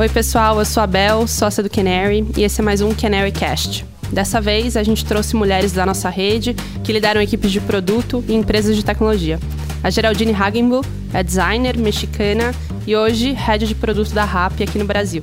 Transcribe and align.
Oi, 0.00 0.08
pessoal, 0.08 0.58
eu 0.58 0.64
sou 0.64 0.82
a 0.82 0.86
Bel, 0.86 1.26
sócia 1.26 1.62
do 1.62 1.68
Canary, 1.68 2.26
e 2.34 2.42
esse 2.42 2.62
é 2.62 2.64
mais 2.64 2.80
um 2.80 2.94
Canary 2.94 3.30
Cast. 3.30 3.84
Dessa 4.10 4.40
vez, 4.40 4.74
a 4.74 4.82
gente 4.82 5.04
trouxe 5.04 5.36
mulheres 5.36 5.72
da 5.72 5.84
nossa 5.84 6.08
rede 6.08 6.56
que 6.82 6.90
lideram 6.90 7.20
equipes 7.20 7.52
de 7.52 7.60
produto 7.60 8.24
e 8.26 8.32
empresas 8.32 8.74
de 8.74 8.82
tecnologia. 8.82 9.38
A 9.82 9.90
Geraldine 9.90 10.32
Hagenbu 10.32 10.82
é 11.12 11.22
designer 11.22 11.76
mexicana 11.76 12.54
e 12.86 12.96
hoje 12.96 13.32
head 13.32 13.66
de 13.66 13.74
produto 13.74 14.14
da 14.14 14.24
RAP 14.24 14.62
aqui 14.62 14.78
no 14.78 14.86
Brasil. 14.86 15.22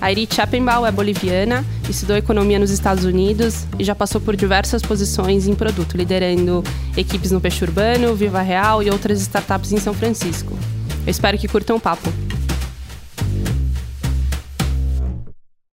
A 0.00 0.12
Irit 0.12 0.36
Chappenbaum 0.36 0.86
é 0.86 0.92
boliviana, 0.92 1.64
estudou 1.88 2.16
economia 2.16 2.60
nos 2.60 2.70
Estados 2.70 3.04
Unidos 3.04 3.66
e 3.76 3.82
já 3.82 3.96
passou 3.96 4.20
por 4.20 4.36
diversas 4.36 4.82
posições 4.82 5.48
em 5.48 5.54
produto, 5.56 5.96
liderando 5.96 6.62
equipes 6.96 7.32
no 7.32 7.40
Peixe 7.40 7.64
Urbano, 7.64 8.14
Viva 8.14 8.40
Real 8.40 8.84
e 8.84 8.88
outras 8.88 9.20
startups 9.20 9.72
em 9.72 9.80
São 9.80 9.92
Francisco. 9.92 10.56
Eu 11.04 11.10
espero 11.10 11.36
que 11.36 11.48
curtam 11.48 11.74
o 11.74 11.80
papo. 11.80 12.08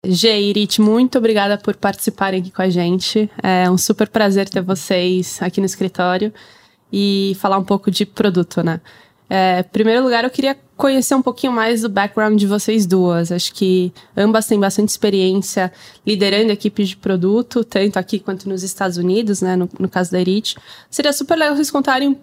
Gê 0.05 0.39
e 0.39 0.51
Irit, 0.51 0.81
muito 0.81 1.19
obrigada 1.19 1.57
por 1.57 1.75
participarem 1.77 2.41
aqui 2.41 2.51
com 2.51 2.63
a 2.63 2.69
gente. 2.69 3.31
É 3.43 3.71
um 3.71 3.79
super 3.79 4.09
prazer 4.09 4.49
ter 4.49 4.61
vocês 4.61 5.41
aqui 5.41 5.61
no 5.61 5.67
escritório 5.67 6.33
e 6.93 7.37
falar 7.41 7.59
um 7.59 7.65
pouco 7.65 7.91
de 7.91 8.05
produto, 8.05 8.63
né? 8.63 8.81
É, 9.29 9.61
em 9.61 9.65
primeiro 9.65 10.05
lugar, 10.05 10.23
eu 10.25 10.31
queria 10.31 10.57
conhecer 10.77 11.15
um 11.15 11.23
pouquinho 11.23 11.53
mais 11.53 11.81
do 11.81 11.89
background 11.89 12.39
de 12.39 12.47
vocês 12.47 12.87
duas. 12.87 13.33
Acho 13.33 13.53
que 13.55 13.93
ambas 14.17 14.47
têm 14.47 14.61
bastante 14.61 14.91
experiência 14.91 15.73
liderando 16.07 16.53
equipes 16.53 16.91
de 16.91 16.97
produto, 16.97 17.65
tanto 17.65 17.97
aqui 17.97 18.19
quanto 18.19 18.49
nos 18.49 18.63
Estados 18.63 18.97
Unidos, 18.97 19.41
né? 19.41 19.57
No, 19.57 19.69
no 19.79 19.89
caso 19.89 20.13
da 20.13 20.21
Erit. 20.21 20.57
Seria 20.91 21.13
super 21.13 21.37
legal 21.37 21.57
vocês 21.57 21.71
contarem 21.71 22.19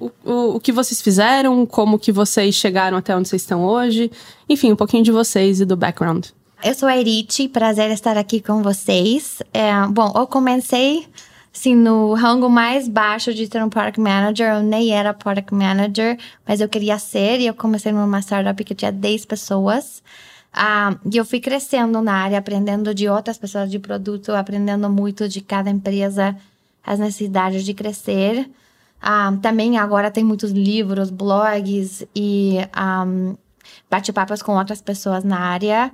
o, 0.00 0.10
o, 0.24 0.56
o, 0.56 0.60
que 0.60 0.72
vocês 0.72 1.00
fizeram, 1.00 1.64
como 1.64 1.98
que 1.98 2.10
vocês 2.10 2.54
chegaram 2.54 2.98
até 2.98 3.16
onde 3.16 3.28
vocês 3.28 3.42
estão 3.42 3.64
hoje. 3.64 4.10
Enfim, 4.48 4.72
um 4.72 4.76
pouquinho 4.76 5.04
de 5.04 5.12
vocês 5.12 5.60
e 5.60 5.64
do 5.64 5.76
background. 5.76 6.26
Eu 6.64 6.74
sou 6.74 6.88
a 6.88 6.96
Erit, 6.96 7.48
prazer 7.48 7.90
estar 7.90 8.16
aqui 8.16 8.40
com 8.40 8.62
vocês. 8.62 9.42
É, 9.52 9.72
bom, 9.88 10.12
eu 10.14 10.28
comecei 10.28 11.08
assim, 11.52 11.74
no 11.74 12.14
rango 12.14 12.48
mais 12.48 12.86
baixo 12.86 13.34
de 13.34 13.48
ter 13.48 13.60
um 13.64 13.68
product 13.68 14.00
manager. 14.00 14.54
Eu 14.54 14.62
nem 14.62 14.92
era 14.92 15.12
product 15.12 15.52
manager, 15.52 16.16
mas 16.46 16.60
eu 16.60 16.68
queria 16.68 17.00
ser. 17.00 17.40
E 17.40 17.48
eu 17.48 17.54
comecei 17.54 17.90
numa 17.90 18.20
startup 18.20 18.62
que 18.62 18.76
tinha 18.76 18.92
10 18.92 19.26
pessoas. 19.26 20.04
Ah, 20.52 20.94
e 21.12 21.16
eu 21.16 21.24
fui 21.24 21.40
crescendo 21.40 22.00
na 22.00 22.14
área, 22.14 22.38
aprendendo 22.38 22.94
de 22.94 23.08
outras 23.08 23.36
pessoas 23.36 23.68
de 23.68 23.80
produto, 23.80 24.30
aprendendo 24.30 24.88
muito 24.88 25.28
de 25.28 25.40
cada 25.40 25.68
empresa, 25.68 26.36
as 26.86 27.00
necessidades 27.00 27.64
de 27.64 27.74
crescer. 27.74 28.48
Ah, 29.00 29.36
também 29.42 29.78
agora 29.78 30.12
tem 30.12 30.22
muitos 30.22 30.52
livros, 30.52 31.10
blogs 31.10 32.06
e 32.14 32.58
um, 32.58 32.62
ah, 32.72 33.06
bate-papos 33.90 34.42
com 34.42 34.56
outras 34.56 34.80
pessoas 34.80 35.24
na 35.24 35.40
área. 35.40 35.92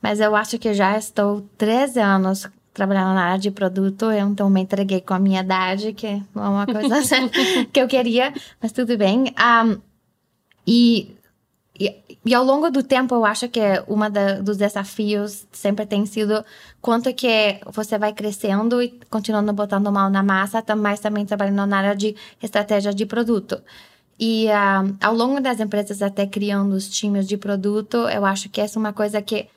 Mas 0.00 0.20
eu 0.20 0.34
acho 0.34 0.58
que 0.58 0.72
já 0.72 0.96
estou 0.96 1.42
13 1.58 2.00
anos 2.00 2.48
trabalhando 2.72 3.14
na 3.14 3.24
área 3.24 3.38
de 3.38 3.50
produto, 3.50 4.06
eu 4.06 4.28
então 4.28 4.48
me 4.48 4.60
entreguei 4.60 5.00
com 5.00 5.12
a 5.12 5.18
minha 5.18 5.40
idade, 5.40 5.92
que 5.92 6.22
não 6.34 6.44
é 6.44 6.48
uma 6.48 6.66
coisa 6.66 6.96
que 7.72 7.80
eu 7.80 7.88
queria, 7.88 8.32
mas 8.60 8.72
tudo 8.72 8.96
bem. 8.96 9.34
Um, 9.38 9.78
e, 10.66 11.16
e, 11.78 11.94
e, 12.24 12.34
ao 12.34 12.44
longo 12.44 12.70
do 12.70 12.82
tempo, 12.82 13.14
eu 13.14 13.24
acho 13.24 13.48
que 13.48 13.60
uma 13.88 14.08
dos 14.08 14.56
desafios 14.56 15.46
sempre 15.50 15.84
tem 15.84 16.06
sido 16.06 16.44
quanto 16.80 17.12
que 17.12 17.60
você 17.66 17.98
vai 17.98 18.12
crescendo 18.12 18.80
e 18.82 19.00
continuando 19.10 19.52
botando 19.52 19.90
mal 19.90 20.08
na 20.08 20.22
massa, 20.22 20.64
mas 20.76 21.00
também 21.00 21.26
trabalhando 21.26 21.66
na 21.66 21.78
área 21.78 21.96
de 21.96 22.14
estratégia 22.42 22.94
de 22.94 23.04
produto. 23.04 23.60
E 24.18 24.46
um, 24.48 24.96
ao 25.00 25.14
longo 25.14 25.40
das 25.40 25.60
empresas, 25.60 26.02
até 26.02 26.26
criando 26.26 26.72
os 26.72 26.88
times 26.88 27.26
de 27.26 27.36
produto, 27.36 27.96
eu 28.08 28.24
acho 28.24 28.48
que 28.48 28.60
essa 28.60 28.78
é 28.78 28.80
uma 28.80 28.92
coisa 28.92 29.20
que 29.20 29.48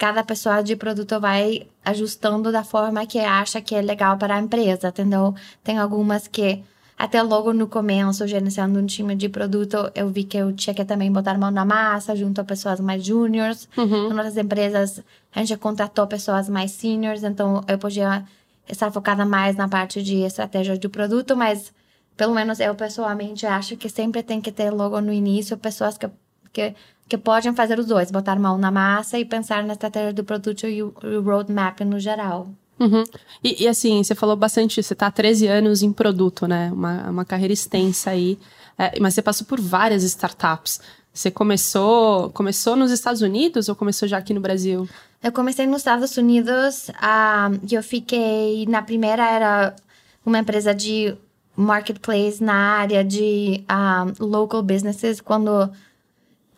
cada 0.00 0.24
pessoa 0.24 0.62
de 0.62 0.74
produto 0.76 1.20
vai 1.20 1.68
ajustando 1.84 2.50
da 2.50 2.64
forma 2.64 3.04
que 3.04 3.18
acha 3.18 3.60
que 3.60 3.74
é 3.74 3.82
legal 3.82 4.16
para 4.16 4.34
a 4.34 4.40
empresa, 4.40 4.88
entendeu? 4.88 5.34
Tem 5.62 5.76
algumas 5.76 6.26
que 6.26 6.64
até 6.96 7.22
logo 7.22 7.52
no 7.52 7.66
começo, 7.66 8.26
gerenciando 8.26 8.78
um 8.78 8.86
time 8.86 9.14
de 9.14 9.28
produto, 9.28 9.92
eu 9.94 10.08
vi 10.08 10.24
que 10.24 10.38
eu 10.38 10.54
tinha 10.54 10.72
que 10.72 10.86
também 10.86 11.12
botar 11.12 11.32
a 11.32 11.38
mão 11.38 11.50
na 11.50 11.66
massa 11.66 12.16
junto 12.16 12.40
a 12.40 12.44
pessoas 12.44 12.80
mais 12.80 13.04
juniors. 13.04 13.68
Uhum. 13.76 14.06
Em 14.06 14.12
outras 14.12 14.38
empresas, 14.38 15.02
a 15.34 15.40
gente 15.40 15.58
contratou 15.58 16.06
pessoas 16.06 16.48
mais 16.48 16.70
seniors, 16.70 17.22
então 17.22 17.62
eu 17.68 17.76
podia 17.76 18.24
estar 18.66 18.90
focada 18.90 19.26
mais 19.26 19.54
na 19.54 19.68
parte 19.68 20.02
de 20.02 20.22
estratégia 20.22 20.78
de 20.78 20.88
produto, 20.88 21.36
mas 21.36 21.74
pelo 22.16 22.34
menos 22.34 22.58
eu 22.58 22.74
pessoalmente 22.74 23.46
acho 23.46 23.76
que 23.76 23.90
sempre 23.90 24.22
tem 24.22 24.40
que 24.40 24.50
ter 24.50 24.70
logo 24.70 24.98
no 25.02 25.12
início 25.12 25.58
pessoas 25.58 25.98
que, 25.98 26.08
que 26.52 26.74
que 27.10 27.18
podem 27.18 27.52
fazer 27.52 27.76
os 27.76 27.86
dois, 27.86 28.08
botar 28.08 28.38
mão 28.38 28.56
na 28.56 28.70
massa 28.70 29.18
e 29.18 29.24
pensar 29.24 29.64
na 29.64 29.72
estratégia 29.72 30.12
do 30.12 30.22
produto 30.22 30.68
e 30.68 30.80
o, 30.80 30.94
o 31.02 31.20
roadmap 31.20 31.80
no 31.80 31.98
geral. 31.98 32.48
Uhum. 32.78 33.02
E, 33.42 33.64
e, 33.64 33.68
assim, 33.68 34.02
você 34.02 34.14
falou 34.14 34.36
bastante, 34.36 34.80
você 34.80 34.92
está 34.92 35.08
há 35.08 35.10
13 35.10 35.48
anos 35.48 35.82
em 35.82 35.92
produto, 35.92 36.46
né? 36.46 36.70
Uma, 36.72 37.10
uma 37.10 37.24
carreira 37.24 37.52
extensa 37.52 38.10
aí. 38.10 38.38
É, 38.78 38.98
mas 39.00 39.12
você 39.12 39.22
passou 39.22 39.44
por 39.44 39.60
várias 39.60 40.04
startups. 40.04 40.80
Você 41.12 41.32
começou, 41.32 42.30
começou 42.30 42.76
nos 42.76 42.92
Estados 42.92 43.22
Unidos 43.22 43.68
ou 43.68 43.74
começou 43.74 44.08
já 44.08 44.16
aqui 44.16 44.32
no 44.32 44.40
Brasil? 44.40 44.88
Eu 45.20 45.32
comecei 45.32 45.66
nos 45.66 45.78
Estados 45.78 46.16
Unidos 46.16 46.90
uh, 46.90 47.60
e 47.68 47.74
eu 47.74 47.82
fiquei. 47.82 48.64
Na 48.66 48.82
primeira 48.82 49.28
era 49.28 49.76
uma 50.24 50.38
empresa 50.38 50.72
de 50.72 51.14
marketplace 51.56 52.42
na 52.42 52.54
área 52.54 53.04
de 53.04 53.64
uh, 53.68 54.24
local 54.24 54.62
businesses, 54.62 55.20
quando 55.20 55.70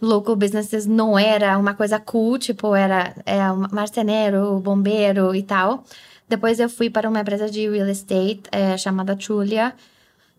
local 0.03 0.37
businesses 0.37 0.85
não 0.85 1.19
era 1.19 1.57
uma 1.57 1.75
coisa 1.75 1.99
cool, 1.99 2.39
tipo, 2.39 2.75
era 2.75 3.15
é, 3.25 3.41
marceneiro, 3.71 4.59
bombeiro 4.61 5.35
e 5.35 5.43
tal. 5.43 5.85
Depois 6.29 6.59
eu 6.59 6.69
fui 6.69 6.91
para 6.91 7.09
uma 7.09 7.21
empresa 7.21 7.49
de 7.49 7.69
real 7.69 7.89
estate 7.89 8.43
é, 8.51 8.77
chamada 8.77 9.17
Julia. 9.19 9.75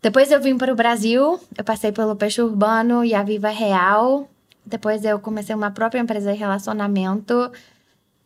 Depois 0.01 0.31
eu 0.31 0.41
vim 0.41 0.57
para 0.57 0.73
o 0.73 0.75
Brasil, 0.75 1.39
eu 1.57 1.63
passei 1.63 1.91
pelo 1.91 2.15
Peixe 2.15 2.41
Urbano 2.41 3.05
e 3.05 3.13
a 3.13 3.23
Viva 3.23 3.49
Real. 3.49 4.29
Depois 4.65 5.05
eu 5.05 5.19
comecei 5.19 5.55
uma 5.55 5.71
própria 5.71 6.01
empresa 6.01 6.33
de 6.33 6.39
relacionamento. 6.39 7.51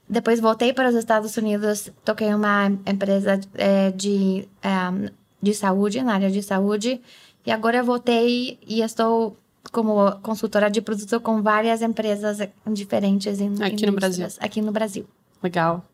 Depois 0.10 0.40
voltei 0.40 0.74
para 0.74 0.90
os 0.90 0.96
Estados 0.96 1.36
Unidos, 1.38 1.92
toquei 2.04 2.34
uma 2.34 2.68
empresa 2.86 3.40
é, 3.56 3.92
de, 3.92 4.48
é, 4.64 5.12
de 5.42 5.54
saúde, 5.54 6.02
na 6.02 6.14
área 6.14 6.32
de 6.32 6.42
saúde. 6.42 7.02
E 7.46 7.52
agora 7.52 7.78
eu 7.78 7.84
voltei 7.84 8.58
e 8.66 8.82
estou 8.82 9.38
como 9.72 10.12
consultora 10.22 10.70
de 10.70 10.82
produto 10.82 11.20
com 11.20 11.42
várias 11.42 11.82
empresas 11.82 12.40
diferentes 12.68 13.40
em, 13.40 13.56
aqui 13.62 13.86
no 13.86 13.94
Brasil. 13.94 14.28
Aqui 14.40 14.62
no 14.62 14.72
Brasil. 14.72 15.06
Legal. 15.42 15.86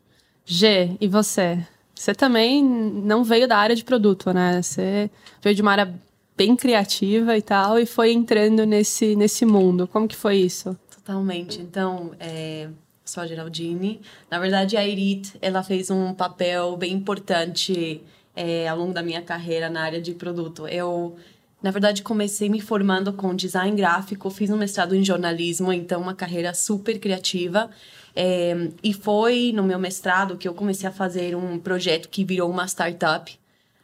G, 0.46 0.98
e 1.00 1.08
você? 1.08 1.66
Você 1.96 2.14
também 2.14 2.64
não 2.64 3.24
veio 3.24 3.48
da 3.48 3.58
área 3.58 3.76
de 3.76 3.84
produto, 3.84 4.34
né? 4.34 4.62
Você 4.62 5.10
veio 5.42 5.56
de 5.56 5.62
uma 5.62 5.72
área 5.72 5.94
bem 6.36 6.56
criativa 6.56 7.38
e 7.38 7.42
tal 7.42 7.78
e 7.78 7.86
foi 7.86 8.12
entrando 8.12 8.66
nesse 8.66 9.16
nesse 9.16 9.46
mundo. 9.46 9.88
Como 9.88 10.08
que 10.08 10.16
foi 10.16 10.38
isso? 10.38 10.78
Totalmente. 10.90 11.62
Então, 11.62 12.12
é, 12.20 12.70
sou 13.06 13.24
a 13.24 13.28
Geraldine. 13.28 14.02
Na 14.30 14.40
verdade, 14.40 14.78
a 14.78 14.86
Irit, 14.86 15.34
ela 15.42 15.62
fez 15.62 15.92
um 15.92 16.14
papel 16.14 16.76
bem 16.78 16.94
importante 16.94 18.02
é, 18.36 18.68
ao 18.68 18.78
longo 18.78 18.94
da 18.94 19.04
minha 19.04 19.22
carreira 19.22 19.70
na 19.70 19.84
área 19.84 20.02
de 20.02 20.14
produto. 20.14 20.68
Eu 20.68 21.16
na 21.64 21.72
verdade, 21.72 22.04
comecei 22.04 22.50
me 22.50 22.60
formando 22.60 23.14
com 23.14 23.34
design 23.34 23.74
gráfico, 23.76 24.30
fiz 24.30 24.50
um 24.50 24.58
mestrado 24.58 24.94
em 24.94 25.04
jornalismo, 25.04 25.72
então 25.72 26.02
uma 26.02 26.14
carreira 26.14 26.54
super 26.54 27.00
criativa. 27.00 27.70
É, 28.14 28.70
e 28.84 28.94
foi 28.94 29.54
no 29.56 29.64
meu 29.64 29.80
mestrado 29.80 30.38
que 30.38 30.46
eu 30.46 30.54
comecei 30.54 30.88
a 30.88 30.92
fazer 30.92 31.38
um 31.38 31.58
projeto 31.58 32.10
que 32.10 32.26
virou 32.26 32.52
uma 32.52 32.68
startup. 32.68 33.40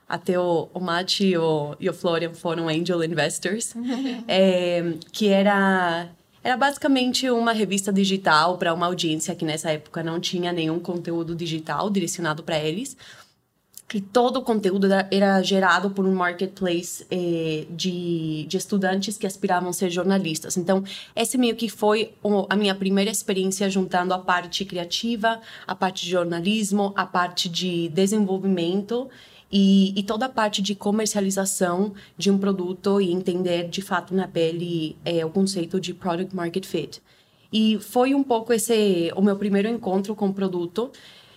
Até 0.09 0.37
o, 0.37 0.67
o 0.73 0.79
Mati 0.81 1.27
e 1.27 1.37
o, 1.37 1.75
e 1.79 1.89
o 1.89 1.93
Florian 1.93 2.33
foram 2.33 2.67
angel 2.67 3.01
investors, 3.01 3.73
é, 4.27 4.95
que 5.13 5.29
era 5.29 6.09
era 6.43 6.55
basicamente 6.55 7.29
uma 7.29 7.51
revista 7.51 7.91
digital 7.91 8.57
para 8.57 8.73
uma 8.73 8.85
audiência 8.85 9.35
que 9.35 9.43
nessa 9.45 9.71
época 9.71 10.01
não 10.01 10.19
tinha 10.19 10.53
nenhum 10.53 10.79
conteúdo 10.79 11.35
digital 11.35 11.89
direcionado 11.89 12.43
para 12.43 12.57
eles 12.57 12.95
que 13.89 13.99
todo 13.99 14.37
o 14.37 14.41
conteúdo 14.43 14.85
era, 14.85 15.07
era 15.11 15.41
gerado 15.41 15.89
por 15.89 16.05
um 16.05 16.13
marketplace 16.13 17.03
eh, 17.09 17.65
de, 17.71 18.45
de 18.47 18.55
estudantes 18.55 19.17
que 19.17 19.25
aspiravam 19.25 19.69
a 19.69 19.73
ser 19.73 19.89
jornalistas. 19.89 20.55
Então, 20.57 20.83
esse 21.15 21.39
meio 21.39 21.55
que 21.55 21.67
foi 21.67 22.13
o, 22.21 22.45
a 22.47 22.55
minha 22.55 22.75
primeira 22.75 23.09
experiência 23.09 23.67
juntando 23.67 24.13
a 24.13 24.19
parte 24.19 24.63
criativa, 24.63 25.41
a 25.65 25.73
parte 25.73 26.05
de 26.05 26.11
jornalismo, 26.11 26.93
a 26.95 27.07
parte 27.07 27.49
de 27.49 27.89
desenvolvimento 27.89 29.09
e, 29.51 29.99
e, 29.99 30.03
toda 30.03 30.27
a 30.27 30.29
parte 30.29 30.61
de 30.61 30.75
comercialização 30.75 31.93
de 32.15 32.29
um 32.29 32.37
produto 32.37 33.01
e 33.01 33.11
entender 33.11 33.67
de 33.69 33.81
fato 33.81 34.13
na 34.13 34.27
pele 34.27 34.95
é, 35.03 35.25
o 35.25 35.31
conceito 35.31 35.79
de 35.79 35.95
product 35.95 36.35
market 36.35 36.63
fit. 36.63 37.01
E 37.51 37.79
foi 37.79 38.13
um 38.13 38.21
pouco 38.21 38.53
esse 38.53 39.11
o 39.15 39.21
meu 39.23 39.35
primeiro 39.35 39.67
encontro 39.67 40.13
com 40.13 40.27
o 40.27 40.33
produto. 40.33 40.91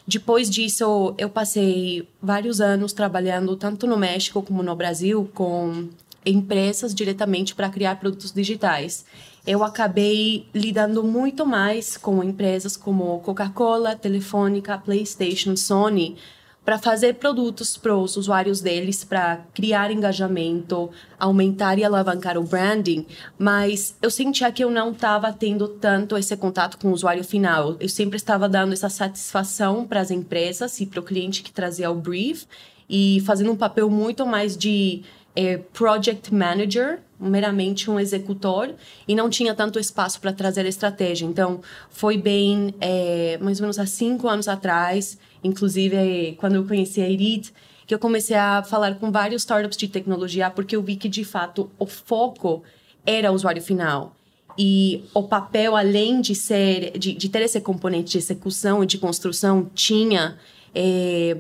Depois 0.06 0.50
disso, 0.50 1.14
eu 1.16 1.30
passei 1.30 2.08
vários 2.20 2.60
anos 2.60 2.92
trabalhando 2.92 3.56
tanto 3.56 3.86
no 3.86 3.96
México 3.96 4.42
como 4.42 4.62
no 4.62 4.74
Brasil 4.74 5.30
com 5.32 5.88
empresas 6.24 6.94
diretamente 6.94 7.54
para 7.54 7.68
criar 7.68 7.98
produtos 7.98 8.32
digitais. 8.32 9.04
eu 9.44 9.64
acabei 9.64 10.46
lidando 10.54 11.02
muito 11.02 11.44
mais 11.44 11.96
com 11.96 12.22
empresas 12.22 12.76
como 12.76 13.18
Coca-Cola, 13.20 13.96
Telefônica, 13.96 14.78
PlayStation, 14.78 15.56
Sony, 15.56 16.16
para 16.64 16.78
fazer 16.78 17.14
produtos 17.14 17.76
para 17.76 17.96
os 17.96 18.16
usuários 18.16 18.60
deles, 18.60 19.02
para 19.02 19.44
criar 19.52 19.90
engajamento, 19.90 20.90
aumentar 21.18 21.78
e 21.78 21.84
alavancar 21.84 22.38
o 22.38 22.44
branding, 22.44 23.04
mas 23.36 23.96
eu 24.00 24.10
sentia 24.10 24.52
que 24.52 24.62
eu 24.62 24.70
não 24.70 24.92
estava 24.92 25.32
tendo 25.32 25.66
tanto 25.66 26.16
esse 26.16 26.36
contato 26.36 26.78
com 26.78 26.88
o 26.88 26.92
usuário 26.92 27.24
final. 27.24 27.76
Eu 27.80 27.88
sempre 27.88 28.16
estava 28.16 28.48
dando 28.48 28.72
essa 28.72 28.88
satisfação 28.88 29.84
para 29.86 30.00
as 30.00 30.10
empresas 30.10 30.80
e 30.80 30.86
para 30.86 31.00
o 31.00 31.02
cliente 31.02 31.42
que 31.42 31.50
trazia 31.50 31.90
o 31.90 31.94
brief 31.94 32.46
e 32.88 33.20
fazendo 33.26 33.50
um 33.50 33.56
papel 33.56 33.90
muito 33.90 34.24
mais 34.24 34.56
de 34.56 35.02
é, 35.34 35.58
project 35.72 36.32
manager, 36.32 37.00
meramente 37.18 37.90
um 37.90 37.98
executor, 37.98 38.74
e 39.06 39.14
não 39.14 39.30
tinha 39.30 39.54
tanto 39.54 39.78
espaço 39.78 40.20
para 40.20 40.32
trazer 40.32 40.66
estratégia. 40.66 41.24
Então, 41.24 41.60
foi 41.90 42.16
bem, 42.16 42.74
é, 42.80 43.38
mais 43.40 43.58
ou 43.58 43.64
menos 43.64 43.78
há 43.78 43.86
cinco 43.86 44.28
anos 44.28 44.48
atrás, 44.48 45.18
inclusive 45.42 45.96
é, 45.96 46.32
quando 46.32 46.56
eu 46.56 46.64
conheci 46.64 47.00
a 47.00 47.08
Irit, 47.08 47.52
que 47.86 47.94
eu 47.94 47.98
comecei 47.98 48.36
a 48.36 48.62
falar 48.62 48.94
com 48.96 49.10
vários 49.10 49.42
startups 49.42 49.76
de 49.76 49.88
tecnologia, 49.88 50.50
porque 50.50 50.76
eu 50.76 50.82
vi 50.82 50.96
que, 50.96 51.08
de 51.08 51.24
fato, 51.24 51.70
o 51.78 51.86
foco 51.86 52.62
era 53.04 53.30
o 53.30 53.34
usuário 53.34 53.62
final. 53.62 54.14
E 54.58 55.04
o 55.14 55.22
papel, 55.22 55.76
além 55.76 56.20
de 56.20 56.34
ser, 56.34 56.98
de, 56.98 57.14
de 57.14 57.28
ter 57.28 57.42
esse 57.42 57.60
componente 57.60 58.12
de 58.12 58.18
execução 58.18 58.82
e 58.82 58.86
de 58.86 58.98
construção, 58.98 59.70
tinha 59.74 60.38
é, 60.74 61.36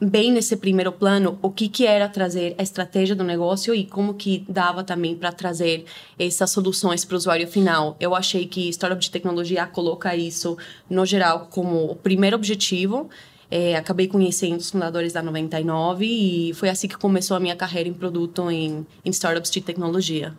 bem 0.00 0.30
nesse 0.30 0.56
primeiro 0.56 0.92
plano 0.92 1.38
o 1.40 1.50
que 1.50 1.68
que 1.68 1.86
era 1.86 2.08
trazer 2.08 2.54
a 2.58 2.62
estratégia 2.62 3.14
do 3.14 3.24
negócio 3.24 3.74
e 3.74 3.84
como 3.84 4.14
que 4.14 4.44
dava 4.48 4.84
também 4.84 5.14
para 5.14 5.32
trazer 5.32 5.84
essas 6.18 6.50
soluções 6.50 7.04
para 7.04 7.14
o 7.14 7.16
usuário 7.16 7.48
final. 7.48 7.96
Eu 7.98 8.14
achei 8.14 8.46
que 8.46 8.68
startup 8.68 9.00
de 9.00 9.10
tecnologia 9.10 9.66
coloca 9.66 10.14
isso 10.14 10.56
no 10.90 11.06
geral 11.06 11.48
como 11.50 11.90
o 11.90 11.96
primeiro 11.96 12.36
objetivo. 12.36 13.08
É, 13.50 13.76
acabei 13.76 14.08
conhecendo 14.08 14.58
os 14.58 14.70
fundadores 14.70 15.12
da 15.12 15.22
99 15.22 16.04
e 16.04 16.54
foi 16.54 16.68
assim 16.68 16.88
que 16.88 16.96
começou 16.96 17.36
a 17.36 17.40
minha 17.40 17.54
carreira 17.54 17.88
em 17.88 17.92
produto 17.92 18.50
em, 18.50 18.86
em 19.04 19.10
startups 19.10 19.50
de 19.50 19.60
tecnologia. 19.60 20.34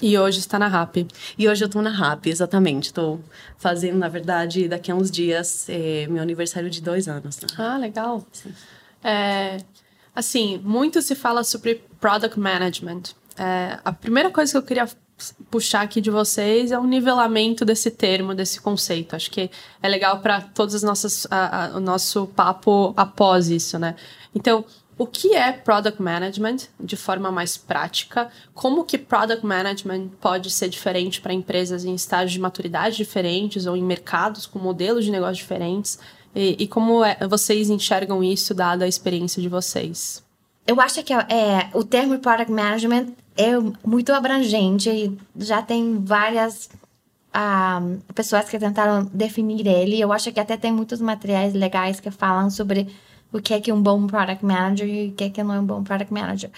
E 0.00 0.16
hoje 0.16 0.38
está 0.38 0.58
na 0.58 0.68
RAP. 0.68 1.08
E 1.36 1.48
hoje 1.48 1.64
eu 1.64 1.66
estou 1.66 1.82
na 1.82 1.90
RAP, 1.90 2.26
exatamente. 2.26 2.86
Estou 2.86 3.20
fazendo, 3.56 3.98
na 3.98 4.08
verdade, 4.08 4.68
daqui 4.68 4.90
a 4.90 4.94
uns 4.94 5.10
dias, 5.10 5.68
é, 5.68 6.06
meu 6.08 6.22
aniversário 6.22 6.70
de 6.70 6.80
dois 6.80 7.08
anos. 7.08 7.40
Né? 7.40 7.48
Ah, 7.58 7.76
legal. 7.76 8.24
É, 9.02 9.58
assim, 10.14 10.60
muito 10.62 11.02
se 11.02 11.14
fala 11.14 11.42
sobre 11.42 11.82
product 12.00 12.38
management. 12.38 13.02
É, 13.36 13.78
a 13.84 13.92
primeira 13.92 14.30
coisa 14.30 14.52
que 14.52 14.58
eu 14.58 14.62
queria 14.62 14.88
puxar 15.50 15.82
aqui 15.82 16.00
de 16.00 16.10
vocês 16.10 16.72
é 16.72 16.78
o 16.78 16.84
nivelamento 16.84 17.64
desse 17.64 17.90
termo, 17.90 18.34
desse 18.34 18.60
conceito. 18.60 19.16
Acho 19.16 19.30
que 19.30 19.50
é 19.82 19.88
legal 19.88 20.20
para 20.20 20.40
todos 20.40 20.74
as 20.74 20.82
nossas, 20.82 21.26
a, 21.30 21.66
a, 21.66 21.76
o 21.76 21.80
nosso 21.80 22.26
papo 22.28 22.92
após 22.96 23.48
isso, 23.48 23.78
né? 23.78 23.96
Então, 24.34 24.64
o 24.96 25.06
que 25.06 25.34
é 25.34 25.52
product 25.52 26.02
management 26.02 26.56
de 26.80 26.96
forma 26.96 27.30
mais 27.30 27.56
prática? 27.56 28.28
Como 28.52 28.84
que 28.84 28.98
product 28.98 29.46
management 29.46 30.08
pode 30.20 30.50
ser 30.50 30.68
diferente 30.68 31.20
para 31.20 31.32
empresas 31.32 31.84
em 31.84 31.94
estágios 31.94 32.32
de 32.32 32.40
maturidade 32.40 32.96
diferentes 32.96 33.66
ou 33.66 33.76
em 33.76 33.82
mercados 33.82 34.44
com 34.44 34.58
modelos 34.58 35.04
de 35.04 35.12
negócio 35.12 35.36
diferentes? 35.36 35.98
E, 36.34 36.56
e 36.58 36.68
como 36.68 37.04
é, 37.04 37.16
vocês 37.28 37.70
enxergam 37.70 38.24
isso, 38.24 38.52
dada 38.52 38.84
a 38.84 38.88
experiência 38.88 39.40
de 39.40 39.48
vocês? 39.48 40.26
Eu 40.68 40.78
acho 40.82 41.02
que 41.02 41.14
é, 41.14 41.70
o 41.72 41.82
termo 41.82 42.18
product 42.18 42.52
management 42.52 43.06
é 43.34 43.52
muito 43.82 44.12
abrangente 44.12 44.90
e 44.90 45.18
já 45.34 45.62
tem 45.62 46.04
várias 46.04 46.68
ah, 47.32 47.80
pessoas 48.14 48.50
que 48.50 48.58
tentaram 48.58 49.06
definir 49.06 49.66
ele. 49.66 49.98
Eu 49.98 50.12
acho 50.12 50.30
que 50.30 50.38
até 50.38 50.58
tem 50.58 50.70
muitos 50.70 51.00
materiais 51.00 51.54
legais 51.54 52.00
que 52.00 52.10
falam 52.10 52.50
sobre 52.50 52.86
o 53.32 53.40
que 53.40 53.54
é 53.54 53.60
que 53.62 53.70
é 53.70 53.74
um 53.74 53.80
bom 53.80 54.06
product 54.06 54.44
manager 54.44 54.86
e 54.86 55.08
o 55.08 55.12
que 55.12 55.24
é 55.24 55.30
que 55.30 55.42
não 55.42 55.54
é 55.54 55.60
um 55.60 55.64
bom 55.64 55.82
product 55.82 56.12
manager. 56.12 56.50
Um, 56.50 56.52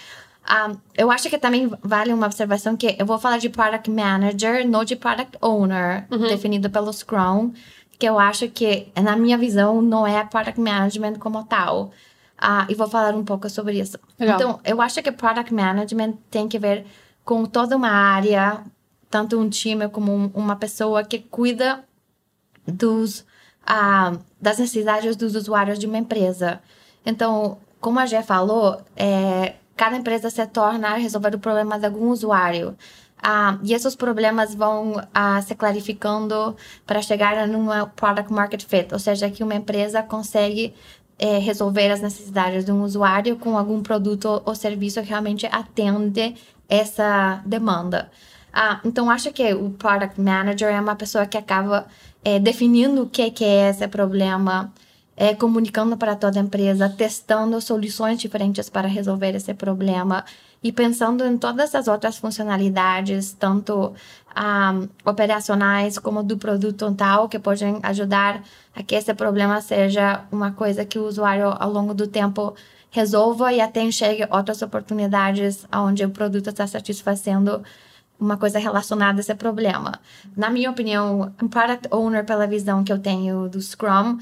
ah, 0.44 0.72
eu 0.96 1.08
acho 1.08 1.30
que 1.30 1.38
também 1.38 1.70
vale 1.80 2.12
uma 2.12 2.26
observação 2.26 2.76
que 2.76 2.96
eu 2.98 3.06
vou 3.06 3.16
falar 3.16 3.38
de 3.38 3.48
product 3.48 3.88
manager, 3.88 4.68
não 4.68 4.82
de 4.84 4.96
product 4.96 5.38
owner, 5.40 6.04
uhum. 6.10 6.26
definido 6.26 6.68
pelo 6.68 6.92
Scrum 6.92 7.52
que 8.00 8.08
eu 8.08 8.18
acho 8.18 8.48
que, 8.48 8.88
na 9.00 9.14
minha 9.14 9.36
visão, 9.36 9.82
não 9.82 10.06
é 10.06 10.24
product 10.24 10.58
management 10.58 11.18
como 11.18 11.44
tal. 11.44 11.92
Uh, 12.42 12.64
e 12.70 12.75
vou 12.75 12.88
falar 12.88 13.14
um 13.14 13.25
pouco 13.25 13.50
sobre 13.50 13.78
isso. 13.78 13.98
Legal. 14.19 14.37
Então, 14.37 14.60
eu 14.64 14.81
acho 14.81 15.02
que 15.02 15.12
product 15.12 15.52
management 15.52 16.14
tem 16.31 16.48
que 16.48 16.58
ver 16.58 16.87
com 17.22 17.44
toda 17.44 17.76
uma 17.76 17.90
área, 17.90 18.64
tanto 19.10 19.38
um 19.38 19.48
time 19.48 19.88
como 19.88 20.10
um, 20.10 20.31
uma 20.32 20.56
pessoa 20.56 21.04
que 21.04 21.19
cuida 21.19 21.84
dos, 22.66 23.20
uh, 23.69 24.19
das 24.40 24.58
necessidades 24.58 25.16
dos 25.16 25.34
usuários 25.34 25.78
de 25.78 25.87
uma 25.87 25.98
empresa. 25.98 26.60
Então, 27.04 27.58
como 27.78 27.98
a 27.98 28.06
Gé 28.06 28.22
falou, 28.22 28.81
é, 28.96 29.54
cada 29.76 29.96
empresa 29.96 30.31
se 30.31 30.46
torna 30.46 30.88
a 30.88 30.94
resolver 30.96 31.34
o 31.34 31.38
problema 31.38 31.78
de 31.78 31.86
algum 31.86 32.08
usuário. 32.08 32.76
Ah, 33.22 33.58
e 33.62 33.75
esses 33.75 33.94
problemas 33.94 34.54
vão 34.54 34.94
ah, 35.12 35.43
se 35.43 35.54
clarificando 35.54 36.56
para 36.86 37.02
chegar 37.02 37.46
numa 37.46 37.86
product 37.86 38.32
market 38.32 38.64
fit, 38.64 38.93
ou 38.93 38.98
seja, 38.98 39.31
que 39.31 39.44
uma 39.44 39.54
empresa 39.54 40.02
consegue 40.02 40.75
é, 41.20 41.38
resolver 41.38 41.90
as 41.90 42.00
necessidades 42.00 42.64
de 42.64 42.72
um 42.72 42.82
usuário 42.82 43.37
com 43.37 43.58
algum 43.58 43.82
produto 43.82 44.40
ou 44.43 44.55
serviço 44.55 45.02
que 45.02 45.08
realmente 45.08 45.46
atende 45.46 46.34
essa 46.67 47.43
demanda. 47.44 48.11
Ah, 48.50 48.81
então, 48.82 49.11
acho 49.11 49.31
que 49.31 49.52
o 49.52 49.69
product 49.70 50.19
manager 50.19 50.72
é 50.72 50.81
uma 50.81 50.96
pessoa 50.96 51.26
que 51.26 51.37
acaba 51.37 51.87
é, 52.25 52.38
definindo 52.38 53.02
o 53.02 53.06
que, 53.06 53.31
que 53.31 53.44
é 53.44 53.69
esse 53.69 53.87
problema, 53.87 54.72
é, 55.14 55.34
comunicando 55.34 55.94
para 55.94 56.17
toda 56.17 56.40
a 56.40 56.43
empresa, 56.43 56.88
testando 56.88 57.61
soluções 57.61 58.19
diferentes 58.19 58.70
para 58.70 58.88
resolver 58.88 59.34
esse 59.34 59.52
problema 59.52 60.25
e 60.62 60.70
pensando 60.70 61.24
em 61.24 61.38
todas 61.38 61.74
as 61.74 61.88
outras 61.88 62.18
funcionalidades, 62.18 63.32
tanto 63.32 63.88
um, 63.88 63.94
ah, 64.34 64.74
operacionais 65.04 65.98
como 65.98 66.22
do 66.22 66.36
produto 66.36 66.94
tal, 66.94 67.28
que 67.28 67.38
podem 67.38 67.80
ajudar 67.82 68.42
a 68.74 68.82
que 68.82 68.94
esse 68.94 69.14
problema 69.14 69.60
seja 69.60 70.24
uma 70.30 70.52
coisa 70.52 70.84
que 70.84 70.98
o 70.98 71.06
usuário, 71.06 71.54
ao 71.58 71.72
longo 71.72 71.94
do 71.94 72.06
tempo, 72.06 72.54
resolva 72.90 73.52
e 73.52 73.60
até 73.60 73.82
enxergue 73.82 74.26
outras 74.30 74.60
oportunidades 74.60 75.66
onde 75.72 76.04
o 76.04 76.10
produto 76.10 76.50
está 76.50 76.67
satisfazendo 76.67 77.62
uma 78.19 78.36
coisa 78.36 78.58
relacionada 78.58 79.19
a 79.19 79.22
esse 79.22 79.34
problema. 79.34 79.98
Na 80.36 80.50
minha 80.50 80.70
opinião, 80.70 81.32
um 81.43 81.48
product 81.48 81.88
owner, 81.90 82.24
pela 82.24 82.46
visão 82.46 82.84
que 82.84 82.93
eu 82.93 82.98
tenho 82.98 83.48
do 83.48 83.62
Scrum, 83.62 84.19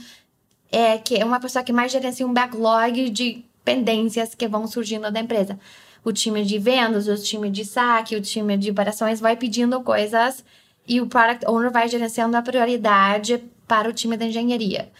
é 0.70 0.98
que 0.98 1.16
é 1.16 1.24
uma 1.24 1.40
pessoa 1.40 1.64
que 1.64 1.72
mais 1.72 1.90
gerencia 1.90 2.24
um 2.24 2.32
backlog 2.32 3.10
de 3.10 3.44
pendências 3.64 4.36
que 4.36 4.46
vão 4.46 4.68
surgindo 4.68 5.10
da 5.10 5.18
empresa 5.18 5.58
o 6.04 6.12
time 6.12 6.44
de 6.44 6.58
vendas, 6.58 7.08
o 7.08 7.16
time 7.16 7.50
de 7.50 7.64
saque, 7.64 8.16
o 8.16 8.20
time 8.20 8.56
de 8.56 8.70
operações 8.70 9.20
vai 9.20 9.36
pedindo 9.36 9.80
coisas 9.82 10.44
e 10.86 11.00
o 11.00 11.06
product 11.06 11.44
owner 11.46 11.70
vai 11.70 11.88
gerenciando 11.88 12.36
a 12.36 12.42
prioridade 12.42 13.42
para 13.66 13.88
o 13.88 13.92
time 13.92 14.16
da 14.16 14.24
engenharia. 14.24 14.90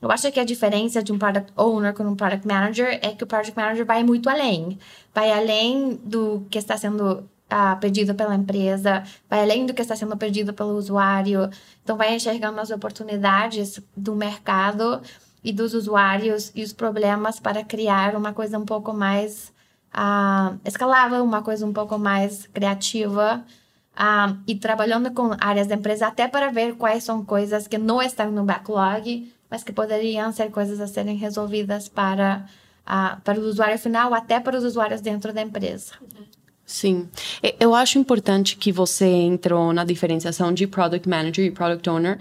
Eu 0.00 0.10
acho 0.10 0.30
que 0.32 0.40
a 0.40 0.44
diferença 0.44 1.02
de 1.02 1.12
um 1.12 1.18
product 1.18 1.52
owner 1.56 1.94
com 1.94 2.02
um 2.02 2.16
product 2.16 2.46
manager 2.46 2.98
é 3.02 3.12
que 3.12 3.22
o 3.22 3.26
product 3.26 3.56
manager 3.56 3.86
vai 3.86 4.02
muito 4.02 4.28
além. 4.28 4.78
Vai 5.14 5.30
além 5.30 6.00
do 6.02 6.44
que 6.50 6.58
está 6.58 6.76
sendo 6.76 7.28
uh, 7.52 7.78
pedido 7.80 8.12
pela 8.12 8.34
empresa, 8.34 9.04
vai 9.30 9.42
além 9.42 9.64
do 9.64 9.72
que 9.72 9.80
está 9.80 9.94
sendo 9.94 10.16
pedido 10.16 10.52
pelo 10.52 10.76
usuário. 10.76 11.48
Então, 11.84 11.96
vai 11.96 12.16
enxergando 12.16 12.60
as 12.60 12.70
oportunidades 12.70 13.80
do 13.96 14.16
mercado 14.16 15.00
e 15.44 15.52
dos 15.52 15.72
usuários 15.72 16.50
e 16.52 16.64
os 16.64 16.72
problemas 16.72 17.38
para 17.38 17.62
criar 17.62 18.16
uma 18.16 18.32
coisa 18.32 18.58
um 18.58 18.64
pouco 18.64 18.92
mais 18.92 19.51
uh, 19.94 20.58
escalável, 20.64 21.22
uma 21.24 21.42
coisa 21.42 21.66
um 21.66 21.72
pouco 21.72 21.98
mais 21.98 22.46
criativa. 22.48 23.44
E 24.46 24.54
trabalhando 24.54 25.12
com 25.12 25.36
áreas 25.38 25.66
da 25.66 25.74
empresa 25.74 26.06
até 26.06 26.26
para 26.26 26.50
ver 26.50 26.74
quais 26.76 27.04
são 27.04 27.22
coisas 27.22 27.68
que 27.68 27.76
não 27.76 28.00
estão 28.00 28.32
no 28.32 28.42
backlog, 28.42 29.30
mas 29.50 29.62
que 29.62 29.70
poderiam 29.70 30.32
ser 30.32 30.50
coisas 30.50 30.80
a 30.80 30.86
serem 30.86 31.14
resolvidas 31.14 31.90
para, 31.90 32.46
para 33.22 33.38
o 33.38 33.44
usuário 33.44 33.78
final, 33.78 34.14
até 34.14 34.40
para 34.40 34.56
os 34.56 34.64
usuários 34.64 35.02
dentro 35.02 35.30
da 35.30 35.42
empresa. 35.42 35.92
Sim. 36.64 37.06
Eu 37.60 37.74
acho 37.74 37.98
importante 37.98 38.56
que 38.56 38.72
você 38.72 39.04
entrou 39.04 39.74
na 39.74 39.84
diferenciação 39.84 40.54
de 40.54 40.66
Product 40.66 41.06
Manager 41.06 41.44
e 41.44 41.50
Product 41.50 41.90
Owner. 41.90 42.18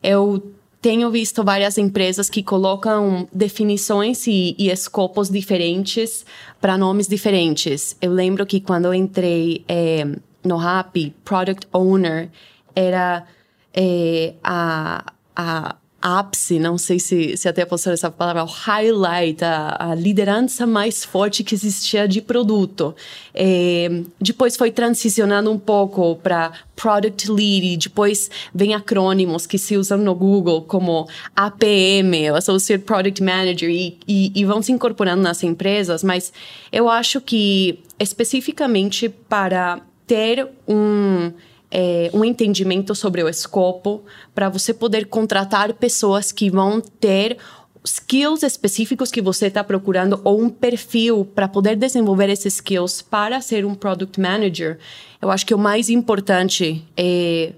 Eu 0.00 0.54
tenho 0.80 1.10
visto 1.10 1.42
várias 1.42 1.76
empresas 1.76 2.30
que 2.30 2.42
colocam 2.42 3.28
definições 3.32 4.26
e, 4.26 4.54
e 4.58 4.70
escopos 4.70 5.28
diferentes 5.28 6.24
para 6.60 6.78
nomes 6.78 7.08
diferentes. 7.08 7.96
Eu 8.00 8.12
lembro 8.12 8.46
que 8.46 8.60
quando 8.60 8.84
eu 8.86 8.94
entrei 8.94 9.64
é, 9.66 10.06
no 10.44 10.56
Rappi, 10.56 11.14
Product 11.24 11.66
Owner 11.72 12.30
era 12.76 13.26
é, 13.74 14.34
a, 14.42 15.12
a 15.34 15.76
ápice, 16.00 16.60
não 16.60 16.78
sei 16.78 17.00
se, 17.00 17.36
se 17.36 17.48
até 17.48 17.64
posso 17.64 17.90
essa 17.90 18.10
palavra, 18.10 18.44
o 18.44 18.46
highlight, 18.46 19.44
a, 19.44 19.90
a, 19.90 19.94
liderança 19.96 20.64
mais 20.64 21.04
forte 21.04 21.42
que 21.42 21.54
existia 21.54 22.06
de 22.06 22.22
produto. 22.22 22.94
É, 23.34 23.88
depois 24.20 24.56
foi 24.56 24.70
transicionando 24.70 25.50
um 25.50 25.58
pouco 25.58 26.14
para 26.16 26.52
Product 26.76 27.30
Lead, 27.30 27.88
depois 27.88 28.30
vem 28.54 28.74
acrônimos 28.74 29.44
que 29.44 29.58
se 29.58 29.76
usam 29.76 29.98
no 29.98 30.14
Google 30.14 30.62
como 30.62 31.08
APM, 31.34 32.28
Associate 32.28 32.84
Product 32.84 33.20
Manager, 33.20 33.68
e, 33.68 33.98
e, 34.06 34.32
e 34.34 34.44
vão 34.44 34.62
se 34.62 34.70
incorporando 34.70 35.22
nas 35.22 35.42
empresas, 35.42 36.04
mas 36.04 36.32
eu 36.70 36.88
acho 36.88 37.20
que 37.20 37.80
especificamente 37.98 39.08
para 39.08 39.80
ter 40.06 40.48
um 40.66 41.32
é, 41.70 42.10
um 42.14 42.24
entendimento 42.24 42.94
sobre 42.94 43.22
o 43.22 43.28
escopo 43.28 44.02
para 44.34 44.48
você 44.48 44.72
poder 44.72 45.06
contratar 45.06 45.72
pessoas 45.74 46.32
que 46.32 46.50
vão 46.50 46.80
ter 46.80 47.36
skills 47.84 48.42
específicos 48.42 49.10
que 49.10 49.22
você 49.22 49.46
está 49.46 49.62
procurando 49.62 50.20
ou 50.24 50.40
um 50.40 50.48
perfil 50.48 51.24
para 51.24 51.48
poder 51.48 51.76
desenvolver 51.76 52.28
esses 52.28 52.54
skills 52.54 53.02
para 53.02 53.40
ser 53.40 53.64
um 53.64 53.74
product 53.74 54.20
manager. 54.20 54.78
Eu 55.20 55.30
acho 55.30 55.46
que 55.46 55.54
o 55.54 55.58
mais 55.58 55.88
importante 55.88 56.84
é 56.96 57.52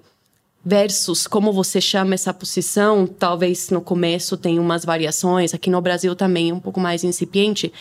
versus 0.62 1.26
como 1.26 1.52
você 1.52 1.81
chama 1.81 2.14
essa 2.14 2.35
posição, 2.35 3.07
talvez 3.07 3.71
no 3.71 3.81
começo 3.81 4.37
tenha 4.37 4.61
umas 4.61 4.85
variações, 4.85 5.55
aqui 5.55 5.71
no 5.71 5.81
Brasil 5.81 6.14
também 6.14 6.52
um 6.52 6.61
pouco 6.61 6.79
mais 6.79 7.02
incipiente, 7.02 7.73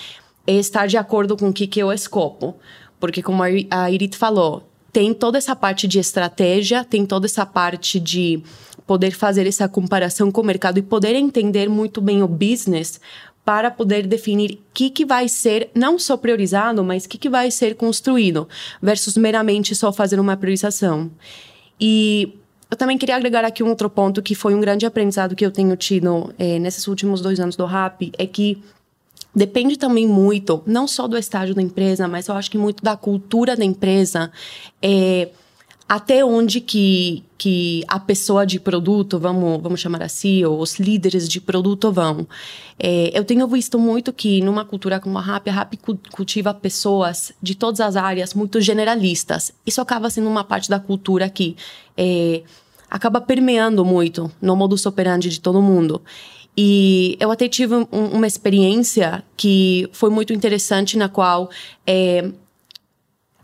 é 0.48 0.54
estar 0.54 0.88
de 0.88 0.96
acordo 0.96 1.36
com 1.36 1.50
o 1.50 1.54
que, 1.54 1.68
que 1.68 1.82
é 1.82 1.86
o 1.86 1.92
escopo. 1.92 2.56
Porque 3.00 3.22
como 3.22 3.44
a 3.44 3.92
Irit 3.92 4.18
falou, 4.18 4.64
tem 4.92 5.14
toda 5.14 5.38
essa 5.38 5.56
parte 5.56 5.88
de 5.88 6.00
estratégia, 6.00 6.84
tem 6.84 7.06
toda 7.06 7.26
essa 7.26 7.46
parte 7.46 8.00
de 8.00 8.42
poder 8.86 9.12
fazer 9.12 9.46
essa 9.46 9.68
comparação 9.70 10.32
com 10.32 10.42
o 10.42 10.46
mercado 10.46 10.80
e 10.80 10.82
poder 10.82 11.16
entender 11.16 11.70
muito 11.70 12.02
bem 12.02 12.24
o 12.24 12.28
business 12.28 13.00
para 13.46 13.72
poder 13.72 14.06
definir 14.06 14.52
o 14.52 14.60
que, 14.74 14.90
que 14.90 15.06
vai 15.06 15.28
ser 15.28 15.70
não 15.74 15.98
só 15.98 16.18
priorizado, 16.18 16.84
mas 16.84 17.06
o 17.06 17.10
que, 17.10 17.18
que 17.18 17.30
vai 17.30 17.50
ser 17.50 17.76
construído, 17.76 18.48
versus 18.82 19.18
meramente 19.18 19.76
só 19.76 19.92
fazer 19.92 20.20
uma 20.20 20.38
priorização. 20.38 21.10
E 21.80 22.34
eu 22.70 22.78
também 22.78 22.98
queria 22.98 23.16
agregar 23.16 23.44
aqui 23.44 23.64
um 23.64 23.70
outro 23.70 23.90
ponto 23.90 24.22
que 24.22 24.36
foi 24.36 24.54
um 24.54 24.62
grande 24.62 24.86
aprendizado 24.86 25.36
que 25.36 25.46
eu 25.46 25.52
tenho 25.52 25.76
tido 25.76 26.34
é, 26.38 26.60
nesses 26.60 26.88
últimos 26.88 27.22
dois 27.22 27.40
anos 27.40 27.56
do 27.56 27.66
RAP, 27.66 28.12
é 28.18 28.28
que 28.28 28.62
Depende 29.36 29.78
também 29.78 30.08
muito, 30.08 30.64
não 30.66 30.88
só 30.88 31.08
do 31.08 31.18
estágio 31.18 31.54
da 31.54 31.62
empresa, 31.62 32.08
mas 32.08 32.28
eu 32.28 32.36
acho 32.36 32.50
que 32.50 32.58
muito 32.58 32.84
da 32.84 32.98
cultura 32.98 33.56
da 33.56 33.64
empresa. 33.64 34.32
É, 34.82 35.30
até 35.90 36.24
onde 36.24 36.62
que, 36.62 37.24
que 37.36 37.84
a 37.88 38.00
pessoa 38.00 38.46
de 38.46 38.60
produto, 38.60 39.18
vamos, 39.18 39.60
vamos 39.60 39.80
chamar 39.80 40.04
assim, 40.04 40.44
ou 40.46 40.62
os 40.62 40.80
líderes 40.80 41.28
de 41.28 41.42
produto 41.42 41.92
vão. 41.92 42.28
É, 42.78 43.10
eu 43.12 43.26
tenho 43.26 43.48
visto 43.48 43.80
muito 43.80 44.14
que 44.14 44.40
numa 44.42 44.64
cultura 44.64 45.00
como 45.00 45.18
a 45.18 45.22
RAP, 45.22 45.48
a 45.48 45.52
RAP 45.52 45.74
cultiva 46.12 46.54
pessoas 46.54 47.34
de 47.42 47.56
todas 47.56 47.80
as 47.80 47.96
áreas 47.96 48.36
muito 48.36 48.62
generalistas. 48.62 49.52
Isso 49.66 49.82
acaba 49.82 50.12
sendo 50.12 50.30
uma 50.30 50.44
parte 50.44 50.70
da 50.70 50.80
cultura 50.80 51.28
que 51.28 51.56
é, 51.98 52.44
acaba 52.88 53.20
permeando 53.20 53.84
muito 53.84 54.32
no 54.40 54.56
modus 54.56 54.86
operandi 54.86 55.28
de 55.28 55.40
todo 55.40 55.60
mundo. 55.60 56.04
E 56.62 57.16
eu 57.22 57.32
até 57.32 57.48
tive 57.48 57.74
um, 57.74 57.86
uma 57.90 58.28
experiência 58.28 59.24
que 59.38 59.88
foi 59.94 60.10
muito 60.10 60.34
interessante, 60.34 60.98
na 60.98 61.08
qual 61.08 61.50
é, 61.88 62.30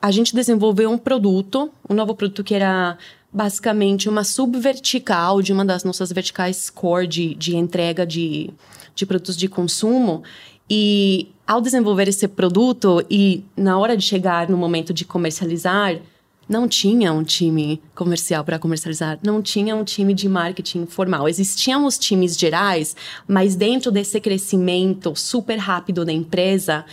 a 0.02 0.12
gente 0.12 0.36
desenvolveu 0.36 0.92
um 0.92 0.98
produto, 0.98 1.72
um 1.90 1.94
novo 1.94 2.14
produto 2.14 2.44
que 2.44 2.54
era 2.54 2.98
basicamente 3.32 4.10
uma 4.10 4.26
subvertical 4.26 5.42
de 5.42 5.54
uma 5.54 5.64
das 5.64 5.86
nossas 5.86 6.12
verticais 6.12 6.70
core 6.70 7.08
de, 7.08 7.36
de 7.36 7.56
entrega 7.56 8.06
de, 8.06 8.50
de 8.94 9.06
produtos 9.06 9.38
de 9.38 9.48
consumo. 9.48 10.22
E 10.70 11.30
ao 11.48 11.62
desenvolver 11.62 12.10
esse 12.10 12.28
produto 12.28 13.02
e 13.10 13.46
na 13.56 13.80
hora 13.80 13.96
de 13.96 14.04
chegar 14.04 14.50
no 14.50 14.58
momento 14.58 14.94
de 14.94 15.06
comercializar, 15.06 16.02
não 16.48 16.68
tinha 16.68 17.12
um 17.12 17.24
time 17.24 17.82
comercial 17.96 18.44
para 18.44 18.60
comercializar, 18.60 19.20
não 19.24 19.42
tinha 19.42 19.76
um 19.76 19.84
time 19.84 20.14
de 20.14 20.30
marketing 20.30 20.86
formal. 20.86 21.28
Existiam 21.28 21.86
os 21.86 21.98
times 21.98 22.38
gerais, 22.38 22.96
mas 23.28 23.56
dentro 23.56 23.92
desse 23.92 24.20
crescimento 24.20 25.16
super 25.16 25.58
rápido 25.58 26.06
da 26.06 26.14
empresa, 26.14 26.86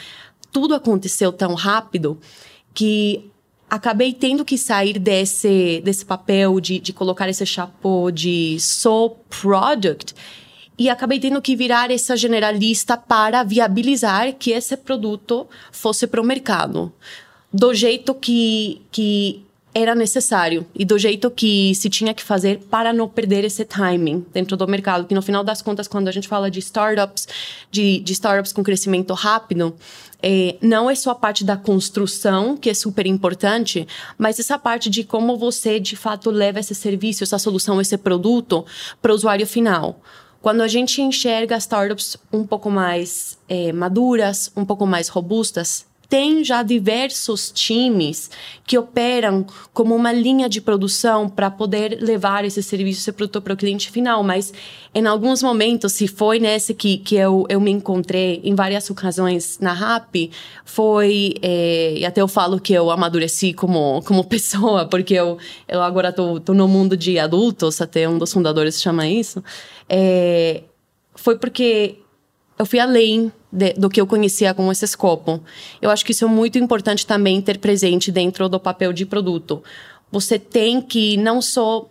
tudo 0.50 0.74
aconteceu 0.74 1.32
tão 1.32 1.54
rápido 1.54 2.18
que 2.72 3.30
acabei 3.68 4.12
tendo 4.12 4.44
que 4.44 4.58
sair 4.58 4.98
desse, 4.98 5.80
desse 5.84 6.04
papel 6.04 6.60
de, 6.60 6.78
de 6.78 6.92
colocar 6.92 7.28
esse 7.28 7.44
chapéu 7.46 8.10
de 8.10 8.58
só 8.58 9.08
product 9.28 10.14
e 10.78 10.88
acabei 10.88 11.20
tendo 11.20 11.40
que 11.40 11.54
virar 11.54 11.90
essa 11.90 12.16
generalista 12.16 12.96
para 12.96 13.42
viabilizar 13.42 14.34
que 14.34 14.50
esse 14.50 14.76
produto 14.76 15.46
fosse 15.70 16.06
para 16.06 16.20
o 16.20 16.24
mercado 16.24 16.92
do 17.52 17.74
jeito 17.74 18.14
que, 18.14 18.80
que 18.90 19.44
era 19.74 19.94
necessário 19.94 20.66
e 20.74 20.84
do 20.84 20.98
jeito 20.98 21.30
que 21.30 21.74
se 21.74 21.88
tinha 21.88 22.12
que 22.12 22.22
fazer 22.22 22.58
para 22.70 22.92
não 22.92 23.08
perder 23.08 23.44
esse 23.44 23.64
timing 23.64 24.24
dentro 24.32 24.56
do 24.56 24.68
mercado. 24.68 25.06
Que 25.06 25.14
no 25.14 25.22
final 25.22 25.42
das 25.42 25.62
contas, 25.62 25.88
quando 25.88 26.08
a 26.08 26.12
gente 26.12 26.28
fala 26.28 26.50
de 26.50 26.58
startups, 26.58 27.26
de, 27.70 28.00
de 28.00 28.12
startups 28.12 28.52
com 28.52 28.62
crescimento 28.62 29.14
rápido, 29.14 29.74
é, 30.22 30.56
não 30.60 30.90
é 30.90 30.94
só 30.94 31.10
a 31.10 31.14
parte 31.14 31.42
da 31.42 31.56
construção, 31.56 32.56
que 32.56 32.70
é 32.70 32.74
super 32.74 33.06
importante, 33.06 33.88
mas 34.16 34.38
essa 34.38 34.58
parte 34.58 34.88
de 34.88 35.04
como 35.04 35.36
você 35.36 35.80
de 35.80 35.96
fato 35.96 36.30
leva 36.30 36.60
esse 36.60 36.74
serviço, 36.74 37.24
essa 37.24 37.38
solução, 37.38 37.80
esse 37.80 37.96
produto 37.96 38.64
para 39.00 39.10
o 39.10 39.14
usuário 39.14 39.46
final. 39.46 40.00
Quando 40.40 40.60
a 40.60 40.68
gente 40.68 41.00
enxerga 41.00 41.56
startups 41.56 42.16
um 42.32 42.44
pouco 42.44 42.70
mais 42.70 43.38
é, 43.48 43.72
maduras, 43.72 44.50
um 44.56 44.64
pouco 44.64 44.86
mais 44.86 45.08
robustas, 45.08 45.86
tem 46.12 46.44
já 46.44 46.62
diversos 46.62 47.50
times 47.50 48.30
que 48.66 48.76
operam 48.76 49.46
como 49.72 49.94
uma 49.94 50.12
linha 50.12 50.46
de 50.46 50.60
produção 50.60 51.26
para 51.26 51.50
poder 51.50 52.02
levar 52.02 52.44
esse 52.44 52.62
serviço, 52.62 53.00
esse 53.00 53.12
produto 53.12 53.40
para 53.40 53.54
o 53.54 53.56
cliente 53.56 53.90
final. 53.90 54.22
Mas 54.22 54.52
em 54.94 55.06
alguns 55.06 55.42
momentos, 55.42 55.94
se 55.94 56.06
foi 56.06 56.38
nesse 56.38 56.74
que, 56.74 56.98
que 56.98 57.16
eu, 57.16 57.46
eu 57.48 57.58
me 57.58 57.70
encontrei 57.70 58.42
em 58.44 58.54
várias 58.54 58.90
ocasiões 58.90 59.58
na 59.58 59.72
RAP, 59.72 60.30
foi. 60.66 61.32
É, 61.40 61.94
e 61.96 62.04
até 62.04 62.20
eu 62.20 62.28
falo 62.28 62.60
que 62.60 62.74
eu 62.74 62.90
amadureci 62.90 63.54
como, 63.54 64.02
como 64.02 64.22
pessoa, 64.28 64.84
porque 64.84 65.14
eu, 65.14 65.38
eu 65.66 65.80
agora 65.80 66.10
estou 66.10 66.54
no 66.54 66.68
mundo 66.68 66.94
de 66.94 67.18
adultos, 67.18 67.80
até 67.80 68.06
um 68.06 68.18
dos 68.18 68.30
fundadores 68.30 68.82
chama 68.82 69.08
isso. 69.08 69.42
É, 69.88 70.62
foi 71.14 71.38
porque 71.38 72.00
eu 72.58 72.66
fui 72.66 72.78
além 72.78 73.32
de, 73.52 73.74
do 73.74 73.90
que 73.90 74.00
eu 74.00 74.06
conhecia 74.06 74.54
com 74.54 74.72
esse 74.72 74.84
escopo. 74.84 75.40
Eu 75.80 75.90
acho 75.90 76.04
que 76.04 76.12
isso 76.12 76.24
é 76.24 76.28
muito 76.28 76.58
importante 76.58 77.06
também 77.06 77.40
ter 77.42 77.58
presente 77.58 78.10
dentro 78.10 78.48
do 78.48 78.58
papel 78.58 78.92
de 78.92 79.04
produto. 79.04 79.62
Você 80.10 80.38
tem 80.38 80.80
que 80.80 81.16
não 81.18 81.42
só 81.42 81.88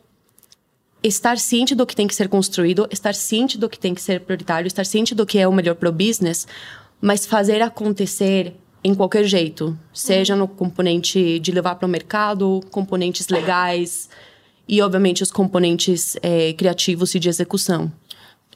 estar 1.03 1.37
ciente 1.37 1.75
do 1.75 1.85
que 1.85 1.95
tem 1.95 2.07
que 2.07 2.15
ser 2.15 2.27
construído, 2.27 2.87
estar 2.91 3.13
ciente 3.13 3.57
do 3.57 3.69
que 3.69 3.79
tem 3.79 3.93
que 3.93 4.01
ser 4.01 4.21
prioritário, 4.21 4.67
estar 4.67 4.85
ciente 4.85 5.13
do 5.13 5.25
que 5.25 5.37
é 5.37 5.47
o 5.47 5.53
melhor 5.53 5.75
para 5.75 5.89
o 5.89 5.91
business, 5.91 6.47
mas 6.99 7.25
fazer 7.25 7.61
acontecer 7.61 8.53
em 8.83 8.95
qualquer 8.95 9.23
jeito, 9.25 9.77
seja 9.93 10.35
no 10.35 10.47
componente 10.47 11.39
de 11.39 11.51
levar 11.51 11.75
para 11.75 11.85
o 11.85 11.89
mercado, 11.89 12.61
componentes 12.71 13.27
legais 13.27 14.09
e, 14.67 14.81
obviamente, 14.81 15.21
os 15.21 15.31
componentes 15.31 16.17
é, 16.21 16.53
criativos 16.53 17.13
e 17.13 17.19
de 17.19 17.29
execução 17.29 17.91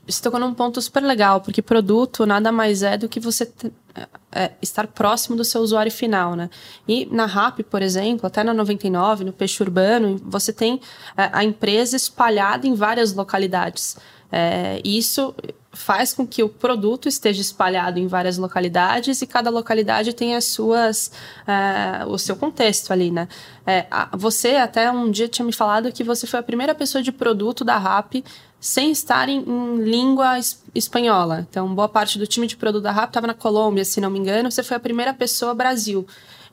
você 0.08 0.22
tocou 0.22 0.40
num 0.40 0.54
ponto 0.54 0.82
super 0.82 1.02
legal, 1.02 1.42
porque 1.42 1.62
produto 1.62 2.26
nada 2.26 2.52
mais 2.52 2.84
é 2.84 2.98
do 2.98 3.10
que 3.10 3.20
você 3.20 3.52
é, 3.96 4.08
é, 4.32 4.52
estar 4.62 4.88
próximo 4.88 5.36
do 5.36 5.44
seu 5.44 5.62
usuário 5.62 5.92
final, 5.92 6.36
né? 6.36 6.50
E 6.88 7.06
na 7.08 7.26
RAP, 7.26 7.62
por 7.62 7.82
exemplo, 7.82 8.28
até 8.28 8.44
na 8.44 8.54
99, 8.54 9.24
no 9.24 9.34
Peixe 9.34 9.64
Urbano, 9.64 10.20
você 10.24 10.54
tem 10.54 10.80
é, 11.18 11.30
a 11.32 11.44
empresa 11.44 11.96
espalhada 11.96 12.68
em 12.68 12.76
várias 12.76 13.14
localidades. 13.14 13.98
É, 14.32 14.82
isso 14.84 15.34
faz 15.76 16.14
com 16.14 16.26
que 16.26 16.42
o 16.42 16.50
produto 16.50 17.08
esteja 17.08 17.42
espalhado 17.42 18.00
em 18.00 18.08
várias 18.08 18.38
localidades 18.38 19.22
e 19.22 19.28
cada 19.28 19.50
localidade 19.50 20.14
tem 20.14 20.36
as 20.36 20.46
suas 20.46 21.12
uh, 21.42 22.10
o 22.10 22.18
seu 22.18 22.36
contexto 22.36 22.92
ali, 22.92 23.12
né? 23.12 23.28
É, 23.68 23.86
você 24.14 24.56
até 24.56 24.90
um 24.90 25.12
dia 25.12 25.28
tinha 25.28 25.46
me 25.46 25.52
falado 25.52 25.92
que 25.92 26.04
você 26.04 26.26
foi 26.26 26.40
a 26.40 26.44
primeira 26.44 26.74
pessoa 26.74 27.04
de 27.04 27.12
produto 27.12 27.64
da 27.64 27.78
RAP 27.78 28.24
sem 28.66 28.90
estar 28.90 29.30
em, 29.30 29.44
língua 29.78 30.40
es, 30.40 30.60
espanhola. 30.74 31.46
Então, 31.48 31.76
boa 31.76 31.88
parte 31.88 32.18
do 32.18 32.26
time 32.26 32.48
de 32.48 32.58
produto 32.58 32.82
da 32.82 32.92
RAP 32.92 33.12
estava 33.12 33.28
na 33.28 33.36
Colômbia, 33.36 33.86
se 33.86 34.02
não 34.02 34.10
me 34.10 34.18
engano. 34.18 34.50
Você 34.50 34.64
foi 34.64 34.76
a 34.76 34.80
primeira 34.80 35.14
pessoa 35.14 35.54
Brasil. 35.54 36.08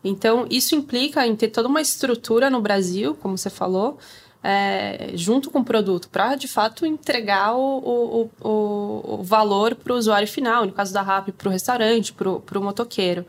Então, 0.05 0.47
isso 0.51 0.75
implica 0.75 1.27
em 1.27 1.35
ter 1.35 1.49
toda 1.49 1.69
uma 1.69 1.81
estrutura 1.81 2.51
no 2.51 2.61
Brasil, 2.61 3.15
como 3.15 3.39
você 3.39 3.49
falou, 3.49 3.97
é, 4.45 5.13
junto 5.15 5.51
com 5.51 5.61
o 5.61 5.65
produto, 5.65 6.11
para 6.11 6.35
de 6.35 6.47
fato 6.47 6.85
entregar 6.85 7.55
o, 7.55 7.79
o, 7.79 8.31
o, 8.47 9.15
o 9.15 9.23
valor 9.23 9.75
para 9.75 9.95
o 9.95 9.97
usuário 9.97 10.29
final, 10.29 10.67
no 10.67 10.73
caso 10.73 10.93
da 10.93 11.01
RAP, 11.01 11.31
para 11.31 11.49
o 11.49 11.51
restaurante, 11.51 12.13
para 12.13 12.59
o 12.59 12.63
motoqueiro. 12.63 13.25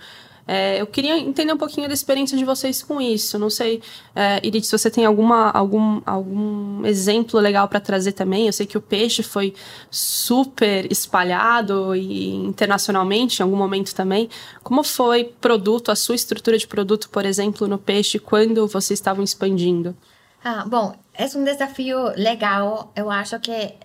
É, 0.47 0.81
eu 0.81 0.87
queria 0.87 1.17
entender 1.17 1.53
um 1.53 1.57
pouquinho 1.57 1.87
da 1.87 1.93
experiência 1.93 2.37
de 2.37 2.43
vocês 2.43 2.83
com 2.83 2.99
isso. 2.99 3.39
Não 3.39 3.49
sei, 3.49 3.81
é, 4.15 4.45
Irit, 4.45 4.65
se 4.65 4.77
você 4.77 4.91
tem 4.91 5.05
alguma, 5.05 5.49
algum, 5.51 6.01
algum 6.05 6.85
exemplo 6.85 7.39
legal 7.39 7.67
para 7.67 7.79
trazer 7.79 8.11
também. 8.11 8.47
Eu 8.47 8.53
sei 8.53 8.65
que 8.65 8.77
o 8.77 8.81
peixe 8.81 9.23
foi 9.23 9.53
super 9.89 10.91
espalhado 10.91 11.95
e 11.95 12.35
internacionalmente 12.35 13.39
em 13.39 13.43
algum 13.43 13.55
momento 13.55 13.95
também. 13.95 14.29
Como 14.61 14.83
foi 14.83 15.25
produto, 15.39 15.91
a 15.91 15.95
sua 15.95 16.15
estrutura 16.15 16.57
de 16.57 16.67
produto, 16.67 17.09
por 17.09 17.25
exemplo, 17.25 17.67
no 17.67 17.77
peixe, 17.77 18.19
quando 18.19 18.67
vocês 18.67 18.99
estavam 18.99 19.23
expandindo? 19.23 19.95
Ah, 20.43 20.65
bom, 20.67 20.93
é 21.13 21.25
um 21.37 21.43
desafio 21.43 22.09
legal. 22.17 22.91
Eu 22.97 23.09
acho 23.09 23.39
que 23.39 23.51
é, 23.51 23.75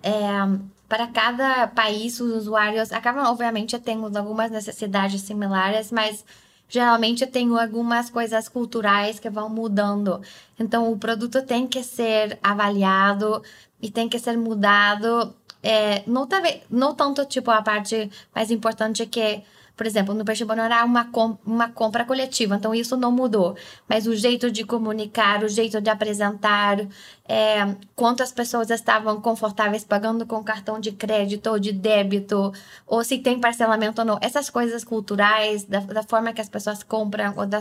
para 0.88 1.06
cada 1.06 1.68
país, 1.68 2.18
os 2.18 2.32
usuários 2.32 2.90
acabam, 2.92 3.26
obviamente, 3.26 3.78
tendo 3.78 4.16
algumas 4.16 4.50
necessidades 4.50 5.20
similares, 5.20 5.92
mas 5.92 6.24
geralmente 6.68 7.26
tem 7.26 7.48
algumas 7.58 8.10
coisas 8.10 8.48
culturais 8.48 9.18
que 9.18 9.30
vão 9.30 9.48
mudando. 9.48 10.20
Então, 10.58 10.92
o 10.92 10.98
produto 10.98 11.42
tem 11.42 11.66
que 11.66 11.82
ser 11.82 12.38
avaliado 12.42 13.42
e 13.80 13.90
tem 13.90 14.08
que 14.08 14.18
ser 14.18 14.36
mudado. 14.36 15.34
É, 15.62 16.02
não, 16.06 16.28
não 16.70 16.94
tanto, 16.94 17.24
tipo, 17.24 17.50
a 17.50 17.62
parte 17.62 18.10
mais 18.34 18.50
importante 18.50 19.06
que 19.06 19.42
por 19.78 19.86
exemplo, 19.86 20.12
no 20.12 20.24
Peixe 20.24 20.44
Bom 20.44 20.54
era 20.54 20.84
uma, 20.84 21.04
com, 21.04 21.38
uma 21.46 21.68
compra 21.68 22.04
coletiva, 22.04 22.56
então 22.56 22.74
isso 22.74 22.96
não 22.96 23.12
mudou. 23.12 23.56
Mas 23.88 24.08
o 24.08 24.16
jeito 24.16 24.50
de 24.50 24.64
comunicar, 24.64 25.44
o 25.44 25.48
jeito 25.48 25.80
de 25.80 25.88
apresentar, 25.88 26.80
é, 27.24 27.76
quantas 27.94 28.32
pessoas 28.32 28.70
estavam 28.70 29.20
confortáveis 29.20 29.84
pagando 29.84 30.26
com 30.26 30.42
cartão 30.42 30.80
de 30.80 30.90
crédito 30.90 31.48
ou 31.48 31.60
de 31.60 31.70
débito, 31.70 32.52
ou 32.88 33.04
se 33.04 33.18
tem 33.18 33.38
parcelamento 33.38 34.00
ou 34.00 34.04
não. 34.04 34.18
Essas 34.20 34.50
coisas 34.50 34.82
culturais, 34.82 35.62
da, 35.62 35.78
da 35.78 36.02
forma 36.02 36.32
que 36.32 36.40
as 36.40 36.48
pessoas 36.48 36.82
compram, 36.82 37.34
ou 37.36 37.46
da 37.46 37.60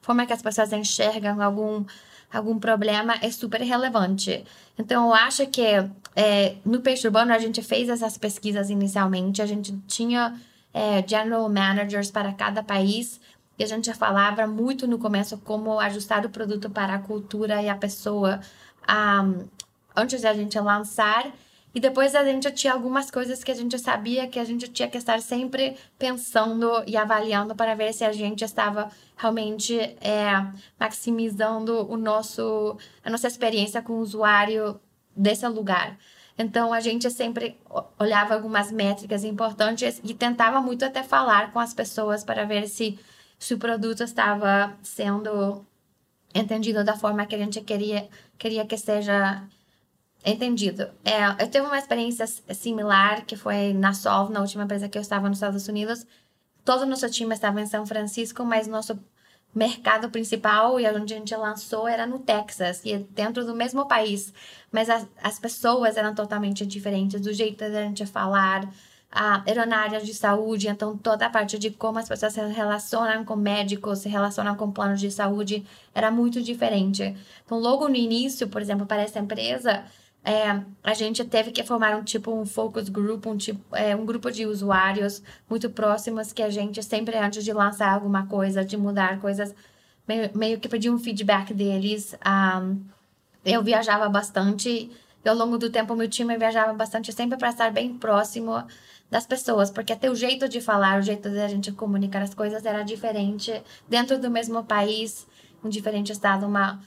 forma 0.00 0.24
que 0.24 0.32
as 0.32 0.40
pessoas 0.40 0.72
enxergam 0.72 1.42
algum 1.42 1.84
algum 2.32 2.60
problema 2.60 3.16
é 3.20 3.30
super 3.30 3.60
relevante. 3.60 4.44
Então, 4.78 5.08
eu 5.08 5.14
acho 5.14 5.44
que 5.48 5.64
é, 6.14 6.54
no 6.64 6.80
Peixe 6.80 7.06
Urbano 7.06 7.32
a 7.32 7.38
gente 7.40 7.60
fez 7.60 7.88
essas 7.88 8.16
pesquisas 8.16 8.70
inicialmente, 8.70 9.42
a 9.42 9.46
gente 9.46 9.76
tinha 9.88 10.40
é, 10.72 11.06
general 11.06 11.48
managers 11.48 12.10
para 12.10 12.32
cada 12.32 12.62
país. 12.62 13.20
E 13.58 13.64
a 13.64 13.66
gente 13.66 13.92
falava 13.92 14.46
muito 14.46 14.86
no 14.86 14.98
começo 14.98 15.36
como 15.38 15.78
ajustar 15.78 16.24
o 16.24 16.30
produto 16.30 16.70
para 16.70 16.94
a 16.94 16.98
cultura 16.98 17.62
e 17.62 17.68
a 17.68 17.76
pessoa 17.76 18.40
um, 18.88 19.46
antes 19.94 20.22
da 20.22 20.32
gente 20.32 20.58
lançar. 20.58 21.30
E 21.72 21.78
depois 21.78 22.14
a 22.14 22.24
gente 22.24 22.50
tinha 22.50 22.72
algumas 22.72 23.10
coisas 23.10 23.44
que 23.44 23.50
a 23.50 23.54
gente 23.54 23.78
sabia 23.78 24.26
que 24.26 24.40
a 24.40 24.44
gente 24.44 24.66
tinha 24.68 24.88
que 24.88 24.98
estar 24.98 25.20
sempre 25.20 25.76
pensando 25.98 26.82
e 26.84 26.96
avaliando 26.96 27.54
para 27.54 27.74
ver 27.76 27.92
se 27.92 28.04
a 28.04 28.10
gente 28.12 28.42
estava 28.44 28.90
realmente 29.16 29.78
é, 29.78 30.32
maximizando 30.78 31.88
o 31.88 31.96
nosso, 31.96 32.76
a 33.04 33.10
nossa 33.10 33.28
experiência 33.28 33.80
com 33.82 33.92
o 33.92 34.00
usuário 34.00 34.80
desse 35.14 35.46
lugar. 35.46 35.96
Então 36.40 36.72
a 36.72 36.80
gente 36.80 37.10
sempre 37.10 37.58
olhava 37.98 38.32
algumas 38.32 38.72
métricas 38.72 39.24
importantes 39.24 40.00
e 40.02 40.14
tentava 40.14 40.58
muito 40.62 40.82
até 40.86 41.02
falar 41.02 41.52
com 41.52 41.58
as 41.58 41.74
pessoas 41.74 42.24
para 42.24 42.46
ver 42.46 42.66
se, 42.66 42.98
se 43.38 43.52
o 43.52 43.58
produto 43.58 44.02
estava 44.02 44.74
sendo 44.82 45.66
entendido 46.34 46.82
da 46.82 46.96
forma 46.96 47.26
que 47.26 47.34
a 47.34 47.38
gente 47.38 47.60
queria, 47.60 48.08
queria 48.38 48.64
que 48.64 48.78
seja 48.78 49.46
entendido. 50.24 50.88
É, 51.04 51.42
eu 51.42 51.50
tive 51.50 51.66
uma 51.66 51.78
experiência 51.78 52.26
similar 52.26 53.26
que 53.26 53.36
foi 53.36 53.74
na 53.74 53.92
Solve, 53.92 54.32
na 54.32 54.40
última 54.40 54.64
empresa 54.64 54.88
que 54.88 54.96
eu 54.96 55.02
estava 55.02 55.28
nos 55.28 55.36
Estados 55.36 55.68
Unidos. 55.68 56.06
Todo 56.64 56.84
o 56.84 56.86
nosso 56.86 57.10
time 57.10 57.34
estava 57.34 57.60
em 57.60 57.66
São 57.66 57.84
Francisco, 57.84 58.46
mas 58.46 58.66
nosso 58.66 58.98
mercado 59.54 60.10
principal 60.10 60.78
e 60.78 60.86
onde 60.88 61.14
a 61.14 61.16
gente 61.16 61.34
lançou 61.34 61.88
era 61.88 62.06
no 62.06 62.18
Texas, 62.18 62.82
e 62.84 62.98
dentro 62.98 63.44
do 63.44 63.54
mesmo 63.54 63.86
país. 63.86 64.32
Mas 64.70 64.88
as, 64.88 65.06
as 65.22 65.38
pessoas 65.38 65.96
eram 65.96 66.14
totalmente 66.14 66.64
diferentes, 66.64 67.20
do 67.20 67.32
jeito 67.32 67.58
da 67.58 67.82
gente 67.82 68.06
falar, 68.06 68.68
a, 69.10 69.42
área 69.76 70.00
de 70.00 70.14
saúde, 70.14 70.68
então 70.68 70.96
toda 70.96 71.26
a 71.26 71.30
parte 71.30 71.58
de 71.58 71.70
como 71.70 71.98
as 71.98 72.08
pessoas 72.08 72.32
se 72.32 72.40
relacionam 72.40 73.24
com 73.24 73.34
médicos, 73.34 74.00
se 74.00 74.08
relacionam 74.08 74.54
com 74.54 74.70
planos 74.70 75.00
de 75.00 75.10
saúde, 75.10 75.66
era 75.92 76.10
muito 76.10 76.40
diferente. 76.40 77.16
Então, 77.44 77.58
logo 77.58 77.88
no 77.88 77.96
início, 77.96 78.48
por 78.48 78.62
exemplo, 78.62 78.86
para 78.86 79.02
essa 79.02 79.18
empresa, 79.18 79.84
é, 80.22 80.62
a 80.84 80.92
gente 80.92 81.24
teve 81.24 81.50
que 81.50 81.64
formar 81.64 81.96
um 81.96 82.04
tipo 82.04 82.32
um 82.32 82.44
focus 82.44 82.88
group, 82.88 83.26
um 83.26 83.36
tipo 83.36 83.74
é, 83.74 83.96
um 83.96 84.04
grupo 84.04 84.30
de 84.30 84.44
usuários 84.44 85.22
muito 85.48 85.70
próximos 85.70 86.32
que 86.32 86.42
a 86.42 86.50
gente 86.50 86.82
sempre 86.82 87.16
antes 87.16 87.42
de 87.42 87.52
lançar 87.52 87.94
alguma 87.94 88.26
coisa, 88.26 88.64
de 88.64 88.76
mudar 88.76 89.18
coisas, 89.20 89.54
meio, 90.06 90.30
meio 90.34 90.60
que 90.60 90.68
pedir 90.68 90.90
um 90.90 90.98
feedback 90.98 91.54
deles. 91.54 92.14
Um, 92.26 92.82
eu 93.44 93.62
viajava 93.62 94.08
bastante 94.10 94.90
e 95.24 95.28
ao 95.28 95.34
longo 95.34 95.56
do 95.56 95.70
tempo 95.70 95.96
meu 95.96 96.08
time 96.08 96.36
viajava 96.36 96.72
bastante 96.74 97.12
sempre 97.12 97.38
para 97.38 97.48
estar 97.50 97.70
bem 97.72 97.96
próximo 97.96 98.62
das 99.10 99.26
pessoas, 99.26 99.70
porque 99.70 99.92
até 99.92 100.10
o 100.10 100.14
jeito 100.14 100.48
de 100.48 100.60
falar, 100.60 100.98
o 100.98 101.02
jeito 101.02 101.28
de 101.30 101.40
a 101.40 101.48
gente 101.48 101.72
comunicar 101.72 102.22
as 102.22 102.34
coisas 102.34 102.64
era 102.64 102.82
diferente 102.82 103.60
dentro 103.88 104.18
do 104.18 104.30
mesmo 104.30 104.62
país, 104.64 105.26
um 105.64 105.68
diferente 105.68 106.12
estado, 106.12 106.46
uma 106.46 106.80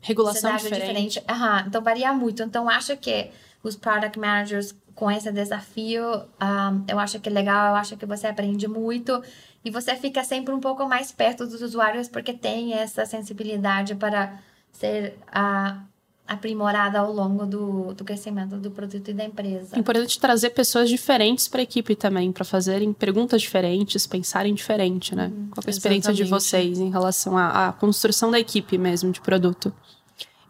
regulação 0.00 0.56
diferente. 0.56 0.80
diferente. 0.80 1.24
Uhum, 1.28 1.66
então 1.66 1.82
varia 1.82 2.12
muito. 2.12 2.42
Então 2.42 2.68
acho 2.68 2.96
que 2.96 3.30
os 3.62 3.76
product 3.76 4.18
managers 4.18 4.74
com 4.94 5.08
esse 5.08 5.30
desafio, 5.30 6.04
um, 6.42 6.84
eu 6.88 6.98
acho 6.98 7.20
que 7.20 7.28
é 7.28 7.32
legal, 7.32 7.68
eu 7.68 7.76
acho 7.76 7.96
que 7.96 8.04
você 8.04 8.26
aprende 8.26 8.66
muito 8.66 9.22
e 9.64 9.70
você 9.70 9.94
fica 9.94 10.24
sempre 10.24 10.52
um 10.52 10.58
pouco 10.58 10.88
mais 10.88 11.12
perto 11.12 11.46
dos 11.46 11.62
usuários 11.62 12.08
porque 12.08 12.32
tem 12.32 12.74
essa 12.74 13.06
sensibilidade 13.06 13.94
para 13.94 14.40
ser 14.72 15.16
uh, 15.28 15.80
aprimorada 16.28 16.98
ao 16.98 17.10
longo 17.10 17.46
do, 17.46 17.94
do 17.94 18.04
crescimento 18.04 18.56
do 18.56 18.70
produto 18.70 19.08
e 19.08 19.14
da 19.14 19.24
empresa. 19.24 19.74
É 19.74 19.78
importante 19.78 20.20
trazer 20.20 20.50
pessoas 20.50 20.90
diferentes 20.90 21.48
para 21.48 21.60
a 21.60 21.62
equipe 21.62 21.96
também, 21.96 22.30
para 22.30 22.44
fazerem 22.44 22.92
perguntas 22.92 23.40
diferentes, 23.40 24.06
pensarem 24.06 24.52
diferente, 24.52 25.14
né? 25.14 25.32
Hum, 25.34 25.48
Qual 25.50 25.64
é 25.64 25.68
a 25.68 25.70
experiência 25.70 26.12
de 26.12 26.24
vocês 26.24 26.78
em 26.78 26.90
relação 26.90 27.38
à, 27.38 27.68
à 27.68 27.72
construção 27.72 28.30
da 28.30 28.38
equipe 28.38 28.76
mesmo 28.76 29.10
de 29.10 29.22
produto? 29.22 29.72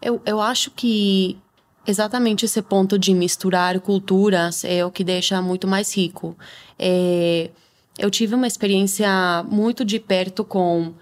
Eu, 0.01 0.21
eu 0.25 0.41
acho 0.41 0.69
que 0.71 1.37
exatamente 1.87 2.43
esse 2.43 2.61
ponto 2.61 2.99
de 2.99 3.13
misturar 3.13 3.79
culturas 3.79 4.65
é 4.65 4.85
o 4.85 4.91
que 4.91 5.03
deixa 5.03 5.41
muito 5.41 5.65
mais 5.65 5.95
rico. 5.95 6.37
É, 6.77 7.49
eu 7.97 8.11
tive 8.11 8.35
uma 8.35 8.47
experiência 8.47 9.43
muito 9.49 9.85
de 9.85 9.97
perto 9.97 10.43
com 10.43 10.93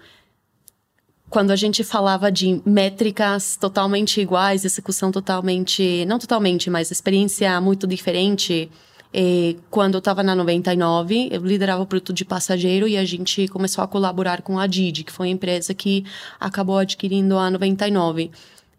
quando 1.30 1.50
a 1.50 1.56
gente 1.56 1.84
falava 1.84 2.32
de 2.32 2.62
métricas 2.64 3.56
totalmente 3.56 4.20
iguais, 4.20 4.64
execução 4.64 5.12
totalmente, 5.12 6.04
não 6.06 6.18
totalmente, 6.18 6.70
mas 6.70 6.90
experiência 6.90 7.60
muito 7.60 7.86
diferente. 7.86 8.70
É, 9.12 9.56
quando 9.70 9.94
eu 9.94 9.98
estava 9.98 10.22
na 10.22 10.34
99, 10.34 11.28
eu 11.30 11.42
liderava 11.44 11.82
o 11.82 11.86
produto 11.86 12.12
de 12.12 12.24
passageiro 12.24 12.86
e 12.86 12.96
a 12.96 13.04
gente 13.04 13.48
começou 13.48 13.82
a 13.82 13.88
colaborar 13.88 14.42
com 14.42 14.58
a 14.58 14.66
Didi, 14.66 15.04
que 15.04 15.12
foi 15.12 15.28
a 15.28 15.30
empresa 15.30 15.74
que 15.74 16.04
acabou 16.38 16.78
adquirindo 16.78 17.38
a 17.38 17.50
99. 17.50 18.30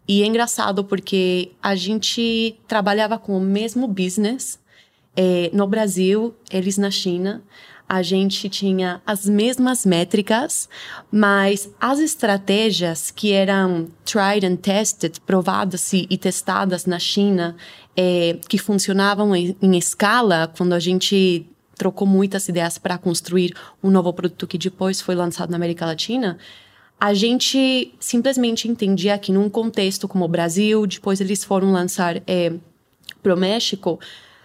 E 0.08 0.22
é 0.22 0.26
engraçado 0.26 0.82
porque 0.82 1.52
a 1.62 1.76
gente 1.76 2.56
trabalhava 2.66 3.16
com 3.16 3.36
o 3.36 3.40
mesmo 3.40 3.86
business 3.86 4.58
é, 5.16 5.50
no 5.52 5.66
Brasil, 5.66 6.34
eles 6.50 6.78
na 6.78 6.90
China. 6.90 7.42
A 7.92 8.02
gente 8.02 8.48
tinha 8.48 9.02
as 9.04 9.26
mesmas 9.26 9.84
métricas, 9.84 10.68
mas 11.10 11.68
as 11.80 11.98
estratégias 11.98 13.10
que 13.10 13.32
eram 13.32 13.88
tried 14.04 14.46
and 14.46 14.54
tested, 14.54 15.20
provadas 15.22 15.92
e, 15.92 16.16
testadas 16.16 16.86
na 16.86 17.00
China, 17.00 17.56
é, 17.96 18.38
que 18.48 18.58
funcionavam 18.58 19.34
em, 19.34 19.56
em 19.60 19.76
escala, 19.76 20.46
quando 20.56 20.72
a 20.72 20.78
gente 20.78 21.44
trocou 21.74 22.06
muitas 22.06 22.48
ideias 22.48 22.78
para 22.78 22.96
construir 22.96 23.56
um 23.82 23.90
novo 23.90 24.12
produto 24.12 24.46
que 24.46 24.56
depois 24.56 25.00
foi 25.00 25.16
lançado 25.16 25.50
na 25.50 25.56
América 25.56 25.84
Latina, 25.84 26.38
a 27.00 27.12
gente 27.12 27.92
simplesmente 27.98 28.68
entendia 28.68 29.18
que 29.18 29.32
num 29.32 29.50
contexto 29.50 30.06
como 30.06 30.24
o 30.24 30.28
Brasil, 30.28 30.86
depois 30.86 31.20
eles 31.20 31.42
foram 31.42 31.72
lançar 31.72 32.22
é, 32.24 32.52
para 33.20 33.34
o 33.34 33.36
México, 33.36 33.98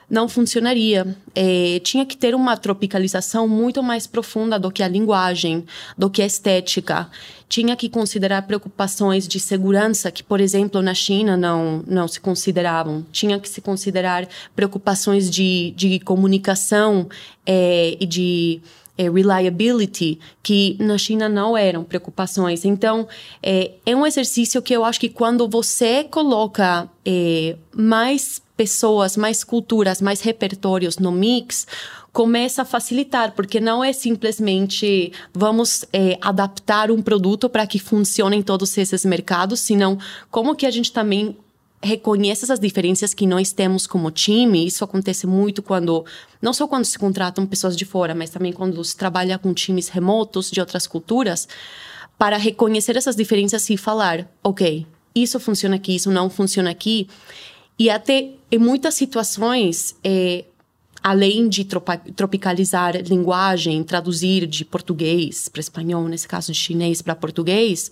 não 0.10 0.28
funcionaria. 0.28 1.15
É, 1.34 1.80
tinha 1.84 2.06
que 2.06 2.15
ter 2.15 2.36
uma 2.36 2.56
tropicalização 2.58 3.48
muito 3.48 3.82
mais 3.82 4.08
profunda 4.08 4.60
do 4.60 4.72
que 4.72 4.84
a 4.84 4.88
linguagem, 4.88 5.65
do 5.98 6.10
que 6.10 6.22
a 6.22 6.26
estética. 6.26 7.10
Tinha 7.48 7.76
que 7.76 7.89
considerar 7.89 8.41
preocupações 8.44 9.28
de 9.28 9.39
segurança 9.39 10.12
que, 10.12 10.24
por 10.24 10.39
exemplo, 10.39 10.82
na 10.82 10.94
China 10.94 11.38
não, 11.38 11.84
não 11.88 12.08
se 12.08 12.20
consideravam. 12.20 13.06
Tinha 13.12 13.39
que 13.39 13.48
se 13.48 13.62
considerar 13.62 14.28
preocupações 14.56 15.30
de, 15.30 15.74
de 15.76 16.00
comunicação 16.00 17.08
é, 17.46 17.96
e 18.00 18.06
de 18.06 18.62
é, 18.98 19.10
reliability, 19.10 20.20
que 20.41 20.78
na 20.80 20.98
China 20.98 21.28
não 21.28 21.58
eram 21.58 21.84
preocupações. 21.84 22.65
Então, 22.65 23.08
é, 23.44 23.72
é 23.86 23.96
um 23.96 24.06
exercício 24.06 24.62
que 24.62 24.74
eu 24.74 24.84
acho 24.86 25.00
que 25.00 25.10
quando 25.10 25.48
você 25.48 26.04
coloca 26.04 26.89
é, 27.06 27.58
mais 27.74 28.41
pessoas, 28.56 29.18
mais 29.18 29.44
culturas, 29.44 30.02
mais 30.02 30.22
repertórios 30.22 30.98
no 30.98 31.12
mix, 31.12 31.68
começa 32.12 32.62
a 32.62 32.65
facilitar, 32.65 33.34
porque 33.34 33.60
não 33.60 33.84
é 33.84 33.91
simplesmente 33.91 35.12
vamos 35.34 35.84
é, 35.91 36.18
adaptar 36.22 36.89
um 36.89 37.02
produto 37.02 37.50
para 37.50 37.68
que 37.68 37.78
funcione 37.78 38.38
em 38.38 38.41
todos 38.41 38.78
esses 38.78 39.04
mercados, 39.04 39.60
senão 39.60 39.98
como 40.32 40.56
que 40.56 40.65
a 40.65 40.72
gente 40.72 40.94
também 40.94 41.38
reconhece 41.84 42.44
essas 42.44 42.60
diferenças 42.60 43.13
que 43.13 43.28
nós 43.28 43.52
temos 43.52 43.86
como 43.86 44.10
time. 44.10 44.65
Isso 44.65 44.84
acontece 44.84 45.28
muito 45.28 45.62
quando, 45.62 46.04
não 46.41 46.54
só 46.54 46.68
quando 46.68 46.86
se 46.86 46.98
contratam 46.98 47.46
pessoas 47.46 47.76
de 47.76 47.86
fora, 47.86 48.15
mas 48.15 48.30
também 48.30 48.52
quando 48.52 48.84
se 48.84 48.96
trabalha 48.96 49.38
com 49.38 49.54
times 49.54 49.89
remotos 49.89 50.50
de 50.50 50.60
outras 50.60 50.88
culturas, 50.88 51.48
para 52.18 52.38
reconhecer 52.38 52.96
essas 52.96 53.15
diferenças 53.15 53.70
e 53.70 53.78
falar, 53.78 54.28
ok, 54.44 54.88
isso 55.13 55.39
funciona 55.39 55.76
aqui, 55.76 55.96
isso 55.96 56.10
não 56.10 56.30
funciona 56.30 56.70
aqui. 56.70 57.08
E 57.78 57.89
até 57.89 58.32
em 58.51 58.58
muitas 58.58 58.93
situações, 58.93 59.95
é, 60.03 60.45
além 61.01 61.47
de 61.47 61.65
tropicalizar 62.15 62.95
linguagem, 62.97 63.84
traduzir 63.84 64.47
de 64.47 64.65
português 64.65 65.47
para 65.49 65.60
espanhol, 65.60 66.08
nesse 66.08 66.27
caso 66.27 66.51
de 66.51 66.58
chinês 66.58 67.01
para 67.01 67.15
português, 67.15 67.91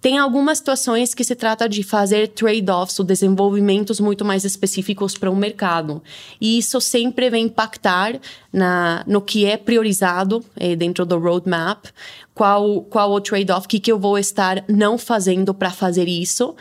tem 0.00 0.16
algumas 0.16 0.58
situações 0.58 1.12
que 1.12 1.24
se 1.24 1.34
trata 1.34 1.68
de 1.68 1.82
fazer 1.82 2.28
trade-offs 2.28 2.98
ou 3.00 3.04
desenvolvimentos 3.04 3.98
muito 3.98 4.24
mais 4.24 4.44
específicos 4.44 5.18
para 5.18 5.28
o 5.28 5.32
um 5.32 5.36
mercado. 5.36 6.00
E 6.40 6.58
isso 6.58 6.80
sempre 6.80 7.28
vai 7.28 7.40
impactar 7.40 8.20
na, 8.52 9.02
no 9.08 9.20
que 9.20 9.44
é 9.44 9.56
priorizado 9.56 10.44
eh, 10.56 10.76
dentro 10.76 11.04
do 11.04 11.18
roadmap, 11.18 11.86
qual, 12.32 12.82
qual 12.82 13.10
o 13.10 13.20
trade-off, 13.20 13.66
o 13.66 13.68
que, 13.68 13.80
que 13.80 13.90
eu 13.90 13.98
vou 13.98 14.16
estar 14.16 14.64
não 14.68 14.96
fazendo 14.96 15.52
para 15.52 15.72
fazer 15.72 16.06
isso. 16.06 16.54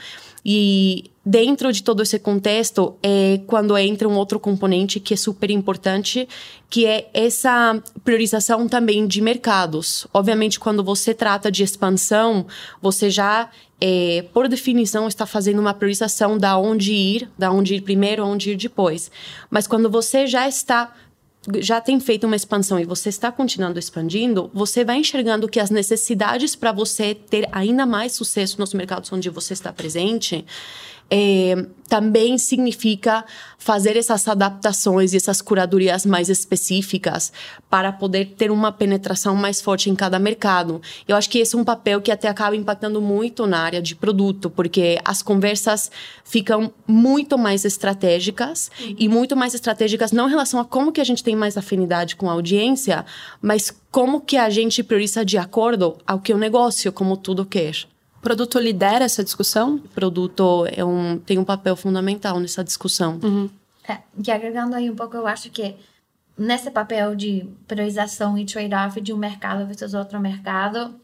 E 0.43 1.11
dentro 1.27 1.73
de 1.73 1.83
todo 1.83 2.01
esse 2.01 2.17
contexto 2.17 2.95
é 3.03 3.41
quando 3.45 3.77
entra 3.77 4.07
um 4.07 4.15
outro 4.15 4.39
componente 4.39 4.97
que 4.97 5.13
é 5.13 5.17
super 5.17 5.51
importante, 5.51 6.25
que 6.69 6.85
é 6.85 7.09
essa 7.13 7.83
priorização 8.01 8.65
também 8.65 9.05
de 9.05 9.19
mercados. 9.19 10.07
Obviamente, 10.13 10.57
quando 10.57 10.81
você 10.81 11.13
trata 11.13 11.51
de 11.51 11.63
expansão, 11.63 12.47
você 12.81 13.09
já 13.09 13.49
é, 13.79 14.23
por 14.33 14.47
definição, 14.47 15.05
está 15.05 15.25
fazendo 15.25 15.59
uma 15.59 15.73
priorização 15.73 16.37
da 16.37 16.57
onde 16.57 16.93
ir, 16.93 17.29
da 17.37 17.51
onde 17.51 17.75
ir 17.75 17.81
primeiro, 17.81 18.25
onde 18.25 18.51
ir 18.51 18.55
depois. 18.55 19.11
Mas 19.51 19.67
quando 19.67 19.89
você 19.89 20.25
já 20.25 20.47
está 20.47 20.93
já 21.59 21.79
tem 21.79 21.97
feito 21.97 22.27
uma 22.27 22.35
expansão 22.35 22.77
e 22.77 22.83
você 22.83 23.07
está 23.07 23.31
continuando 23.31 23.79
expandindo, 23.79 24.51
você 24.53 24.83
vai 24.83 24.97
enxergando 24.97 25.47
que 25.47 25.61
as 25.61 25.69
necessidades 25.69 26.57
para 26.57 26.73
você 26.73 27.15
ter 27.15 27.47
ainda 27.53 27.85
mais 27.85 28.11
sucesso 28.11 28.59
nos 28.59 28.73
mercados 28.73 29.13
onde 29.13 29.29
você 29.29 29.53
está 29.53 29.71
presente 29.71 30.45
é, 31.09 31.65
também 31.87 32.37
significa 32.37 33.23
fazer 33.57 33.95
essas 33.97 34.27
adaptações 34.27 35.13
e 35.13 35.17
essas 35.17 35.41
curadorias 35.41 36.05
mais 36.05 36.29
específicas 36.29 37.31
para 37.69 37.91
poder 37.91 38.33
ter 38.37 38.51
uma 38.51 38.71
penetração 38.71 39.35
mais 39.35 39.61
forte 39.61 39.89
em 39.89 39.95
cada 39.95 40.19
mercado. 40.19 40.81
Eu 41.07 41.15
acho 41.15 41.29
que 41.29 41.39
esse 41.39 41.55
é 41.55 41.57
um 41.59 41.63
papel 41.63 42.01
que 42.01 42.11
até 42.11 42.27
acaba 42.27 42.55
impactando 42.55 43.01
muito 43.01 43.47
na 43.47 43.59
área 43.59 43.81
de 43.81 43.95
produto, 43.95 44.49
porque 44.49 44.99
as 45.03 45.21
conversas 45.21 45.89
ficam 46.23 46.73
muito 46.85 47.37
mais 47.37 47.63
estratégicas 47.63 48.69
uhum. 48.79 48.95
e 48.99 49.07
muito 49.07 49.35
mais 49.35 49.53
estratégicas 49.53 50.11
não 50.11 50.27
em 50.27 50.31
relação 50.31 50.59
a 50.59 50.65
como 50.65 50.91
que 50.91 51.01
a 51.01 51.05
gente 51.05 51.23
tem 51.23 51.35
mais 51.35 51.57
afinidade 51.57 52.15
com 52.15 52.29
a 52.29 52.33
audiência, 52.33 53.05
mas 53.41 53.73
como 53.91 54.21
que 54.21 54.37
a 54.37 54.49
gente 54.49 54.83
prioriza 54.83 55.23
de 55.23 55.37
acordo 55.37 55.97
ao 56.05 56.19
que 56.19 56.33
o 56.33 56.37
negócio, 56.37 56.91
como 56.91 57.15
tudo 57.15 57.45
quer. 57.45 57.87
O 58.17 58.21
produto 58.21 58.59
lidera 58.59 59.05
essa 59.05 59.23
discussão? 59.23 59.75
O 59.75 59.89
produto 59.89 60.65
é 60.71 60.83
um, 60.83 61.17
tem 61.17 61.37
um 61.37 61.45
papel 61.45 61.75
fundamental 61.75 62.39
nessa 62.39 62.63
discussão. 62.63 63.19
Uhum. 63.23 63.49
É, 63.87 63.99
e 64.25 64.31
agregando 64.31 64.75
aí 64.75 64.89
um 64.89 64.95
pouco, 64.95 65.15
eu 65.15 65.25
acho 65.25 65.49
que 65.49 65.75
nesse 66.37 66.69
papel 66.69 67.15
de 67.15 67.47
priorização 67.67 68.37
e 68.37 68.45
trade-off 68.45 68.99
de 68.99 69.13
um 69.13 69.17
mercado 69.17 69.65
versus 69.65 69.93
outro 69.93 70.19
mercado, 70.19 70.99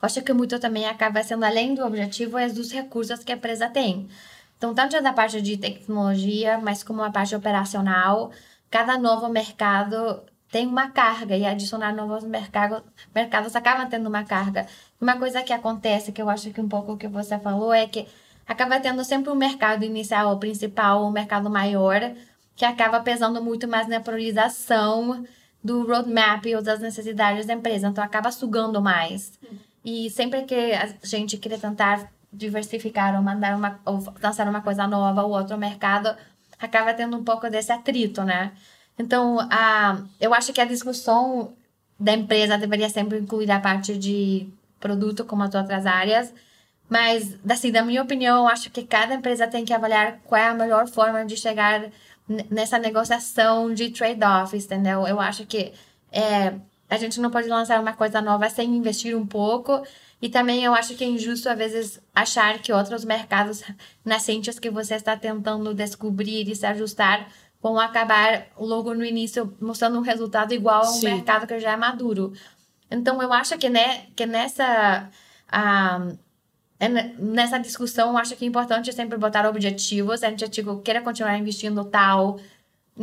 eu 0.00 0.06
acho 0.06 0.22
que 0.22 0.32
muito 0.32 0.58
também 0.58 0.86
acaba 0.86 1.22
sendo 1.22 1.44
além 1.44 1.74
do 1.74 1.84
objetivo 1.84 2.38
é 2.38 2.48
dos 2.48 2.70
recursos 2.70 3.24
que 3.24 3.32
a 3.32 3.36
empresa 3.36 3.68
tem. 3.68 4.08
Então, 4.56 4.74
tanto 4.74 5.00
da 5.02 5.12
parte 5.12 5.40
de 5.40 5.56
tecnologia, 5.56 6.58
mas 6.58 6.82
como 6.82 7.02
a 7.02 7.10
parte 7.10 7.34
operacional, 7.34 8.30
cada 8.70 8.98
novo 8.98 9.28
mercado 9.28 10.22
tem 10.50 10.66
uma 10.66 10.90
carga 10.90 11.36
e 11.36 11.44
adicionar 11.44 11.94
novos 11.94 12.24
mercados, 12.24 12.82
mercados 13.14 13.54
acaba 13.54 13.86
tendo 13.86 14.08
uma 14.08 14.24
carga. 14.24 14.66
Uma 15.00 15.16
coisa 15.18 15.42
que 15.42 15.52
acontece, 15.52 16.12
que 16.12 16.22
eu 16.22 16.28
acho 16.30 16.50
que 16.50 16.60
um 16.60 16.68
pouco 16.68 16.92
o 16.92 16.96
que 16.96 17.06
você 17.06 17.38
falou, 17.38 17.72
é 17.72 17.86
que 17.86 18.06
acaba 18.46 18.80
tendo 18.80 19.04
sempre 19.04 19.30
um 19.30 19.34
mercado 19.34 19.84
inicial, 19.84 20.32
o 20.32 20.38
principal, 20.38 21.04
um 21.04 21.10
mercado 21.10 21.50
maior, 21.50 22.12
que 22.56 22.64
acaba 22.64 23.00
pesando 23.00 23.42
muito 23.42 23.68
mais 23.68 23.86
na 23.86 24.00
priorização 24.00 25.24
do 25.62 25.86
roadmap 25.86 26.46
ou 26.54 26.62
das 26.62 26.80
necessidades 26.80 27.46
da 27.46 27.52
empresa. 27.52 27.88
Então, 27.88 28.02
acaba 28.02 28.32
sugando 28.32 28.80
mais. 28.80 29.38
E 29.84 30.08
sempre 30.10 30.42
que 30.44 30.72
a 30.72 30.88
gente 31.02 31.36
queria 31.36 31.58
tentar 31.58 32.10
diversificar 32.32 33.14
ou 33.16 33.22
mandar 33.22 33.56
uma 33.56 33.80
ou 33.84 34.02
lançar 34.22 34.48
uma 34.48 34.60
coisa 34.60 34.86
nova 34.86 35.22
ou 35.22 35.30
outro 35.30 35.56
mercado, 35.56 36.14
acaba 36.58 36.92
tendo 36.94 37.16
um 37.16 37.24
pouco 37.24 37.48
desse 37.50 37.72
atrito, 37.72 38.22
né? 38.22 38.52
Então, 38.98 39.38
a, 39.50 40.02
eu 40.20 40.34
acho 40.34 40.52
que 40.52 40.60
a 40.60 40.64
discussão 40.64 41.52
da 41.98 42.12
empresa 42.12 42.58
deveria 42.58 42.88
sempre 42.88 43.18
incluir 43.18 43.50
a 43.50 43.60
parte 43.60 43.96
de 43.96 44.48
produto 44.80 45.24
como 45.24 45.42
as 45.42 45.54
outras 45.54 45.86
áreas. 45.86 46.32
Mas, 46.88 47.36
assim, 47.48 47.70
da 47.70 47.82
minha 47.82 48.02
opinião, 48.02 48.48
acho 48.48 48.70
que 48.70 48.82
cada 48.82 49.14
empresa 49.14 49.46
tem 49.46 49.64
que 49.64 49.72
avaliar 49.72 50.20
qual 50.24 50.40
é 50.40 50.48
a 50.48 50.54
melhor 50.54 50.88
forma 50.88 51.24
de 51.24 51.36
chegar 51.36 51.90
nessa 52.50 52.78
negociação 52.78 53.72
de 53.72 53.90
trade-offs, 53.90 54.64
entendeu? 54.64 55.06
Eu 55.06 55.20
acho 55.20 55.46
que 55.46 55.72
é, 56.10 56.54
a 56.88 56.96
gente 56.96 57.20
não 57.20 57.30
pode 57.30 57.48
lançar 57.48 57.80
uma 57.80 57.92
coisa 57.92 58.20
nova 58.20 58.48
sem 58.48 58.74
investir 58.74 59.16
um 59.16 59.26
pouco. 59.26 59.82
E 60.20 60.28
também 60.28 60.64
eu 60.64 60.74
acho 60.74 60.94
que 60.94 61.04
é 61.04 61.06
injusto, 61.06 61.48
às 61.48 61.56
vezes, 61.56 62.00
achar 62.14 62.58
que 62.58 62.72
outros 62.72 63.04
mercados 63.04 63.62
nascentes 64.04 64.58
que 64.58 64.70
você 64.70 64.94
está 64.94 65.16
tentando 65.16 65.74
descobrir 65.74 66.48
e 66.48 66.56
se 66.56 66.66
ajustar 66.66 67.28
vão 67.62 67.78
acabar 67.78 68.46
logo 68.58 68.94
no 68.94 69.04
início 69.04 69.56
mostrando 69.60 69.98
um 69.98 70.02
resultado 70.02 70.52
igual 70.54 70.84
a 70.84 70.90
um 70.90 70.94
Sim. 70.94 71.06
mercado 71.06 71.46
que 71.46 71.58
já 71.58 71.72
é 71.72 71.76
maduro. 71.76 72.32
Então, 72.90 73.20
eu 73.22 73.32
acho 73.32 73.56
que, 73.58 73.68
né, 73.68 74.06
que 74.16 74.24
nessa, 74.24 75.10
ah, 75.48 76.08
nessa 77.18 77.58
discussão, 77.58 78.10
eu 78.10 78.18
acho 78.18 78.36
que 78.36 78.44
é 78.44 78.48
importante 78.48 78.92
sempre 78.92 79.18
botar 79.18 79.46
objetivos. 79.48 80.22
A 80.22 80.30
gente 80.30 80.48
tipo, 80.48 80.78
queira 80.80 81.02
continuar 81.02 81.36
investindo 81.36 81.84
tal, 81.84 82.38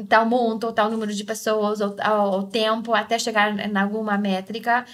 tal 0.10 0.26
monto, 0.26 0.68
ou 0.68 0.74
tal 0.74 0.90
número 0.90 1.14
de 1.14 1.24
pessoas, 1.24 1.82
ou, 1.82 1.96
ou 2.34 2.44
tempo, 2.44 2.94
até 2.94 3.20
chegar 3.20 3.58
em 3.60 3.78
alguma 3.78 4.18
métrica. 4.18 4.86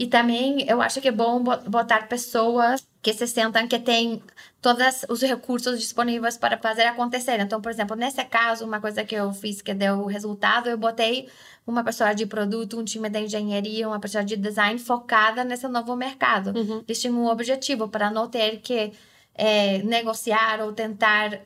E 0.00 0.06
também 0.06 0.64
eu 0.66 0.80
acho 0.80 0.98
que 0.98 1.08
é 1.08 1.12
bom 1.12 1.44
botar 1.68 2.08
pessoas 2.08 2.82
que 3.02 3.12
se 3.12 3.26
sentam 3.26 3.68
que 3.68 3.78
têm 3.78 4.22
todos 4.62 5.04
os 5.10 5.20
recursos 5.20 5.78
disponíveis 5.78 6.38
para 6.38 6.56
fazer 6.56 6.84
acontecer. 6.84 7.38
Então, 7.38 7.60
por 7.60 7.70
exemplo, 7.70 7.94
nesse 7.94 8.24
caso, 8.24 8.64
uma 8.64 8.80
coisa 8.80 9.04
que 9.04 9.14
eu 9.14 9.30
fiz 9.34 9.60
que 9.60 9.74
deu 9.74 10.06
resultado, 10.06 10.70
eu 10.70 10.78
botei 10.78 11.28
uma 11.66 11.84
pessoa 11.84 12.14
de 12.14 12.24
produto, 12.24 12.80
um 12.80 12.84
time 12.84 13.10
de 13.10 13.18
engenharia, 13.18 13.86
uma 13.86 14.00
pessoa 14.00 14.24
de 14.24 14.38
design 14.38 14.78
focada 14.78 15.44
nesse 15.44 15.68
novo 15.68 15.94
mercado. 15.94 16.58
Uhum. 16.58 16.82
Eles 16.88 16.98
tinham 16.98 17.16
um 17.16 17.26
objetivo 17.26 17.86
para 17.86 18.10
não 18.10 18.26
ter 18.26 18.60
que 18.60 18.94
é, 19.34 19.82
negociar 19.82 20.62
ou 20.62 20.72
tentar, 20.72 21.40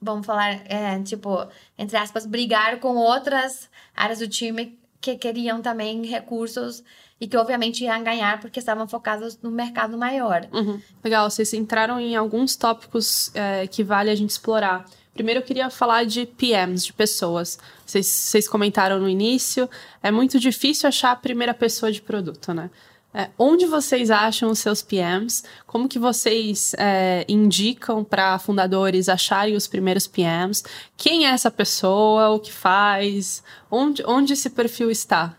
vamos 0.00 0.26
falar, 0.26 0.60
é, 0.68 1.00
tipo, 1.04 1.46
entre 1.78 1.96
aspas, 1.96 2.26
brigar 2.26 2.80
com 2.80 2.96
outras 2.96 3.70
áreas 3.94 4.18
do 4.18 4.26
time 4.26 4.76
que 5.00 5.14
queriam 5.14 5.62
também 5.62 6.04
recursos 6.06 6.82
e 7.20 7.28
que 7.28 7.36
obviamente 7.36 7.84
iam 7.84 8.02
ganhar 8.02 8.40
porque 8.40 8.58
estavam 8.58 8.88
focados 8.88 9.38
no 9.42 9.50
mercado 9.50 9.98
maior. 9.98 10.48
Uhum. 10.52 10.80
Legal, 11.04 11.28
vocês 11.30 11.52
entraram 11.52 12.00
em 12.00 12.16
alguns 12.16 12.56
tópicos 12.56 13.30
é, 13.34 13.66
que 13.66 13.84
vale 13.84 14.10
a 14.10 14.14
gente 14.14 14.30
explorar. 14.30 14.86
Primeiro 15.12 15.40
eu 15.40 15.44
queria 15.44 15.68
falar 15.68 16.04
de 16.06 16.24
PMs, 16.24 16.86
de 16.86 16.92
pessoas. 16.92 17.58
Vocês, 17.84 18.06
vocês 18.06 18.48
comentaram 18.48 18.98
no 18.98 19.08
início, 19.08 19.68
é 20.02 20.10
muito 20.10 20.40
difícil 20.40 20.88
achar 20.88 21.10
a 21.10 21.16
primeira 21.16 21.52
pessoa 21.52 21.92
de 21.92 22.00
produto, 22.00 22.54
né? 22.54 22.70
É, 23.12 23.28
onde 23.36 23.66
vocês 23.66 24.08
acham 24.08 24.50
os 24.50 24.60
seus 24.60 24.82
PMs? 24.82 25.42
Como 25.66 25.88
que 25.88 25.98
vocês 25.98 26.74
é, 26.78 27.24
indicam 27.28 28.04
para 28.04 28.38
fundadores 28.38 29.08
acharem 29.08 29.56
os 29.56 29.66
primeiros 29.66 30.06
PMs? 30.06 30.62
Quem 30.96 31.26
é 31.26 31.30
essa 31.30 31.50
pessoa? 31.50 32.30
O 32.30 32.38
que 32.38 32.52
faz? 32.52 33.42
Onde, 33.68 34.04
onde 34.06 34.32
esse 34.34 34.48
perfil 34.48 34.92
está? 34.92 35.36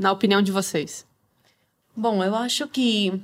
Na 0.00 0.10
opinião 0.10 0.40
de 0.40 0.50
vocês? 0.50 1.06
Bom, 1.94 2.24
eu 2.24 2.34
acho 2.34 2.66
que 2.66 3.22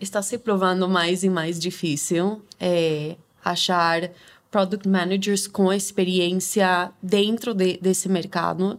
está 0.00 0.22
se 0.22 0.38
provando 0.38 0.88
mais 0.88 1.24
e 1.24 1.28
mais 1.28 1.58
difícil 1.58 2.40
é, 2.60 3.16
achar 3.44 4.08
product 4.48 4.88
managers 4.88 5.48
com 5.48 5.72
experiência 5.72 6.92
dentro 7.02 7.52
de, 7.52 7.78
desse 7.78 8.08
mercado 8.08 8.78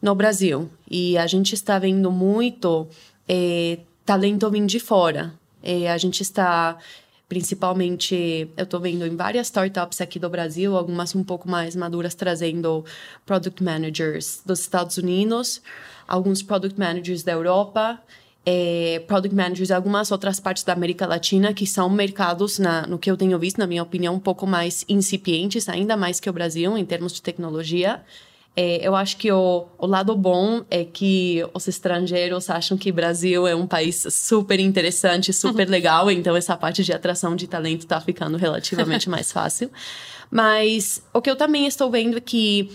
no 0.00 0.14
Brasil. 0.14 0.70
E 0.90 1.18
a 1.18 1.26
gente 1.26 1.54
está 1.54 1.78
vendo 1.78 2.10
muito 2.10 2.88
é, 3.28 3.80
talento 4.06 4.50
vindo 4.50 4.68
de 4.68 4.80
fora. 4.80 5.34
É, 5.62 5.90
a 5.90 5.98
gente 5.98 6.22
está 6.22 6.78
principalmente 7.28 8.48
eu 8.56 8.64
estou 8.64 8.80
vendo 8.80 9.06
em 9.06 9.14
várias 9.14 9.48
startups 9.48 10.00
aqui 10.00 10.18
do 10.18 10.30
Brasil, 10.30 10.76
algumas 10.76 11.14
um 11.14 11.22
pouco 11.22 11.48
mais 11.48 11.76
maduras 11.76 12.14
trazendo 12.14 12.84
product 13.26 13.62
managers 13.62 14.40
dos 14.46 14.60
Estados 14.60 14.96
Unidos, 14.96 15.60
alguns 16.06 16.42
product 16.42 16.78
managers 16.78 17.22
da 17.22 17.32
Europa, 17.32 18.00
é, 18.46 19.04
product 19.06 19.36
managers 19.36 19.68
de 19.68 19.74
algumas 19.74 20.10
outras 20.10 20.40
partes 20.40 20.64
da 20.64 20.72
América 20.72 21.06
Latina, 21.06 21.52
que 21.52 21.66
são 21.66 21.90
mercados, 21.90 22.58
na, 22.58 22.86
no 22.86 22.98
que 22.98 23.10
eu 23.10 23.16
tenho 23.16 23.38
visto, 23.38 23.58
na 23.58 23.66
minha 23.66 23.82
opinião, 23.82 24.14
um 24.14 24.20
pouco 24.20 24.46
mais 24.46 24.86
incipientes, 24.88 25.68
ainda 25.68 25.98
mais 25.98 26.18
que 26.18 26.30
o 26.30 26.32
Brasil, 26.32 26.78
em 26.78 26.84
termos 26.84 27.12
de 27.12 27.20
tecnologia. 27.20 28.02
É, 28.56 28.86
eu 28.86 28.96
acho 28.96 29.16
que 29.16 29.30
o, 29.30 29.66
o 29.78 29.86
lado 29.86 30.16
bom 30.16 30.64
é 30.68 30.84
que 30.84 31.44
os 31.54 31.68
estrangeiros 31.68 32.50
acham 32.50 32.76
que 32.76 32.90
Brasil 32.90 33.46
é 33.46 33.54
um 33.54 33.66
país 33.66 34.04
super 34.10 34.58
interessante, 34.58 35.32
super 35.32 35.68
legal, 35.68 36.10
então 36.10 36.34
essa 36.34 36.56
parte 36.56 36.82
de 36.82 36.92
atração 36.92 37.36
de 37.36 37.46
talento 37.46 37.82
está 37.82 38.00
ficando 38.00 38.36
relativamente 38.36 39.08
mais 39.10 39.30
fácil. 39.30 39.70
Mas 40.30 41.00
o 41.14 41.22
que 41.22 41.30
eu 41.30 41.36
também 41.36 41.66
estou 41.66 41.90
vendo 41.90 42.16
é 42.16 42.20
que 42.20 42.70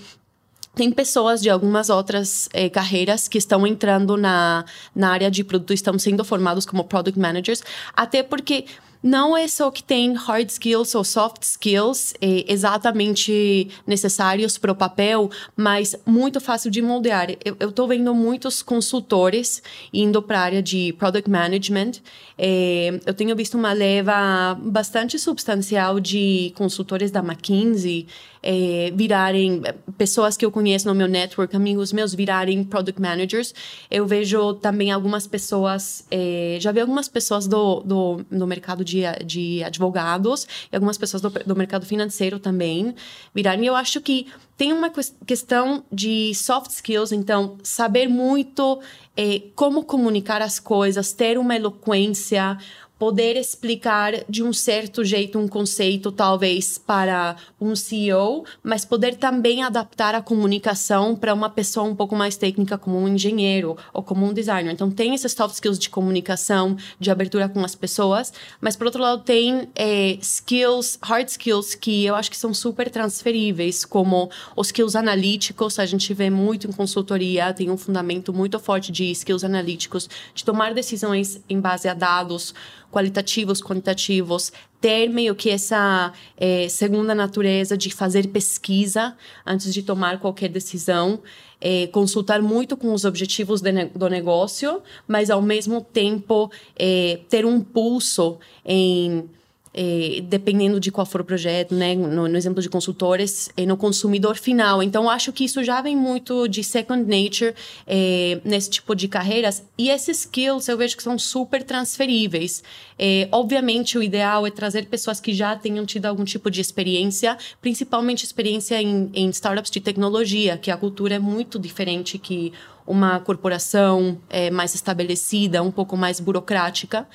tem 0.75 0.91
pessoas 0.91 1.41
de 1.41 1.49
algumas 1.49 1.89
outras 1.89 2.49
eh, 2.51 2.69
carreiras 2.69 3.27
que 3.27 3.37
estão 3.37 3.67
entrando 3.67 4.17
na, 4.17 4.65
na 4.95 5.11
área 5.11 5.29
de 5.29 5.43
produto, 5.43 5.73
estão 5.73 5.99
sendo 5.99 6.23
formados 6.23 6.65
como 6.65 6.83
product 6.83 7.19
managers, 7.19 7.61
até 7.95 8.23
porque 8.23 8.65
não 9.03 9.35
é 9.35 9.49
só 9.49 9.69
que 9.69 9.83
tem 9.83 10.13
hard 10.13 10.49
skills 10.49 10.95
ou 10.95 11.03
soft 11.03 11.43
skills 11.43 12.13
eh, 12.21 12.45
exatamente 12.47 13.69
necessários 13.85 14.57
para 14.57 14.71
o 14.71 14.75
papel, 14.75 15.29
mas 15.57 15.93
muito 16.05 16.39
fácil 16.39 16.71
de 16.71 16.81
moldear. 16.81 17.27
Eu 17.43 17.69
estou 17.69 17.85
vendo 17.85 18.15
muitos 18.15 18.63
consultores 18.63 19.61
indo 19.93 20.21
para 20.21 20.39
a 20.39 20.43
área 20.43 20.63
de 20.63 20.93
product 20.93 21.29
management. 21.29 21.91
Eh, 22.37 22.97
eu 23.05 23.13
tenho 23.13 23.35
visto 23.35 23.57
uma 23.57 23.73
leva 23.73 24.57
bastante 24.61 25.19
substancial 25.19 25.99
de 25.99 26.53
consultores 26.55 27.11
da 27.11 27.19
McKinsey 27.19 28.07
eh, 28.43 28.91
virarem 28.93 29.61
pessoas 29.97 30.35
que 30.35 30.45
eu 30.45 30.51
conheço 30.51 30.87
no 30.87 30.93
meu 30.93 31.07
network, 31.07 31.55
amigos 31.55 31.93
meus, 31.93 32.13
virarem 32.13 32.63
product 32.63 33.01
managers. 33.01 33.55
Eu 33.89 34.05
vejo 34.05 34.53
também 34.55 34.91
algumas 34.91 35.25
pessoas, 35.25 36.05
eh, 36.11 36.57
já 36.59 36.71
vi 36.71 36.81
algumas 36.81 37.07
pessoas 37.07 37.47
do, 37.47 37.79
do, 37.81 38.25
do 38.29 38.45
mercado 38.45 38.83
de 38.83 39.03
de, 39.25 39.63
advogados 39.63 40.47
e 40.71 40.75
algumas 40.75 40.97
pessoas 40.97 41.21
do, 41.21 41.29
do 41.29 41.55
mercado 41.55 41.85
financeiro 41.85 42.39
também 42.39 42.93
viraram. 43.33 43.63
E 43.63 43.67
eu 43.67 43.75
acho 43.75 44.01
que 44.01 44.27
tem 44.55 44.71
uma 44.71 44.91
questão 45.25 45.83
de 45.91 46.33
soft 46.35 46.71
skills, 46.71 47.11
então, 47.11 47.57
saber 47.63 48.07
muito 48.07 48.79
eh, 49.17 49.43
como 49.55 49.83
comunicar 49.83 50.41
as 50.41 50.59
coisas, 50.59 51.11
ter 51.11 51.37
uma 51.37 51.55
eloquência, 51.55 52.57
poder 52.97 53.35
explicar 53.35 54.23
de 54.29 54.43
um 54.43 54.53
certo 54.53 55.03
jeito 55.03 55.37
um 55.37 55.47
conceito, 55.47 56.11
talvez 56.11 56.77
para 56.77 57.35
um 57.59 57.75
CEO, 57.75 58.45
mas 58.63 58.85
poder 58.85 59.15
também 59.15 59.63
adaptar 59.63 60.15
a 60.15 60.21
comunicação 60.21 61.15
para 61.15 61.33
uma 61.33 61.49
pessoa 61.49 61.85
um 61.85 61.95
pouco 61.95 62.15
mais 62.15 62.37
técnica, 62.37 62.77
como 62.77 62.97
um 62.97 63.07
engenheiro 63.07 63.75
ou 63.93 64.01
como 64.01 64.25
um 64.25 64.33
designer. 64.33 64.71
Então, 64.71 64.89
tem 64.89 65.13
esses 65.13 65.31
soft 65.33 65.55
skills 65.55 65.79
de 65.79 65.89
comunicação, 65.89 66.77
de 66.99 67.11
abertura 67.11 67.49
com 67.49 67.63
as 67.63 67.75
pessoas, 67.75 68.31
mas, 68.61 68.75
por 68.75 68.85
outro 68.85 69.01
lado, 69.01 69.23
tem 69.23 69.67
é, 69.75 70.17
skills, 70.21 70.97
hard 71.01 71.27
skills, 71.27 71.75
que 71.75 72.05
eu 72.05 72.15
acho 72.15 72.29
que 72.29 72.37
são 72.37 72.53
super 72.53 72.89
transferíveis, 72.89 73.83
como 73.83 74.29
os 74.55 74.67
skills 74.67 74.95
analíticos, 74.95 75.79
a 75.79 75.85
gente 75.85 76.13
vê 76.13 76.29
muito 76.29 76.67
em 76.67 76.71
consultoria, 76.71 77.53
tem 77.53 77.69
um 77.69 77.77
fundamento 77.77 78.33
muito 78.33 78.59
forte 78.59 78.91
de 78.91 79.11
skills 79.11 79.43
analíticos, 79.43 80.09
de 80.33 80.43
tomar 80.43 80.73
decisões 80.73 81.41
em 81.49 81.59
base 81.59 81.87
a 81.87 81.93
dados, 81.93 82.53
qualitativos, 82.93 83.59
quantitativos, 83.59 84.53
ter 84.79 85.07
meio 85.07 85.33
que 85.33 85.49
essa 85.49 86.13
é, 86.37 86.69
segunda 86.69 87.15
natureza 87.15 87.75
de 87.75 87.89
fazer 87.89 88.27
pesquisa 88.27 89.17
antes 89.43 89.73
de 89.73 89.81
tomar 89.81 90.19
qualquer 90.19 90.49
decisão, 90.49 91.19
é, 91.59 91.87
consultar 91.87 92.41
muito 92.41 92.77
com 92.77 92.93
os 92.93 93.03
objetivos 93.03 93.61
de, 93.61 93.85
do 93.95 94.07
negócio, 94.07 94.81
mas 95.07 95.31
ao 95.31 95.41
mesmo 95.41 95.81
tempo 95.81 96.51
é, 96.77 97.19
ter 97.29 97.45
um 97.45 97.59
pulso 97.59 98.37
em 98.63 99.27
eh, 99.73 100.23
dependendo 100.27 100.79
de 100.79 100.91
qual 100.91 101.05
for 101.05 101.21
o 101.21 101.23
projeto, 101.23 101.73
né? 101.73 101.95
No, 101.95 102.27
no, 102.27 102.37
exemplo 102.37 102.61
de 102.61 102.69
consultores, 102.69 103.49
eh, 103.57 103.65
no 103.65 103.75
consumidor 103.75 104.35
final. 104.35 104.83
Então, 104.83 105.09
acho 105.09 105.33
que 105.33 105.43
isso 105.43 105.63
já 105.63 105.81
vem 105.81 105.95
muito 105.95 106.47
de 106.47 106.63
second 106.63 107.03
nature 107.03 107.55
eh, 107.87 108.39
nesse 108.43 108.69
tipo 108.69 108.95
de 108.95 109.07
carreiras. 109.07 109.63
E 109.77 109.89
esses 109.89 110.19
skills 110.19 110.67
eu 110.67 110.77
vejo 110.77 110.95
que 110.95 111.03
são 111.03 111.17
super 111.17 111.63
transferíveis. 111.63 112.63
Eh, 112.99 113.27
obviamente, 113.31 113.97
o 113.97 114.03
ideal 114.03 114.45
é 114.45 114.51
trazer 114.51 114.85
pessoas 114.85 115.19
que 115.19 115.33
já 115.33 115.55
tenham 115.55 115.85
tido 115.85 116.05
algum 116.05 116.23
tipo 116.23 116.51
de 116.51 116.61
experiência, 116.61 117.37
principalmente 117.61 118.23
experiência 118.23 118.81
em, 118.81 119.09
em 119.13 119.29
startups 119.29 119.71
de 119.71 119.81
tecnologia, 119.81 120.57
que 120.57 120.69
a 120.69 120.77
cultura 120.77 121.15
é 121.15 121.19
muito 121.19 121.57
diferente 121.57 122.17
que 122.19 122.53
uma 122.85 123.19
corporação 123.19 124.17
eh, 124.29 124.51
mais 124.51 124.75
estabelecida, 124.75 125.63
um 125.63 125.71
pouco 125.71 125.95
mais 125.95 126.19
burocrática. 126.19 127.07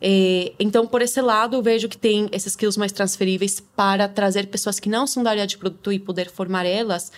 É, 0.00 0.52
então, 0.60 0.86
por 0.86 1.02
esse 1.02 1.20
lado, 1.20 1.56
eu 1.56 1.62
vejo 1.62 1.88
que 1.88 1.98
tem 1.98 2.28
esses 2.32 2.52
skills 2.52 2.76
mais 2.76 2.92
transferíveis 2.92 3.60
para 3.74 4.08
trazer 4.08 4.46
pessoas 4.46 4.78
que 4.78 4.88
não 4.88 5.06
são 5.06 5.22
da 5.22 5.30
área 5.30 5.46
de 5.46 5.58
produto 5.58 5.92
e 5.92 5.98
poder 5.98 6.30
formar 6.30 6.64
elas. 6.64 7.10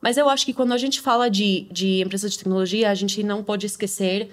Mas 0.00 0.16
eu 0.16 0.28
acho 0.28 0.44
que 0.44 0.52
quando 0.52 0.72
a 0.72 0.78
gente 0.78 1.00
fala 1.00 1.30
de, 1.30 1.66
de 1.70 2.02
empresas 2.02 2.32
de 2.32 2.38
tecnologia, 2.38 2.90
a 2.90 2.94
gente 2.94 3.22
não 3.22 3.42
pode 3.42 3.66
esquecer 3.66 4.30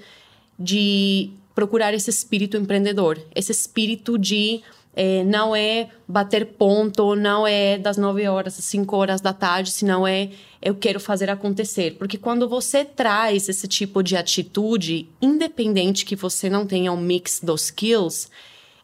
de 0.58 1.32
procurar 1.56 1.94
esse 1.94 2.10
espírito 2.10 2.58
empreendedor, 2.58 3.20
esse 3.36 3.52
espírito 3.52 4.18
de 4.18 4.62
é, 4.94 5.24
não 5.24 5.56
é 5.56 5.90
bater 6.08 6.46
ponto, 6.46 7.16
não 7.16 7.48
é 7.48 7.78
das 7.78 7.98
9 7.98 8.28
horas 8.28 8.60
às 8.60 8.66
5 8.66 8.96
horas 8.96 9.22
da 9.22 9.34
tarde, 9.34 9.72
senão 9.72 10.06
é 10.06 10.30
eu 10.62 10.76
quero 10.76 11.00
fazer 11.00 11.30
acontecer. 11.30 11.96
Porque 11.98 12.18
quando 12.18 12.48
você 12.48 12.86
traz 12.86 13.50
esse 13.50 13.68
tipo 13.68 14.04
de 14.04 14.16
atitude, 14.16 15.08
independente 15.22 16.06
que 16.06 16.16
você 16.16 16.50
não 16.50 16.66
tenha 16.66 16.92
um 16.92 16.98
mix 16.98 17.40
dos 17.42 17.66
skills, 17.66 18.30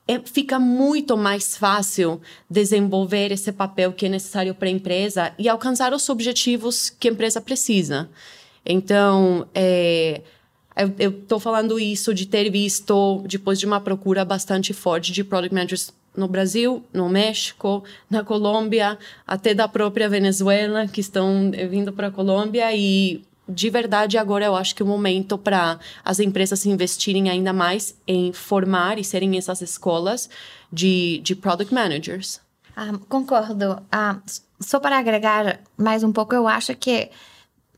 é, 0.08 0.20
fica 0.20 0.58
muito 0.58 1.18
mais 1.18 1.58
fácil 1.58 2.22
desenvolver 2.50 3.32
esse 3.32 3.52
papel 3.52 3.92
que 3.92 4.06
é 4.06 4.10
necessário 4.10 4.56
para 4.56 4.70
a 4.70 4.72
empresa 4.72 5.34
e 5.38 5.50
alcançar 5.50 5.94
os 5.94 6.08
objetivos 6.08 6.90
que 6.90 7.10
a 7.10 7.12
empresa 7.12 7.42
precisa. 7.42 8.10
Então, 8.66 9.48
é, 9.54 10.22
eu 11.00 11.10
estou 11.10 11.40
falando 11.40 11.80
isso 11.80 12.14
de 12.14 12.26
ter 12.26 12.50
visto, 12.50 13.24
depois 13.28 13.60
de 13.60 13.66
uma 13.66 13.82
procura 13.82 14.24
bastante 14.24 14.74
forte 14.74 15.12
de 15.12 15.24
product 15.24 15.54
managers 15.54 15.94
no 16.16 16.28
Brasil, 16.28 16.84
no 16.92 17.08
México, 17.08 17.84
na 18.10 18.24
Colômbia, 18.24 18.98
até 19.26 19.54
da 19.54 19.68
própria 19.68 20.10
Venezuela, 20.10 20.88
que 20.88 21.00
estão 21.00 21.52
vindo 21.70 21.94
para 21.94 22.08
a 22.08 22.12
Colômbia 22.12 22.76
e 22.76 23.22
de 23.48 23.70
verdade 23.70 24.18
agora 24.18 24.44
eu 24.44 24.56
acho 24.56 24.76
que 24.76 24.82
é 24.82 24.86
o 24.86 24.88
momento 24.88 25.38
para 25.38 25.80
as 26.04 26.20
empresas 26.20 26.66
investirem 26.66 27.30
ainda 27.30 27.54
mais 27.54 27.96
em 28.06 28.34
formar 28.34 29.00
e 29.00 29.04
serem 29.04 29.38
essas 29.38 29.62
escolas 29.62 30.30
de, 30.74 31.20
de 31.24 31.36
product 31.36 31.74
managers. 31.74 32.42
Ah, 32.76 32.94
concordo. 33.08 33.82
Ah, 33.92 34.20
só 34.60 34.80
para 34.80 34.98
agregar 34.98 35.62
mais 35.78 36.04
um 36.04 36.12
pouco, 36.12 36.36
eu 36.36 36.48
acho 36.48 36.76
que 36.76 37.10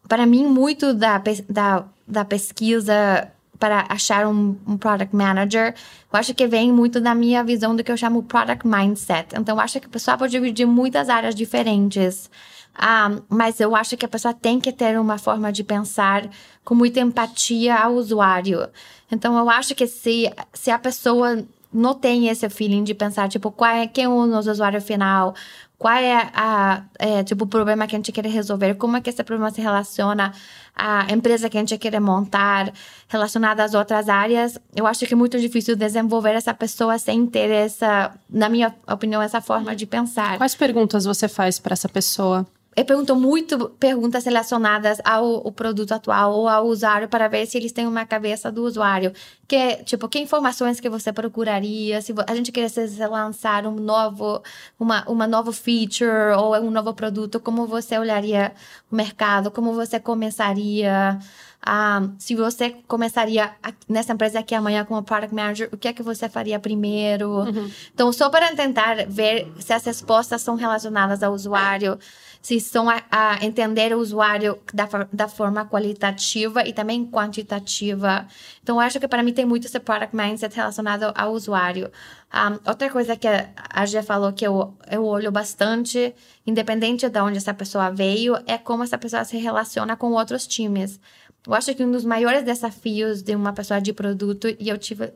para 0.09 0.25
mim 0.25 0.45
muito 0.45 0.93
da, 0.93 1.21
da, 1.47 1.85
da 2.05 2.25
pesquisa 2.25 3.31
para 3.59 3.85
achar 3.89 4.25
um, 4.25 4.57
um, 4.65 4.77
product 4.77 5.15
manager, 5.15 5.75
eu 6.11 6.19
acho 6.19 6.33
que 6.33 6.47
vem 6.47 6.71
muito 6.71 6.99
da 6.99 7.13
minha 7.13 7.43
visão 7.43 7.75
do 7.75 7.83
que 7.83 7.91
eu 7.91 7.97
chamo 7.97 8.23
product 8.23 8.65
mindset. 8.65 9.35
Então, 9.37 9.55
eu 9.55 9.61
acho 9.61 9.79
que 9.79 9.85
a 9.85 9.89
pessoa 9.89 10.17
pode 10.17 10.31
dividir 10.31 10.65
muitas 10.65 11.09
áreas 11.09 11.35
diferentes. 11.35 12.29
Ah, 12.73 13.11
mas 13.27 13.59
eu 13.59 13.75
acho 13.75 13.97
que 13.97 14.05
a 14.05 14.09
pessoa 14.09 14.33
tem 14.33 14.59
que 14.59 14.71
ter 14.71 14.97
uma 14.97 15.17
forma 15.17 15.51
de 15.51 15.63
pensar 15.63 16.29
com 16.63 16.73
muita 16.73 17.01
empatia 17.01 17.75
ao 17.75 17.93
usuário. 17.95 18.69
Então, 19.11 19.37
eu 19.37 19.49
acho 19.49 19.75
que 19.75 19.85
se, 19.85 20.31
se 20.53 20.71
a 20.71 20.79
pessoa 20.79 21.43
não 21.71 21.93
tem 21.93 22.29
esse 22.29 22.49
feeling 22.49 22.83
de 22.83 22.93
pensar, 22.93 23.27
tipo, 23.27 23.51
qual 23.51 23.71
é, 23.71 23.87
quem 23.87 24.05
é 24.05 24.09
o 24.09 24.25
nosso 24.25 24.49
usuário 24.49 24.81
final, 24.81 25.35
qual 25.79 25.95
é, 25.95 26.29
a, 26.33 26.83
é, 26.99 27.23
tipo, 27.23 27.45
o 27.45 27.47
problema 27.47 27.87
que 27.87 27.95
a 27.95 27.99
gente 27.99 28.11
quer 28.11 28.25
resolver, 28.25 28.75
como 28.75 28.97
é 28.97 29.01
que 29.01 29.09
esse 29.09 29.23
problema 29.23 29.49
se 29.49 29.61
relaciona 29.61 30.33
à 30.75 31.07
empresa 31.09 31.49
que 31.49 31.57
a 31.57 31.61
gente 31.61 31.77
quer 31.77 31.97
montar, 32.01 32.73
relacionada 33.07 33.63
às 33.63 33.73
outras 33.73 34.09
áreas. 34.09 34.59
Eu 34.75 34.85
acho 34.85 35.05
que 35.05 35.13
é 35.13 35.17
muito 35.17 35.39
difícil 35.39 35.77
desenvolver 35.77 36.31
essa 36.31 36.53
pessoa 36.53 36.99
sem 36.99 37.25
ter 37.25 37.49
essa, 37.49 38.13
na 38.29 38.49
minha 38.49 38.75
opinião, 38.91 39.21
essa 39.21 39.39
forma 39.39 39.73
de 39.73 39.85
pensar. 39.85 40.37
Quais 40.37 40.53
perguntas 40.53 41.05
você 41.05 41.29
faz 41.29 41.59
para 41.59 41.71
essa 41.71 41.87
pessoa? 41.87 42.45
Eu 42.79 42.85
pergunto 42.85 43.13
muito 43.13 43.69
perguntas 43.77 44.23
relacionadas 44.23 45.01
ao, 45.03 45.45
ao, 45.45 45.51
produto 45.51 45.91
atual 45.91 46.31
ou 46.33 46.47
ao 46.47 46.65
usuário 46.65 47.09
para 47.09 47.27
ver 47.27 47.45
se 47.45 47.57
eles 47.57 47.73
têm 47.73 47.85
uma 47.85 48.05
cabeça 48.05 48.49
do 48.49 48.63
usuário. 48.63 49.11
Que, 49.45 49.83
tipo, 49.83 50.07
que 50.07 50.17
informações 50.17 50.79
que 50.79 50.87
você 50.87 51.11
procuraria, 51.11 52.01
se 52.01 52.13
a 52.25 52.33
gente 52.33 52.53
quisesse 52.53 53.05
lançar 53.05 53.67
um 53.67 53.75
novo, 53.75 54.41
uma, 54.79 55.03
uma 55.09 55.27
novo 55.27 55.51
feature 55.51 56.37
ou 56.37 56.55
um 56.55 56.71
novo 56.71 56.93
produto, 56.93 57.37
como 57.37 57.67
você 57.67 57.99
olharia 57.99 58.53
o 58.89 58.95
mercado, 58.95 59.51
como 59.51 59.73
você 59.73 59.99
começaria 59.99 61.19
ah, 61.61 62.07
se 62.17 62.35
você 62.35 62.69
começaria 62.87 63.51
nessa 63.87 64.13
empresa 64.13 64.39
aqui 64.39 64.55
amanhã 64.55 64.85
como 64.85 65.03
product 65.03 65.35
manager, 65.35 65.69
o 65.73 65.77
que 65.77 65.89
é 65.89 65.93
que 65.93 66.01
você 66.01 66.29
faria 66.29 66.57
primeiro? 66.57 67.29
Uhum. 67.29 67.69
Então, 67.93 68.13
só 68.13 68.29
para 68.29 68.55
tentar 68.55 69.05
ver 69.07 69.51
se 69.59 69.73
as 69.73 69.83
respostas 69.83 70.41
são 70.41 70.55
relacionadas 70.55 71.21
ao 71.21 71.33
usuário, 71.33 71.99
se 72.41 72.59
são 72.59 72.89
a, 72.89 73.03
a 73.11 73.45
entender 73.45 73.93
o 73.93 73.99
usuário 73.99 74.59
da, 74.73 74.87
da 75.11 75.27
forma 75.27 75.65
qualitativa 75.65 76.67
e 76.67 76.71
também 76.71 77.05
quantitativa. 77.05 78.25
Então, 78.63 78.79
acho 78.79 78.99
que 78.99 79.07
para 79.07 79.21
mim 79.21 79.33
tem 79.33 79.45
muito 79.45 79.67
esse 79.67 79.79
product 79.79 80.15
mindset 80.15 80.55
relacionado 80.55 81.11
ao 81.15 81.33
usuário. 81.33 81.91
Um, 82.33 82.69
outra 82.69 82.89
coisa 82.89 83.15
que 83.15 83.27
a 83.27 83.85
Gia 83.85 84.03
falou 84.03 84.31
que 84.31 84.45
eu, 84.45 84.77
eu 84.89 85.05
olho 85.05 85.31
bastante, 85.31 86.13
independente 86.45 87.09
de 87.09 87.19
onde 87.19 87.37
essa 87.37 87.53
pessoa 87.53 87.89
veio, 87.89 88.37
é 88.47 88.57
como 88.57 88.83
essa 88.83 88.97
pessoa 88.97 89.25
se 89.25 89.37
relaciona 89.37 89.97
com 89.97 90.11
outros 90.11 90.47
times. 90.47 90.99
Eu 91.45 91.53
acho 91.53 91.73
que 91.75 91.83
um 91.83 91.91
dos 91.91 92.05
maiores 92.05 92.43
desafios 92.43 93.21
de 93.21 93.35
uma 93.35 93.53
pessoa 93.53 93.81
de 93.81 93.91
produto, 93.91 94.47
e 94.59 94.69
eu 94.69 94.77
tive 94.77 95.11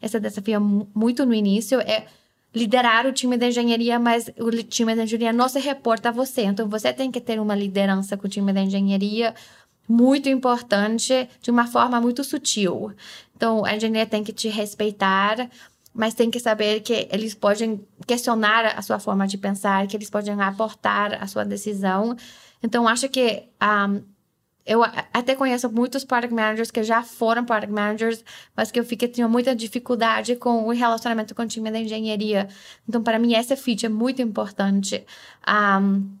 esse 0.00 0.18
desafio 0.20 0.60
muito 0.94 1.24
no 1.24 1.34
início, 1.34 1.80
é 1.80 2.06
liderar 2.58 3.06
o 3.06 3.12
time 3.12 3.36
de 3.36 3.46
engenharia, 3.46 3.98
mas 3.98 4.30
o 4.38 4.50
time 4.62 4.94
de 4.94 5.02
engenharia 5.02 5.32
não 5.32 5.48
se 5.48 5.60
reporta 5.60 6.08
a 6.08 6.12
você. 6.12 6.42
Então, 6.42 6.68
você 6.68 6.92
tem 6.92 7.10
que 7.10 7.20
ter 7.20 7.40
uma 7.40 7.54
liderança 7.54 8.16
com 8.16 8.26
o 8.26 8.30
time 8.30 8.52
de 8.52 8.60
engenharia 8.60 9.34
muito 9.88 10.28
importante, 10.28 11.28
de 11.40 11.50
uma 11.50 11.66
forma 11.66 12.00
muito 12.00 12.22
sutil. 12.22 12.92
Então, 13.34 13.64
a 13.64 13.74
engenharia 13.74 14.06
tem 14.06 14.22
que 14.22 14.32
te 14.32 14.48
respeitar, 14.48 15.48
mas 15.94 16.14
tem 16.14 16.30
que 16.30 16.38
saber 16.38 16.80
que 16.80 17.08
eles 17.10 17.34
podem 17.34 17.80
questionar 18.06 18.66
a 18.76 18.82
sua 18.82 18.98
forma 18.98 19.26
de 19.26 19.38
pensar, 19.38 19.86
que 19.86 19.96
eles 19.96 20.10
podem 20.10 20.38
aportar 20.40 21.22
a 21.22 21.26
sua 21.26 21.44
decisão. 21.44 22.16
Então, 22.62 22.86
acho 22.86 23.08
que 23.08 23.44
um, 23.54 23.56
ah, 23.60 23.90
eu 24.68 24.84
até 24.84 25.34
conheço 25.34 25.72
muitos 25.72 26.04
product 26.04 26.34
managers 26.34 26.70
que 26.70 26.82
já 26.82 27.02
foram 27.02 27.42
product 27.42 27.72
managers, 27.72 28.22
mas 28.54 28.70
que 28.70 28.78
eu 28.78 28.84
fiquei 28.84 29.08
tinha 29.08 29.26
muita 29.26 29.56
dificuldade 29.56 30.36
com 30.36 30.66
o 30.66 30.70
relacionamento 30.72 31.34
com 31.34 31.42
o 31.42 31.46
time 31.46 31.70
da 31.70 31.80
engenharia. 31.80 32.46
Então, 32.86 33.02
para 33.02 33.18
mim, 33.18 33.34
essa 33.34 33.56
feature 33.56 33.86
é 33.86 33.88
muito 33.88 34.20
importante. 34.20 35.06
Um, 35.48 36.18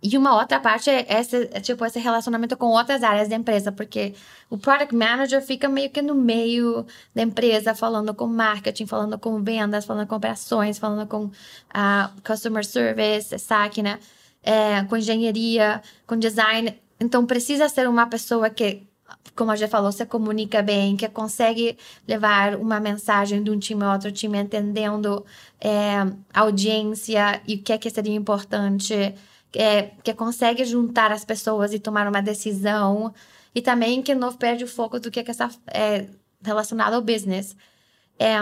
e 0.00 0.16
uma 0.16 0.36
outra 0.36 0.60
parte 0.60 0.88
é 0.88 1.04
esse, 1.18 1.50
é 1.52 1.60
tipo, 1.60 1.84
esse 1.84 1.98
relacionamento 1.98 2.56
com 2.56 2.66
outras 2.66 3.02
áreas 3.02 3.28
da 3.28 3.34
empresa, 3.34 3.72
porque 3.72 4.14
o 4.48 4.56
product 4.56 4.94
manager 4.94 5.42
fica 5.42 5.68
meio 5.68 5.90
que 5.90 6.00
no 6.00 6.14
meio 6.14 6.86
da 7.12 7.22
empresa, 7.22 7.74
falando 7.74 8.14
com 8.14 8.28
marketing, 8.28 8.86
falando 8.86 9.18
com 9.18 9.42
vendas, 9.42 9.84
falando 9.84 10.06
com 10.06 10.14
operações, 10.14 10.78
falando 10.78 11.08
com 11.08 11.24
uh, 11.24 12.22
customer 12.24 12.64
service, 12.64 13.36
saque, 13.40 13.82
né? 13.82 13.98
É, 14.44 14.84
com 14.84 14.96
engenharia, 14.96 15.82
com 16.06 16.16
design. 16.16 16.80
Então, 17.00 17.26
precisa 17.26 17.68
ser 17.68 17.88
uma 17.88 18.06
pessoa 18.06 18.50
que, 18.50 18.86
como 19.34 19.50
a 19.50 19.56
já 19.56 19.66
falou, 19.66 19.90
se 19.90 20.04
comunica 20.06 20.62
bem, 20.62 20.96
que 20.96 21.08
consegue 21.08 21.78
levar 22.06 22.56
uma 22.56 22.78
mensagem 22.78 23.42
de 23.42 23.50
um 23.50 23.58
time 23.58 23.82
a 23.84 23.94
outro 23.94 24.12
time, 24.12 24.38
entendendo 24.38 25.24
é, 25.60 25.96
a 26.32 26.40
audiência 26.40 27.40
e 27.46 27.54
o 27.56 27.62
que 27.62 27.72
é 27.72 27.78
que 27.78 27.88
seria 27.90 28.14
importante, 28.14 29.14
é, 29.54 29.82
que 30.04 30.14
consegue 30.14 30.64
juntar 30.64 31.10
as 31.10 31.24
pessoas 31.24 31.72
e 31.72 31.78
tomar 31.78 32.06
uma 32.06 32.20
decisão, 32.22 33.12
e 33.54 33.62
também 33.62 34.02
que 34.02 34.14
não 34.14 34.32
perde 34.32 34.64
o 34.64 34.68
foco 34.68 35.00
do 35.00 35.10
que 35.10 35.20
é, 35.20 35.24
que 35.24 35.30
está 35.30 35.50
é 35.68 36.06
relacionado 36.42 36.94
ao 36.94 37.02
business. 37.02 37.56
É, 38.18 38.36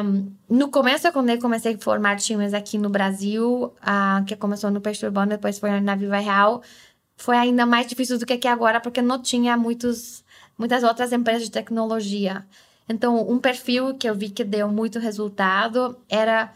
no 0.51 0.71
começo, 0.71 1.11
quando 1.13 1.31
eu 1.31 1.39
comecei 1.39 1.75
a 1.75 1.79
formar 1.79 2.17
times 2.17 2.53
aqui 2.53 2.77
no 2.77 2.91
Brasil, 2.91 3.73
uh, 3.81 4.25
que 4.27 4.35
começou 4.35 4.73
no 4.73 4.81
Peixe 4.81 5.07
Urbano, 5.07 5.31
depois 5.31 5.57
foi 5.61 5.81
na 5.81 5.95
Viva 5.95 6.19
Real, 6.19 6.63
foi 7.19 7.37
ainda 7.37 7.67
mais 7.67 7.87
difícil 7.87 8.19
do 8.19 8.25
que 8.25 8.33
aqui 8.33 8.49
agora, 8.49 8.81
porque 8.81 9.03
não 9.03 9.21
tinha 9.21 9.57
muitos, 9.57 10.25
muitas 10.57 10.85
outras 10.85 11.13
empresas 11.13 11.43
de 11.43 11.51
tecnologia. 11.51 12.47
Então, 12.89 13.29
um 13.29 13.39
perfil 13.39 13.95
que 13.95 14.09
eu 14.09 14.15
vi 14.15 14.31
que 14.31 14.45
deu 14.45 14.69
muito 14.69 14.99
resultado 14.99 15.99
era 16.09 16.55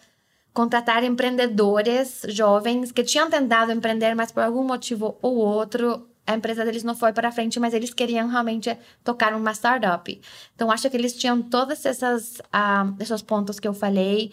contratar 0.54 1.02
empreendedores 1.02 2.22
jovens 2.28 2.92
que 2.92 3.02
tinham 3.02 3.28
tentado 3.28 3.72
empreender, 3.72 4.14
mas 4.14 4.30
por 4.30 4.42
algum 4.42 4.62
motivo 4.64 5.18
ou 5.20 5.36
outro 5.36 6.08
a 6.24 6.34
empresa 6.34 6.64
deles 6.64 6.84
não 6.84 6.94
foi 6.94 7.12
para 7.12 7.32
frente, 7.32 7.58
mas 7.58 7.74
eles 7.74 7.92
queriam 7.92 8.28
realmente 8.28 8.78
tocar 9.02 9.34
uma 9.34 9.52
startup. 9.52 10.20
Então, 10.54 10.70
acho 10.70 10.88
que 10.88 10.96
eles 10.96 11.14
tinham 11.14 11.42
todos 11.42 11.84
essas, 11.84 12.38
uh, 12.38 12.94
esses 13.00 13.22
pontos 13.22 13.58
que 13.58 13.66
eu 13.66 13.74
falei 13.74 14.32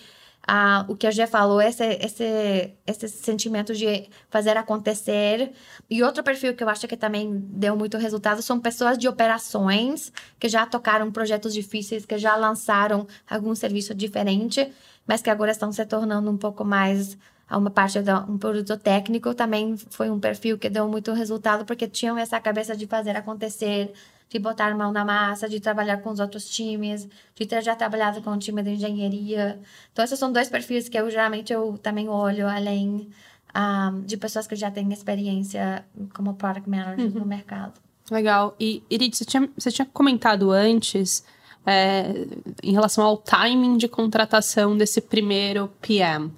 ah, 0.52 0.84
o 0.88 0.96
que 0.96 1.06
a 1.06 1.12
Gê 1.12 1.28
falou, 1.28 1.62
esse, 1.62 1.84
esse, 2.02 2.74
esse 2.88 3.08
sentimento 3.08 3.72
de 3.76 4.10
fazer 4.32 4.58
acontecer. 4.58 5.52
E 5.88 6.02
outro 6.02 6.24
perfil 6.24 6.56
que 6.56 6.64
eu 6.64 6.70
acho 6.70 6.88
que 6.88 6.98
também 6.98 7.30
deu 7.52 7.76
muito 7.78 8.00
resultado 8.00 8.42
são 8.42 8.60
pessoas 8.60 8.98
de 8.98 9.08
operações 9.08 10.12
que 10.40 10.50
já 10.50 10.66
tocaram 10.66 11.12
projetos 11.12 11.54
difíceis, 11.54 12.04
que 12.04 12.18
já 12.18 12.36
lançaram 12.36 13.06
algum 13.30 13.54
serviço 13.54 13.94
diferente, 13.94 14.74
mas 15.06 15.22
que 15.22 15.30
agora 15.30 15.52
estão 15.52 15.72
se 15.72 15.86
tornando 15.86 16.32
um 16.32 16.38
pouco 16.38 16.66
mais 16.66 17.16
a 17.48 17.56
uma 17.56 17.70
parte 17.70 18.02
de 18.02 18.12
um 18.12 18.40
produto 18.40 18.76
técnico. 18.76 19.36
Também 19.36 19.78
foi 19.78 20.10
um 20.10 20.20
perfil 20.20 20.58
que 20.58 20.68
deu 20.68 20.88
muito 20.88 21.14
resultado 21.14 21.64
porque 21.64 21.88
tinham 21.88 22.18
essa 22.18 22.40
cabeça 22.40 22.76
de 22.76 22.88
fazer 22.88 23.16
acontecer, 23.16 23.94
de 24.30 24.38
botar 24.38 24.76
mão 24.76 24.92
na 24.92 25.04
massa, 25.04 25.50
de 25.50 25.60
trabalhar 25.60 25.98
com 25.98 26.12
os 26.12 26.20
outros 26.20 26.48
times, 26.48 27.08
de 27.36 27.46
ter 27.46 27.64
já 27.64 27.76
trabalhado 27.76 28.22
com 28.22 28.32
o 28.32 28.38
time 28.38 28.62
de 28.62 28.72
engenharia. 28.72 29.60
Então, 29.92 30.06
esses 30.06 30.20
são 30.20 30.32
dois 30.32 30.50
perfis 30.50 30.88
que 30.88 30.98
eu 30.98 31.10
geralmente 31.10 31.52
eu 31.52 31.78
também 31.80 32.08
olho, 32.08 32.48
além 32.48 33.10
um, 33.56 34.02
de 34.02 34.18
pessoas 34.18 34.46
que 34.46 34.56
já 34.56 34.70
têm 34.70 34.92
experiência 34.94 35.84
como 36.14 36.36
product 36.36 36.70
manager 36.70 37.08
uhum. 37.08 37.20
no 37.20 37.26
mercado. 37.26 37.74
Legal. 38.12 38.56
E, 38.60 38.84
Irid, 38.90 39.18
você 39.18 39.26
tinha, 39.26 39.50
você 39.58 39.72
tinha 39.72 39.86
comentado 39.86 40.52
antes 40.52 41.24
é, 41.66 42.26
em 42.64 42.72
relação 42.72 43.04
ao 43.04 43.18
timing 43.18 43.78
de 43.78 43.88
contratação 43.88 44.78
desse 44.78 45.02
primeiro 45.02 45.72
PM. 45.82 46.32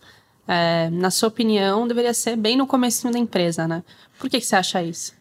É, 0.47 0.89
na 0.89 1.12
sua 1.12 1.30
opinião, 1.30 1.88
deveria 1.88 2.13
ser 2.13 2.36
bem 2.36 2.58
no 2.58 2.67
começo 2.67 3.10
da 3.12 3.19
empresa, 3.19 3.67
né? 3.67 3.84
Por 4.17 4.30
que, 4.30 4.39
que 4.39 4.45
você 4.45 4.56
acha 4.56 4.82
isso? 4.82 5.13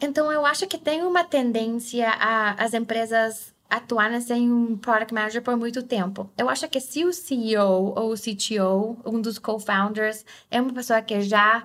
Então, 0.00 0.30
eu 0.30 0.44
acho 0.44 0.66
que 0.66 0.78
tem 0.78 1.02
uma 1.02 1.24
tendência 1.24 2.08
a 2.08 2.62
as 2.62 2.74
empresas 2.74 3.54
atuarem 3.68 4.20
sem 4.20 4.52
um 4.52 4.76
product 4.76 5.12
manager 5.12 5.42
por 5.42 5.56
muito 5.56 5.82
tempo. 5.82 6.30
Eu 6.38 6.48
acho 6.48 6.68
que 6.68 6.80
se 6.80 7.04
o 7.04 7.12
CEO 7.12 7.92
ou 7.96 8.12
o 8.12 8.14
CTO, 8.14 8.98
um 9.04 9.20
dos 9.20 9.38
co-founders, 9.38 10.24
é 10.50 10.60
uma 10.60 10.72
pessoa 10.72 11.02
que 11.02 11.20
já 11.22 11.64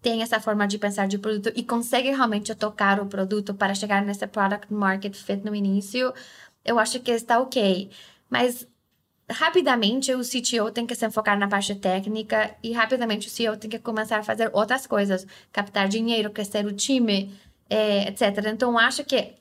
tem 0.00 0.22
essa 0.22 0.40
forma 0.40 0.66
de 0.66 0.78
pensar 0.78 1.06
de 1.06 1.18
produto 1.18 1.52
e 1.54 1.62
consegue 1.62 2.08
realmente 2.10 2.54
tocar 2.54 3.00
o 3.00 3.06
produto 3.06 3.52
para 3.54 3.74
chegar 3.74 4.02
nesse 4.02 4.26
product 4.26 4.72
market 4.72 5.14
fit 5.14 5.44
no 5.44 5.54
início, 5.54 6.12
eu 6.64 6.78
acho 6.78 7.00
que 7.00 7.10
está 7.10 7.38
ok. 7.38 7.90
Mas 8.30 8.66
rapidamente 9.30 10.14
o 10.14 10.20
CTO 10.20 10.70
tem 10.72 10.86
que 10.86 10.94
se 10.94 11.08
focar 11.10 11.38
na 11.38 11.48
parte 11.48 11.74
técnica 11.74 12.56
e 12.62 12.72
rapidamente 12.72 13.28
o 13.28 13.30
CEO 13.30 13.56
tem 13.56 13.70
que 13.70 13.78
começar 13.78 14.18
a 14.18 14.22
fazer 14.22 14.50
outras 14.52 14.86
coisas, 14.86 15.26
captar 15.52 15.88
dinheiro, 15.88 16.30
crescer 16.30 16.64
o 16.64 16.72
time, 16.72 17.32
é, 17.70 18.08
etc. 18.08 18.46
Então, 18.52 18.76
acho 18.76 19.04
que 19.04 19.34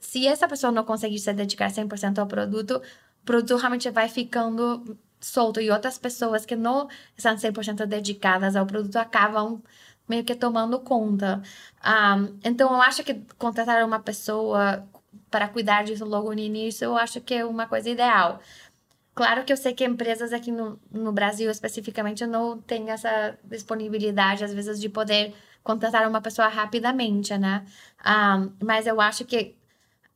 se 0.00 0.26
essa 0.26 0.48
pessoa 0.48 0.72
não 0.72 0.84
conseguir 0.84 1.18
se 1.18 1.32
dedicar 1.34 1.70
100% 1.70 2.18
ao 2.18 2.26
produto, 2.26 2.76
o 3.22 3.26
produto 3.26 3.56
realmente 3.56 3.90
vai 3.90 4.08
ficando 4.08 4.96
solto 5.20 5.60
e 5.60 5.70
outras 5.70 5.98
pessoas 5.98 6.46
que 6.46 6.54
não 6.54 6.88
estão 7.16 7.34
100% 7.34 7.84
dedicadas 7.86 8.54
ao 8.54 8.66
produto 8.66 8.96
acabam 8.96 9.60
meio 10.08 10.24
que 10.24 10.34
tomando 10.34 10.78
conta. 10.80 11.42
Um, 11.84 12.38
então, 12.44 12.72
eu 12.72 12.80
acho 12.80 13.02
que 13.02 13.14
contratar 13.36 13.84
uma 13.84 13.98
pessoa 14.00 14.86
para 15.30 15.48
cuidar 15.48 15.84
disso 15.84 16.04
logo 16.04 16.32
no 16.32 16.40
início, 16.40 16.84
eu 16.84 16.96
acho 16.96 17.20
que 17.20 17.34
é 17.34 17.44
uma 17.44 17.66
coisa 17.66 17.90
ideal. 17.90 18.40
Claro 19.14 19.44
que 19.44 19.52
eu 19.52 19.56
sei 19.56 19.72
que 19.72 19.84
empresas 19.84 20.32
aqui 20.32 20.52
no, 20.52 20.78
no 20.90 21.10
Brasil, 21.10 21.50
especificamente, 21.50 22.26
não 22.26 22.60
têm 22.60 22.90
essa 22.90 23.36
disponibilidade, 23.44 24.44
às 24.44 24.52
vezes, 24.52 24.78
de 24.78 24.88
poder 24.88 25.34
contratar 25.66 26.08
uma 26.08 26.20
pessoa 26.20 26.46
rapidamente, 26.46 27.36
né? 27.36 27.64
Um, 28.06 28.52
mas 28.64 28.86
eu 28.86 29.00
acho 29.00 29.24
que 29.24 29.56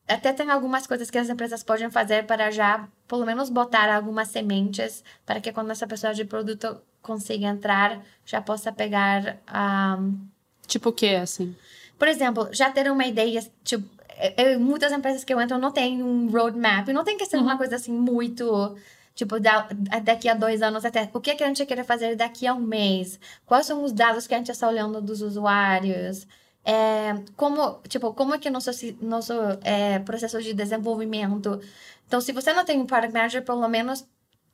até 0.07 0.33
tem 0.33 0.49
algumas 0.49 0.87
coisas 0.87 1.11
que 1.11 1.19
as 1.19 1.29
empresas 1.29 1.65
podem 1.65 1.91
fazer 1.91 2.25
para 2.25 2.53
já, 2.53 2.89
pelo 3.09 3.27
menos, 3.27 3.51
botar 3.51 3.93
algumas 3.93 4.29
sementes 4.29 5.03
para 5.27 5.41
que 5.41 5.53
quando 5.53 5.73
essa 5.73 5.89
pessoa 5.89 6.15
de 6.15 6.25
produto 6.25 6.81
consiga 7.03 7.49
entrar, 7.49 8.01
já 8.25 8.41
possa 8.41 8.71
pegar. 8.71 9.39
Um... 9.53 10.21
Tipo 10.69 10.91
o 10.91 10.93
que, 10.93 11.17
assim? 11.17 11.57
Por 11.99 12.07
exemplo, 12.07 12.49
já 12.53 12.71
ter 12.71 12.89
uma 12.89 13.05
ideia. 13.05 13.45
Tipo, 13.65 13.89
eu, 14.37 14.61
muitas 14.61 14.93
empresas 14.93 15.25
que 15.25 15.35
eu 15.35 15.41
entro 15.41 15.59
não 15.59 15.73
tem 15.73 16.01
um 16.01 16.31
roadmap, 16.31 16.89
não 16.89 17.03
tem 17.03 17.17
que 17.17 17.27
ser 17.27 17.39
uhum. 17.39 17.43
uma 17.43 17.59
coisa 17.59 17.75
assim 17.75 17.93
muito 17.93 18.77
Tipo, 19.15 19.39
da, 19.41 19.69
daqui 20.03 20.29
a 20.29 20.35
dois 20.35 20.63
anos 20.63 20.85
até. 20.85 21.11
O 21.13 21.21
que, 21.21 21.31
é 21.31 21.35
que 21.35 21.45
a 21.45 21.47
gente 21.47 21.67
quer 21.67 21.85
fazer 21.85 22.17
daqui 22.17 22.47
a 22.47 22.55
um 22.55 22.61
mês? 22.61 23.19
Quais 23.45 23.67
são 23.67 23.85
os 23.85 23.93
dados 23.93 24.27
que 24.27 24.35
a 24.35 24.39
gente 24.39 24.51
está 24.51 24.69
olhando 24.69 25.01
dos 25.03 25.21
usuários? 25.21 26.27
é, 26.65 27.15
como, 27.37 27.81
tipo, 27.89 28.13
como 28.15 28.35
é 28.35 28.39
que 28.39 28.51
nosso, 28.51 28.71
nosso 29.01 29.33
é, 29.63 29.99
processo 30.01 30.41
de 30.43 30.53
desenvolvimento. 30.55 31.61
Então, 32.07 32.21
se 32.21 32.33
você 32.33 32.53
não 32.53 32.65
tem 32.65 32.79
um 32.79 32.87
product 32.87 33.13
manager, 33.15 33.45
pelo 33.45 33.67
menos 33.69 34.07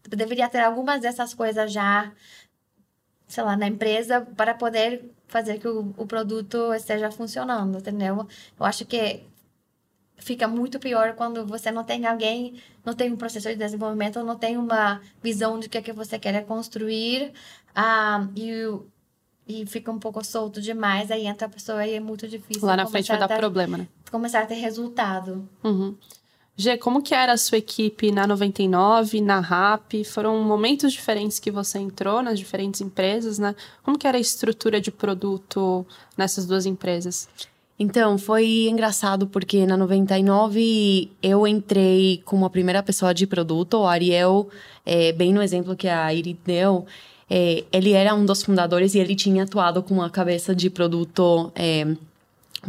deveria 0.08 0.48
ter 0.48 0.60
algumas 0.60 1.00
dessas 1.00 1.34
coisas 1.34 1.72
já, 1.72 2.12
sei 3.28 3.42
lá, 3.44 3.56
na 3.56 3.66
empresa 3.66 4.20
para 4.36 4.54
poder 4.54 5.10
fazer 5.26 5.58
que 5.58 5.68
o, 5.68 5.92
o 5.96 6.06
produto 6.06 6.72
esteja 6.74 7.10
funcionando, 7.10 7.78
entendeu? 7.78 8.26
Eu 8.58 8.66
acho 8.66 8.86
que 8.86 9.24
fica 10.16 10.48
muito 10.48 10.78
pior 10.78 11.14
quando 11.14 11.46
você 11.46 11.70
não 11.70 11.84
tem 11.84 12.06
alguém, 12.06 12.54
não 12.84 12.94
tem 12.94 13.12
um 13.12 13.16
processo 13.16 13.48
de 13.48 13.56
desenvolvimento, 13.56 14.22
não 14.22 14.36
tem 14.36 14.56
uma 14.56 15.00
visão 15.22 15.58
de 15.58 15.68
que 15.68 15.78
é 15.78 15.82
que 15.82 15.92
você 15.92 16.18
quer 16.18 16.44
construir, 16.44 17.32
ah, 17.74 18.26
e 18.36 18.64
e 19.48 19.64
fica 19.64 19.92
um 19.92 19.98
pouco 19.98 20.24
solto 20.24 20.60
demais, 20.60 21.10
aí 21.10 21.26
entra 21.26 21.46
a 21.46 21.50
pessoa 21.50 21.86
e 21.86 21.94
é 21.94 22.00
muito 22.00 22.26
difícil. 22.26 22.66
Lá 22.66 22.76
na 22.76 22.86
frente 22.86 23.08
vai 23.08 23.18
dar 23.18 23.28
ter, 23.28 23.38
problema, 23.38 23.78
né? 23.78 23.88
Começar 24.10 24.42
a 24.42 24.46
ter 24.46 24.54
resultado. 24.54 25.48
Uhum. 25.62 25.94
Gê, 26.56 26.76
como 26.76 27.02
que 27.02 27.14
era 27.14 27.32
a 27.32 27.36
sua 27.36 27.58
equipe 27.58 28.10
na 28.10 28.26
99, 28.26 29.20
na 29.20 29.40
RAP? 29.40 30.04
Foram 30.04 30.42
momentos 30.42 30.92
diferentes 30.92 31.38
que 31.38 31.50
você 31.50 31.78
entrou 31.78 32.22
nas 32.22 32.38
diferentes 32.38 32.80
empresas, 32.80 33.38
né? 33.38 33.54
Como 33.82 33.98
que 33.98 34.06
era 34.06 34.16
a 34.16 34.20
estrutura 34.20 34.80
de 34.80 34.90
produto 34.90 35.86
nessas 36.16 36.46
duas 36.46 36.66
empresas? 36.66 37.28
Então, 37.78 38.16
foi 38.16 38.68
engraçado 38.70 39.26
porque 39.26 39.66
na 39.66 39.76
99 39.76 41.10
eu 41.22 41.46
entrei 41.46 42.22
como 42.24 42.46
a 42.46 42.50
primeira 42.50 42.82
pessoa 42.82 43.12
de 43.12 43.26
produto, 43.26 43.74
o 43.78 43.86
Ariel, 43.86 44.48
é, 44.84 45.12
bem 45.12 45.32
no 45.32 45.42
exemplo 45.42 45.76
que 45.76 45.86
a 45.86 46.12
Irit 46.12 46.40
deu, 46.44 46.86
é, 47.28 47.64
ele 47.70 47.92
era 47.92 48.14
um 48.14 48.24
dos 48.24 48.42
fundadores 48.42 48.94
e 48.94 48.98
ele 48.98 49.14
tinha 49.14 49.42
atuado 49.44 49.82
com 49.82 50.00
a 50.00 50.08
cabeça 50.08 50.54
de 50.54 50.70
produto 50.70 51.52
é, 51.54 51.86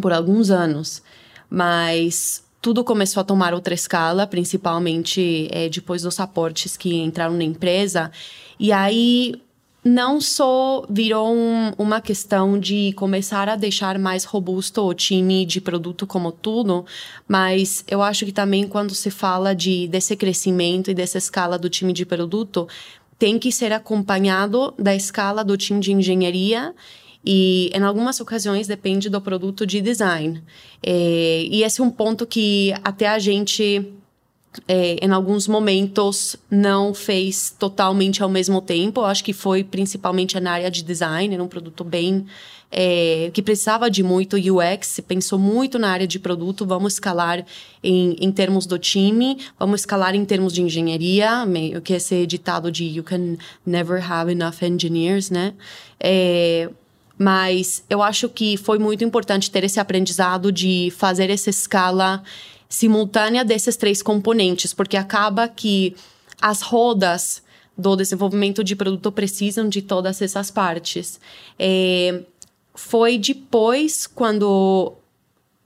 por 0.01 0.11
alguns 0.11 0.49
anos. 0.49 1.01
Mas 1.49 2.43
tudo 2.61 2.83
começou 2.83 3.21
a 3.21 3.23
tomar 3.23 3.53
outra 3.53 3.73
escala, 3.73 4.27
principalmente 4.27 5.47
é, 5.51 5.69
depois 5.69 6.01
dos 6.01 6.19
aportes 6.19 6.75
que 6.75 6.95
entraram 6.95 7.35
na 7.35 7.45
empresa. 7.45 8.11
E 8.59 8.73
aí 8.73 9.41
não 9.87 10.19
só 10.19 10.85
virou 10.89 11.33
um, 11.33 11.71
uma 11.77 12.01
questão 12.01 12.59
de 12.59 12.91
começar 12.93 13.47
a 13.47 13.55
deixar 13.55 13.97
mais 13.97 14.23
robusto 14.23 14.83
o 14.83 14.93
time 14.93 15.45
de 15.45 15.61
produto 15.61 16.05
como 16.05 16.31
tudo, 16.31 16.85
mas 17.27 17.83
eu 17.87 18.01
acho 18.01 18.25
que 18.25 18.31
também 18.31 18.67
quando 18.67 18.93
se 18.93 19.09
fala 19.09 19.55
de 19.55 19.87
desse 19.87 20.15
crescimento 20.15 20.91
e 20.91 20.93
dessa 20.93 21.17
escala 21.17 21.57
do 21.57 21.69
time 21.69 21.93
de 21.93 22.05
produto, 22.05 22.67
tem 23.17 23.39
que 23.39 23.51
ser 23.51 23.71
acompanhado 23.71 24.73
da 24.77 24.93
escala 24.93 25.43
do 25.43 25.57
time 25.57 25.79
de 25.79 25.91
engenharia 25.91 26.75
e 27.25 27.71
em 27.73 27.81
algumas 27.81 28.19
ocasiões 28.19 28.67
depende 28.67 29.09
do 29.09 29.19
produto 29.19 29.65
de 29.65 29.81
design. 29.81 30.43
É, 30.83 31.45
e 31.49 31.63
esse 31.63 31.81
é 31.81 31.83
um 31.83 31.89
ponto 31.89 32.25
que 32.27 32.73
até 32.83 33.07
a 33.07 33.19
gente 33.19 33.85
é, 34.67 34.97
em 35.01 35.11
alguns 35.11 35.47
momentos 35.47 36.35
não 36.49 36.93
fez 36.93 37.53
totalmente 37.57 38.23
ao 38.23 38.29
mesmo 38.29 38.61
tempo. 38.61 39.01
Eu 39.01 39.05
acho 39.05 39.23
que 39.23 39.33
foi 39.33 39.63
principalmente 39.63 40.39
na 40.39 40.51
área 40.51 40.71
de 40.71 40.83
design, 40.83 41.33
era 41.33 41.43
um 41.43 41.47
produto 41.47 41.83
bem 41.83 42.25
é, 42.71 43.31
que 43.33 43.41
precisava 43.41 43.89
de 43.89 44.03
muito 44.03 44.35
UX, 44.35 44.99
pensou 45.07 45.39
muito 45.39 45.79
na 45.79 45.89
área 45.89 46.07
de 46.07 46.19
produto, 46.19 46.65
vamos 46.65 46.93
escalar 46.93 47.45
em, 47.83 48.15
em 48.19 48.31
termos 48.31 48.65
do 48.65 48.77
time, 48.77 49.37
vamos 49.57 49.81
escalar 49.81 50.15
em 50.15 50.25
termos 50.25 50.53
de 50.53 50.61
engenharia, 50.61 51.45
meio 51.45 51.81
que 51.81 51.93
esse 51.93 52.25
ditado 52.25 52.71
de 52.71 52.85
you 52.85 53.03
can 53.03 53.37
never 53.65 54.03
have 54.11 54.31
enough 54.31 54.61
engineers, 54.61 55.29
né? 55.29 55.53
É, 55.99 56.69
mas 57.17 57.83
eu 57.89 58.03
acho 58.03 58.29
que 58.29 58.57
foi 58.57 58.77
muito 58.77 59.03
importante 59.03 59.49
ter 59.49 59.63
esse 59.63 59.79
aprendizado 59.79 60.51
de 60.51 60.93
fazer 60.95 61.29
essa 61.29 61.49
escala 61.49 62.21
simultânea 62.69 63.45
desses 63.45 63.75
três 63.75 64.01
componentes, 64.01 64.73
porque 64.73 64.97
acaba 64.97 65.47
que 65.47 65.95
as 66.41 66.61
rodas 66.61 67.41
do 67.77 67.95
desenvolvimento 67.95 68.63
de 68.63 68.75
produto 68.75 69.11
precisam 69.11 69.69
de 69.69 69.81
todas 69.81 70.21
essas 70.21 70.49
partes. 70.49 71.19
É, 71.59 72.21
foi 72.73 73.17
depois, 73.17 74.07
quando, 74.07 74.93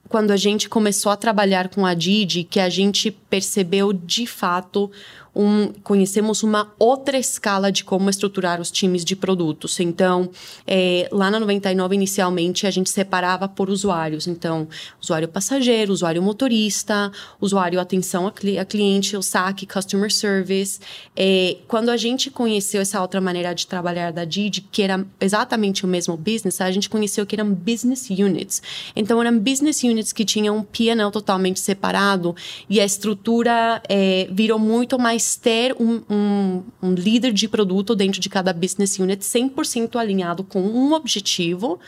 quando 0.08 0.30
a 0.30 0.36
gente 0.36 0.68
começou 0.68 1.10
a 1.10 1.16
trabalhar 1.16 1.68
com 1.68 1.86
a 1.86 1.94
Didi, 1.94 2.44
que 2.44 2.60
a 2.60 2.68
gente 2.68 3.10
percebeu 3.10 3.92
de 3.92 4.26
fato 4.26 4.90
um, 5.34 5.72
conhecemos 5.82 6.42
uma 6.42 6.72
outra 6.78 7.18
escala 7.18 7.72
de 7.72 7.84
como 7.84 8.10
estruturar 8.10 8.60
os 8.60 8.70
times 8.70 9.04
de 9.04 9.16
produtos. 9.16 9.80
Então, 9.80 10.30
é, 10.66 11.08
lá 11.10 11.30
na 11.30 11.40
99, 11.40 11.94
inicialmente, 11.94 12.66
a 12.66 12.70
gente 12.70 12.90
separava 12.90 13.48
por 13.48 13.70
usuários. 13.70 14.26
Então, 14.26 14.68
usuário 15.00 15.28
passageiro, 15.28 15.92
usuário 15.92 16.22
motorista, 16.22 17.10
usuário 17.40 17.80
atenção 17.80 18.26
a, 18.26 18.32
cli 18.32 18.58
a 18.58 18.64
cliente, 18.64 19.16
o 19.16 19.22
saque, 19.22 19.66
customer 19.66 20.12
service. 20.12 20.78
É, 21.16 21.56
quando 21.66 21.88
a 21.88 21.96
gente 21.96 22.30
conheceu 22.30 22.82
essa 22.82 23.00
outra 23.00 23.20
maneira 23.20 23.54
de 23.54 23.66
trabalhar 23.66 24.12
da 24.12 24.24
Didi, 24.24 24.60
que 24.60 24.82
era 24.82 25.04
exatamente 25.20 25.84
o 25.84 25.88
mesmo 25.88 26.16
business, 26.16 26.60
a 26.60 26.70
gente 26.70 26.90
conheceu 26.90 27.24
que 27.24 27.34
eram 27.34 27.52
business 27.52 28.10
units. 28.10 28.62
Então, 28.94 29.20
eram 29.20 29.38
business 29.38 29.82
units 29.82 30.12
que 30.12 30.24
tinham 30.24 30.58
um 30.58 30.62
P&L 30.62 31.10
totalmente 31.10 31.58
separado 31.58 32.36
e 32.68 32.80
a 32.80 32.84
estrutura 32.84 33.82
é, 33.88 34.28
virou 34.30 34.58
muito 34.58 34.98
mais 34.98 35.21
mas 35.22 35.36
ter 35.36 35.74
um, 35.78 36.02
um, 36.10 36.62
um 36.82 36.94
líder 36.94 37.32
de 37.32 37.48
produto 37.48 37.94
dentro 37.94 38.20
de 38.20 38.28
cada 38.28 38.52
business 38.52 38.98
unit 38.98 39.22
100% 39.22 39.96
alinhado 39.96 40.42
com 40.42 40.60
um 40.60 40.92
objetivo 40.92 41.78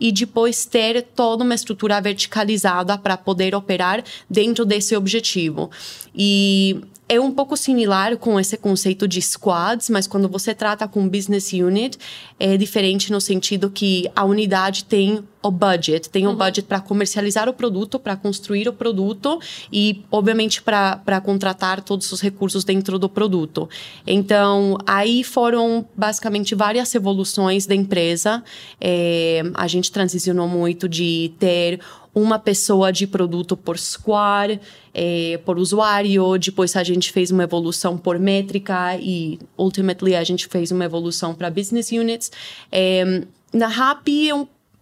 e 0.00 0.10
depois 0.10 0.64
ter 0.64 1.02
toda 1.14 1.44
uma 1.44 1.54
estrutura 1.54 2.00
verticalizada 2.00 2.98
para 2.98 3.16
poder 3.16 3.54
operar 3.54 4.02
dentro 4.28 4.64
desse 4.64 4.96
objetivo. 4.96 5.70
E 6.14 6.80
é 7.08 7.20
um 7.20 7.32
pouco 7.32 7.56
similar 7.56 8.16
com 8.16 8.38
esse 8.38 8.56
conceito 8.56 9.06
de 9.06 9.20
squads, 9.22 9.88
mas 9.88 10.06
quando 10.06 10.28
você 10.28 10.54
trata 10.54 10.86
com 10.88 11.08
business 11.08 11.52
unit, 11.52 11.98
é 12.38 12.56
diferente 12.56 13.12
no 13.12 13.20
sentido 13.20 13.70
que 13.70 14.10
a 14.14 14.24
unidade 14.24 14.84
tem 14.84 15.24
o 15.42 15.50
budget, 15.50 16.08
tem 16.10 16.26
o 16.26 16.30
uhum. 16.30 16.36
budget 16.36 16.62
para 16.62 16.80
comercializar 16.80 17.48
o 17.48 17.52
produto, 17.52 17.98
para 17.98 18.14
construir 18.16 18.68
o 18.68 18.72
produto 18.72 19.40
e, 19.72 20.04
obviamente, 20.10 20.62
para 20.62 21.20
contratar 21.24 21.80
todos 21.80 22.10
os 22.12 22.20
recursos 22.20 22.62
dentro 22.62 22.98
do 22.98 23.08
produto. 23.08 23.68
Então, 24.06 24.76
aí 24.86 25.24
foram 25.24 25.86
basicamente 25.96 26.54
várias 26.54 26.94
evoluções 26.94 27.66
da 27.66 27.74
empresa. 27.74 28.42
É, 28.80 29.42
a 29.54 29.66
gente 29.66 29.90
transicionou 29.90 30.46
muito 30.46 30.88
de 30.88 31.32
ter 31.38 31.80
uma 32.14 32.38
pessoa 32.38 32.92
de 32.92 33.06
produto 33.06 33.56
por 33.56 33.78
squad, 33.78 34.60
é, 34.92 35.40
por 35.44 35.58
usuário. 35.58 36.36
Depois 36.38 36.76
a 36.76 36.82
gente 36.82 37.12
fez 37.12 37.30
uma 37.30 37.44
evolução 37.44 37.96
por 37.96 38.18
métrica 38.18 38.96
e, 38.96 39.38
ultimately, 39.56 40.16
a 40.16 40.24
gente 40.24 40.48
fez 40.48 40.70
uma 40.70 40.84
evolução 40.84 41.34
para 41.34 41.48
business 41.48 41.90
units. 41.92 42.30
É, 42.70 43.22
na 43.52 43.68
RAP 43.68 44.08
é 44.08 44.34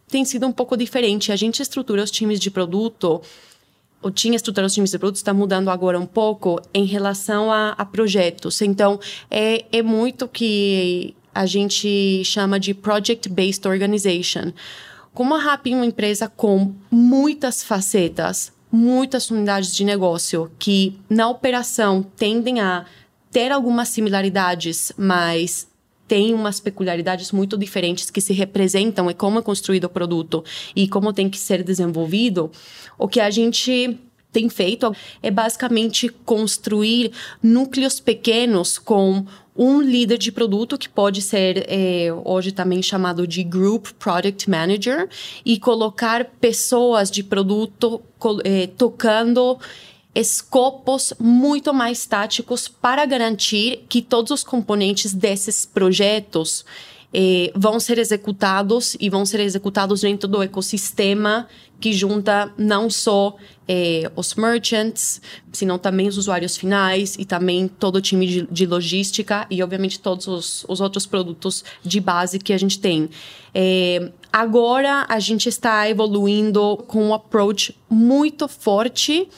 tem 0.09 0.25
sido 0.25 0.47
um 0.47 0.53
pouco 0.53 0.77
diferente. 0.77 1.31
A 1.31 1.37
gente 1.37 1.63
estrutura 1.63 2.03
os 2.03 2.11
times 2.11 2.41
de 2.41 2.51
produto 2.51 3.23
o 4.01 4.11
tinha 4.11 4.37
estrutura 4.37 4.67
os 4.67 4.75
times 4.75 4.91
de 4.91 4.99
produtos 4.99 5.21
está 5.21 5.35
mudando 5.35 5.71
agora 5.71 5.99
um 5.99 6.07
pouco 6.07 6.61
em 6.73 6.85
relação 6.85 7.51
a, 7.51 7.71
a 7.71 7.85
projetos. 7.85 8.63
Então, 8.63 8.99
é, 9.31 9.65
é 9.73 9.83
muito 9.83 10.29
que 10.29 11.15
a 11.35 11.47
gente 11.47 12.23
chama 12.25 12.59
de 12.59 12.75
project-based 12.75 13.67
organization. 13.67 14.53
Como 15.13 15.35
a 15.35 15.39
RAP 15.39 15.67
é 15.69 15.75
uma 15.75 15.87
empresa 15.87 16.29
com 16.29 16.73
muitas 16.91 17.63
facetas, 17.63 18.53
muitas 18.71 19.31
unidades 19.31 19.75
de 19.75 19.85
negócio 19.85 20.51
que 20.59 20.99
na 21.09 21.29
operação 21.29 22.03
tendem 22.03 22.61
a 22.61 22.85
ter 23.31 23.51
algumas 23.51 23.89
similaridades, 23.89 24.93
mas 24.97 25.68
tem 26.09 26.35
umas 26.35 26.59
peculiaridades 26.59 27.31
muito 27.31 27.57
diferentes 27.57 28.11
que 28.11 28.21
se 28.21 28.33
representam 28.33 29.11
e 29.11 29.15
como 29.15 29.39
é 29.39 29.43
construído 29.43 29.85
o 29.85 29.91
produto 29.91 30.43
e 30.75 30.89
como 30.89 31.13
tem 31.13 31.29
que 31.29 31.39
ser 31.39 31.63
desenvolvido, 31.63 32.51
o 32.99 33.07
que 33.07 33.21
a 33.21 33.31
gente 33.31 33.97
tem 34.33 34.49
feito 34.49 34.93
é 35.23 35.31
basicamente 35.31 36.09
construir 36.09 37.13
núcleos 37.43 38.01
pequenos 38.01 38.79
com 38.79 39.25
um 39.57 39.81
líder 39.81 40.19
de 40.19 40.31
produto 40.31 40.79
que 40.79 40.89
pode 40.89 41.21
ser 41.21 41.67
é, 41.69 42.09
hoje 42.25 42.53
também 42.53 42.81
chamado 42.81 43.27
de 43.27 43.43
Group 43.43 43.89
Product 43.99 44.49
Manager 44.49 45.09
e 45.45 45.59
colocar 45.59 46.25
pessoas 46.41 47.11
de 47.11 47.25
produto 47.25 48.01
é, 48.45 48.69
tocando 48.69 49.59
escopos 50.15 51.13
muito 51.19 51.73
mais 51.73 52.07
táticos 52.07 52.69
para 52.69 53.05
garantir 53.07 53.85
que 53.89 54.03
todos 54.03 54.31
os 54.31 54.43
componentes 54.43 55.13
desses 55.13 55.65
projetos 55.65 56.65
eh, 57.13 57.51
vão 57.55 57.79
ser 57.81 57.99
executados 57.99 58.97
e 59.01 59.09
vão 59.09 59.25
ser 59.25 59.41
executados 59.41 60.03
dentro 60.03 60.29
do 60.29 60.43
ecossistema 60.43 61.47
que 61.81 61.93
junta 61.93 62.53
não 62.59 62.91
só 62.91 63.37
eh, 63.67 64.11
os 64.17 64.35
merchants, 64.35 65.23
senão 65.53 65.79
também 65.79 66.09
os 66.09 66.19
usuários 66.19 66.57
finais 66.57 67.15
e 67.19 67.25
também 67.25 67.69
todo 67.69 67.97
o 67.97 68.01
time 68.01 68.27
de, 68.27 68.43
de 68.51 68.67
logística 68.67 69.47
e, 69.49 69.63
obviamente, 69.63 70.01
todos 70.01 70.27
os, 70.27 70.65
os, 70.69 70.81
outros 70.81 71.07
produtos 71.07 71.65
de 71.85 72.01
base 72.01 72.39
que 72.39 72.53
a 72.53 72.59
gente 72.59 72.81
tem. 72.81 73.09
Eh, 73.55 74.11
agora, 74.33 75.07
a 75.09 75.21
gente 75.21 75.49
está 75.49 75.89
evoluindo 75.89 76.79
com 76.89 77.09
um 77.09 77.15
approach 77.15 77.77
muito 77.89 78.49
forte 78.49 79.29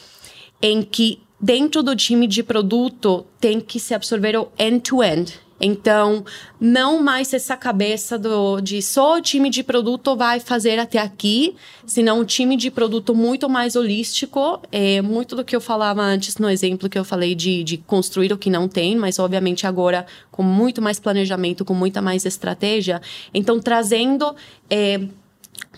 em 0.60 0.82
que 0.82 1.20
dentro 1.40 1.82
do 1.82 1.96
time 1.96 2.26
de 2.26 2.42
produto 2.42 3.26
tem 3.40 3.60
que 3.60 3.80
se 3.80 3.94
absorver 3.94 4.36
o 4.36 4.48
end-to-end. 4.58 5.32
-end. 5.32 5.50
Então, 5.60 6.24
não 6.58 7.02
mais 7.02 7.34
essa 7.34 7.54
cabeça 7.54 8.18
do, 8.18 8.62
de 8.62 8.80
só 8.80 9.18
o 9.18 9.20
time 9.20 9.50
de 9.50 9.62
produto 9.62 10.16
vai 10.16 10.40
fazer 10.40 10.78
até 10.78 10.98
aqui, 10.98 11.54
senão 11.84 12.20
um 12.20 12.24
time 12.24 12.56
de 12.56 12.70
produto 12.70 13.14
muito 13.14 13.46
mais 13.48 13.76
holístico. 13.76 14.62
É 14.72 15.02
muito 15.02 15.36
do 15.36 15.44
que 15.44 15.54
eu 15.54 15.60
falava 15.60 16.00
antes 16.00 16.38
no 16.38 16.48
exemplo 16.48 16.88
que 16.88 16.98
eu 16.98 17.04
falei 17.04 17.34
de, 17.34 17.62
de 17.62 17.76
construir 17.76 18.32
o 18.32 18.38
que 18.38 18.48
não 18.48 18.66
tem, 18.66 18.96
mas 18.96 19.18
obviamente 19.18 19.66
agora 19.66 20.06
com 20.30 20.42
muito 20.42 20.80
mais 20.80 20.98
planejamento, 20.98 21.62
com 21.62 21.74
muita 21.74 22.00
mais 22.00 22.24
estratégia. 22.24 23.02
Então, 23.34 23.60
trazendo. 23.60 24.34
É, 24.70 25.00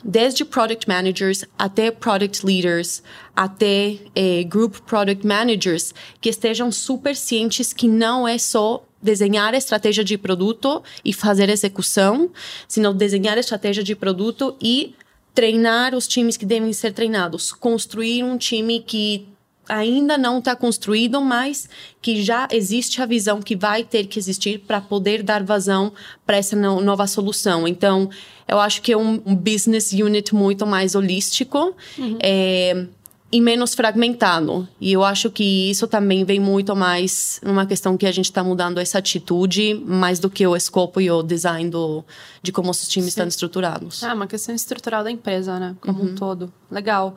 desde 0.05 0.45
product 0.45 0.88
managers 0.88 1.45
até 1.59 1.90
product 1.90 2.45
leaders, 2.45 3.03
até 3.34 3.99
eh, 4.14 4.43
group 4.45 4.80
product 4.86 5.26
managers, 5.26 5.95
que 6.20 6.28
estejam 6.28 6.72
super 6.72 7.14
cientes 7.14 7.72
que 7.72 7.86
não 7.86 8.26
é 8.26 8.38
só 8.38 8.84
desenhar 9.03 9.53
a 9.55 9.59
estratégia 9.59 10.05
de 10.05 10.16
produto 10.16 10.82
e 11.05 11.12
fazer 11.12 11.49
execução, 11.49 12.30
senão 12.68 12.95
desenhar 12.95 13.36
a 13.36 13.40
estratégia 13.40 13.82
de 13.82 13.97
produto 13.97 14.57
e 14.61 14.95
treinar 15.34 15.95
os 15.95 16.07
times 16.07 16.36
que 16.36 16.47
devem 16.47 16.72
ser 16.72 16.93
treinados, 16.93 17.53
construir 17.53 18.22
um 18.22 18.36
time 18.36 18.80
que 18.80 19.26
ainda 19.68 20.18
não 20.18 20.38
está 20.38 20.55
construído, 20.55 21.20
mas 21.20 21.68
que 22.01 22.22
já 22.22 22.49
existe 22.51 23.01
a 23.01 23.07
visão 23.07 23.40
que 23.40 23.57
vai 23.57 23.84
ter 23.84 24.07
que 24.07 24.18
existir 24.18 24.59
para 24.59 24.80
poder 24.80 25.22
dar 25.22 25.43
vazão 25.43 25.93
para 26.26 26.36
essa 26.36 26.57
nova 26.57 27.07
solução. 27.07 27.66
Então, 27.66 28.11
eu 28.53 28.61
acho 28.61 28.83
que 28.83 28.93
é 28.93 28.97
um, 28.97 29.19
business 29.35 29.93
unit 29.93 30.35
muito 30.35 30.67
mais 30.67 30.95
holístico. 30.95 31.75
Uhum. 31.99 32.19
É, 32.21 32.87
e 33.33 33.41
menos 33.41 33.75
fragmentado. 33.75 34.69
E 34.79 34.93
eu 34.93 35.03
acho 35.03 35.31
que 35.31 35.71
isso 35.71 35.89
também 35.89 36.23
vem 36.23 36.39
muito 36.39 36.77
mais 36.77 37.41
numa 37.43 37.65
questão 37.65 37.97
que 37.97 38.05
a 38.05 38.13
gente 38.13 38.27
está 38.27 38.45
mudando 38.45 38.79
essa 38.79 38.99
atitude, 38.99 39.75
mais 39.87 40.19
do 40.19 40.29
que 40.29 40.47
o 40.47 40.55
escopo 40.55 41.01
e 41.01 41.11
o 41.11 41.23
design 41.23 41.71
do, 41.71 42.05
de 42.43 42.53
como 42.53 42.71
os 42.71 42.87
times 42.87 43.07
Sim. 43.07 43.09
estão 43.09 43.27
estruturados. 43.27 44.03
É 44.03 44.13
uma 44.13 44.27
questão 44.27 44.55
estrutural 44.55 45.03
da 45.03 45.11
empresa, 45.11 45.59
né? 45.59 45.75
Como 45.81 46.03
uhum. 46.03 46.11
um 46.11 46.15
todo. 46.15 46.53
Legal. 46.71 47.17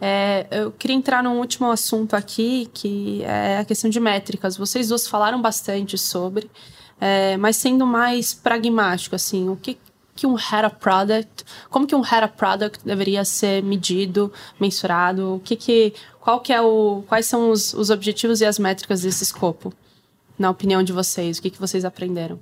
É, 0.00 0.46
eu 0.52 0.70
queria 0.70 0.94
entrar 0.94 1.22
num 1.22 1.38
último 1.38 1.68
assunto 1.68 2.14
aqui, 2.14 2.70
que 2.72 3.24
é 3.24 3.58
a 3.58 3.64
questão 3.64 3.90
de 3.90 3.98
métricas. 3.98 4.56
Vocês 4.56 4.88
dois 4.88 5.08
falaram 5.08 5.42
bastante 5.42 5.98
sobre, 5.98 6.48
é, 7.00 7.36
mas 7.38 7.56
sendo 7.56 7.84
mais 7.84 8.32
pragmático, 8.32 9.16
assim, 9.16 9.48
o 9.48 9.56
que, 9.56 9.76
que 10.16 10.26
um 10.26 10.34
of 10.34 10.76
product, 10.80 11.44
como 11.70 11.86
que 11.86 11.94
um 11.94 12.00
of 12.00 12.28
product 12.36 12.84
deveria 12.84 13.24
ser 13.24 13.62
medido, 13.62 14.32
mensurado, 14.58 15.34
o 15.34 15.40
que 15.40 15.54
que, 15.54 15.94
qual 16.20 16.40
que 16.40 16.52
é 16.52 16.60
o, 16.60 17.04
quais 17.06 17.26
são 17.26 17.50
os, 17.50 17.74
os 17.74 17.90
objetivos 17.90 18.40
e 18.40 18.46
as 18.46 18.58
métricas 18.58 19.02
desse 19.02 19.22
escopo, 19.22 19.72
na 20.38 20.50
opinião 20.50 20.82
de 20.82 20.92
vocês, 20.92 21.38
o 21.38 21.42
que 21.42 21.50
que 21.50 21.60
vocês 21.60 21.84
aprenderam? 21.84 22.40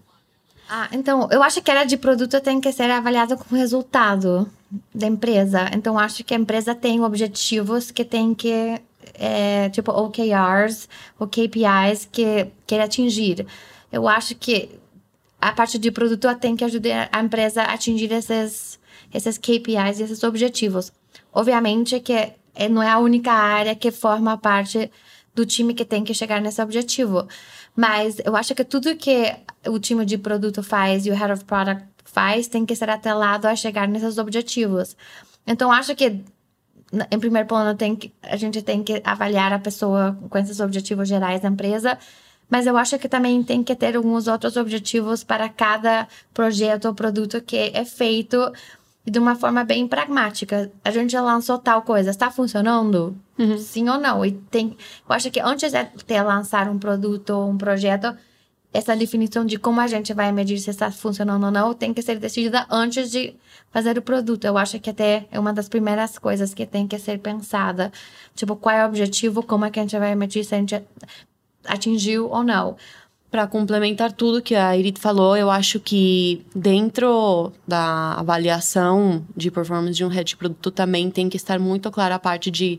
Ah, 0.69 0.89
então, 0.93 1.29
eu 1.31 1.43
acho 1.43 1.61
que 1.61 1.71
a 1.71 1.75
área 1.75 1.87
de 1.87 1.97
produto 1.97 2.41
tem 2.41 2.61
que 2.61 2.73
ser 2.73 2.91
avaliada 2.91 3.37
com 3.37 3.55
o 3.55 3.59
resultado 3.59 4.51
da 4.95 5.07
empresa. 5.07 5.71
Então, 5.75 5.99
acho 5.99 6.25
que 6.25 6.33
a 6.33 6.39
empresa 6.39 6.75
tem 6.75 7.03
objetivos 7.03 7.91
que 7.91 8.05
tem 8.05 8.35
que, 8.35 8.81
é, 9.15 9.69
tipo, 9.69 9.93
OKRs, 9.93 10.89
ou 11.19 11.27
KPIs 11.27 12.09
que 12.11 12.47
quer 12.67 12.81
atingir. 12.81 13.47
Eu 13.93 14.09
acho 14.09 14.35
que 14.35 14.81
a 15.45 15.53
parte 15.53 15.79
de 15.79 15.91
produto 15.91 16.35
tem 16.37 16.57
que 16.57 16.65
ajudar 16.65 17.11
a 17.13 17.21
empresa 17.21 17.63
a 17.63 17.75
atingir 17.75 18.11
esses, 18.11 18.81
esses 19.13 19.37
KPIs, 19.37 20.01
esses 20.01 20.23
objetivos. 20.25 20.91
Obviamente 21.35 22.01
que 22.01 22.33
é, 22.55 22.69
não 22.71 22.83
é 22.83 22.89
a 22.89 22.99
única 22.99 23.31
área 23.31 23.75
que 23.75 23.91
forma 23.91 24.39
parte 24.39 24.91
do 25.35 25.45
time 25.45 25.75
que 25.75 25.85
tem 25.85 26.03
que 26.03 26.15
chegar 26.15 26.41
nesse 26.41 26.63
objetivo. 26.63 27.29
Mas 27.77 28.19
eu 28.25 28.35
acho 28.35 28.55
que 28.55 28.65
tudo 28.65 28.97
que 28.97 29.37
o 29.67 29.79
time 29.79 30.07
de 30.07 30.17
produto 30.17 30.63
faz 30.63 31.05
e 31.05 31.11
o 31.11 31.15
Head 31.15 31.33
of 31.33 31.45
Product 31.45 31.85
faz 32.05 32.49
tem 32.49 32.65
que 32.65 32.75
ser 32.75 32.89
atrelado 32.89 33.47
a 33.47 33.55
chegar 33.55 33.87
nesses 33.87 34.17
objetivos. 34.17 34.97
Então, 35.47 35.71
acho 35.71 35.95
que, 35.95 36.23
em 37.11 37.19
primeiro 37.19 37.47
plano, 37.47 37.77
tem 37.77 37.95
que, 37.95 38.15
a 38.23 38.37
gente 38.37 38.63
tem 38.63 38.83
que 38.83 39.03
avaliar 39.05 39.53
a 39.53 39.59
pessoa 39.59 40.17
com 40.31 40.39
esses 40.39 40.59
objetivos 40.59 41.07
gerais 41.07 41.43
da 41.43 41.49
empresa 41.49 41.99
mas 42.55 42.69
eu 42.69 42.77
acho 42.77 42.97
que 43.01 43.09
também 43.09 43.43
tem 43.43 43.65
que 43.65 43.75
ter 43.75 43.97
alguns 43.97 44.29
outros 44.29 44.57
objetivos 44.57 45.25
para 45.25 45.49
cada 45.49 46.07
projeto 46.33 46.85
ou 46.85 46.95
produto 46.95 47.41
que 47.41 47.57
é 47.57 47.85
feito 47.85 48.53
de 49.05 49.19
uma 49.19 49.35
forma 49.35 49.65
bem 49.65 49.89
pragmática. 49.89 50.71
A 50.85 50.93
gente 50.93 51.11
já 51.11 51.21
lançou 51.21 51.59
tal 51.59 51.83
coisa, 51.83 52.11
está 52.11 52.31
funcionando? 52.31 53.17
Uhum. 53.37 53.59
Sim 53.59 53.89
ou 53.89 53.99
não? 53.99 54.25
E 54.25 54.31
tem, 54.31 54.69
eu 54.69 55.17
acho 55.17 55.33
que 55.33 55.41
antes 55.41 55.73
de 55.73 56.23
lançar 56.23 56.69
um 56.69 56.79
produto 56.79 57.31
ou 57.31 57.51
um 57.51 57.59
projeto, 57.59 58.17
essa 58.73 58.95
definição 58.95 59.45
de 59.45 59.59
como 59.59 59.81
a 59.81 59.89
gente 59.89 60.15
vai 60.15 60.31
medir 60.31 60.61
se 60.61 60.71
está 60.71 60.93
funcionando 60.93 61.47
ou 61.47 61.51
não 61.51 61.75
tem 61.75 61.93
que 61.93 62.03
ser 62.03 62.21
decidida 62.21 62.69
antes 62.71 63.11
de 63.11 63.35
fazer 63.73 63.99
o 63.99 64.03
produto. 64.03 64.45
Eu 64.45 64.57
acho 64.57 64.79
que 64.79 64.91
até 64.91 65.27
é 65.33 65.41
uma 65.41 65.53
das 65.53 65.69
primeiras 65.69 66.21
coisas 66.21 66.55
que 66.55 66.65
tem 66.65 66.87
que 66.87 67.01
ser 67.01 67.19
pensada. 67.19 67.93
Tipo, 68.33 68.55
qual 68.55 68.77
é 68.77 68.85
o 68.85 68.89
objetivo, 68.89 69.43
como 69.43 69.65
é 69.65 69.73
que 69.73 69.81
a 69.81 69.83
gente 69.83 69.99
vai 69.99 70.15
medir 70.15 70.45
se 70.45 70.55
a 70.55 70.59
gente 70.59 70.81
atingiu 71.67 72.29
ou 72.31 72.43
não. 72.43 72.77
Para 73.31 73.47
complementar 73.49 74.13
tudo 74.13 74.41
que 74.41 74.55
a 74.55 74.77
Irit 74.77 75.01
falou, 75.01 75.37
eu 75.37 75.51
acho 75.51 75.81
que 75.81 76.47
dentro 76.55 77.53
da 77.67 78.15
avaliação 78.15 79.27
de 79.37 79.51
performance 79.51 79.97
de 79.97 80.05
um 80.05 80.09
head 80.09 80.37
produto 80.37 80.71
também 80.71 81.11
tem 81.11 81.29
que 81.29 81.37
estar 81.37 81.59
muito 81.59 81.91
clara 81.91 82.15
a 82.15 82.19
parte 82.19 82.49
de 82.51 82.79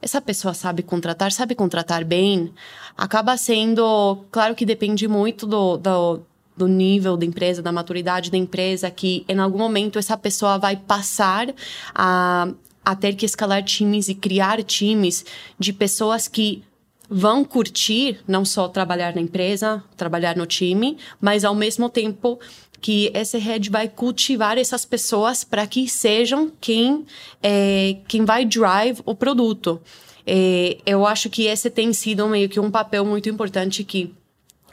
essa 0.00 0.20
pessoa 0.20 0.54
sabe 0.54 0.82
contratar, 0.82 1.32
sabe 1.32 1.54
contratar 1.54 2.04
bem. 2.04 2.52
Acaba 2.96 3.36
sendo, 3.36 4.24
claro 4.30 4.54
que 4.54 4.64
depende 4.64 5.08
muito 5.08 5.46
do, 5.46 5.76
do, 5.76 6.20
do 6.56 6.68
nível 6.68 7.16
da 7.16 7.26
empresa, 7.26 7.62
da 7.62 7.72
maturidade 7.72 8.30
da 8.30 8.36
empresa, 8.36 8.90
que 8.90 9.24
em 9.28 9.38
algum 9.38 9.58
momento 9.58 9.98
essa 9.98 10.16
pessoa 10.16 10.58
vai 10.58 10.76
passar 10.76 11.52
a, 11.94 12.48
a 12.84 12.94
ter 12.94 13.14
que 13.14 13.26
escalar 13.26 13.64
times 13.64 14.08
e 14.08 14.14
criar 14.14 14.62
times 14.62 15.24
de 15.58 15.72
pessoas 15.72 16.28
que 16.28 16.62
vão 17.08 17.44
curtir 17.44 18.18
não 18.26 18.44
só 18.44 18.68
trabalhar 18.68 19.14
na 19.14 19.20
empresa, 19.20 19.82
trabalhar 19.96 20.36
no 20.36 20.46
time, 20.46 20.98
mas 21.20 21.44
ao 21.44 21.54
mesmo 21.54 21.88
tempo 21.88 22.38
que 22.80 23.10
esse 23.14 23.38
head 23.38 23.70
vai 23.70 23.88
cultivar 23.88 24.58
essas 24.58 24.84
pessoas 24.84 25.42
para 25.42 25.66
que 25.66 25.88
sejam 25.88 26.52
quem 26.60 27.04
é, 27.42 27.96
quem 28.06 28.24
vai 28.24 28.44
drive 28.44 29.00
o 29.04 29.14
produto. 29.14 29.80
É, 30.26 30.78
eu 30.84 31.06
acho 31.06 31.30
que 31.30 31.44
esse 31.44 31.70
tem 31.70 31.92
sido 31.92 32.28
meio 32.28 32.48
que 32.48 32.60
um 32.60 32.70
papel 32.70 33.04
muito 33.04 33.28
importante 33.28 33.84
que 33.84 34.12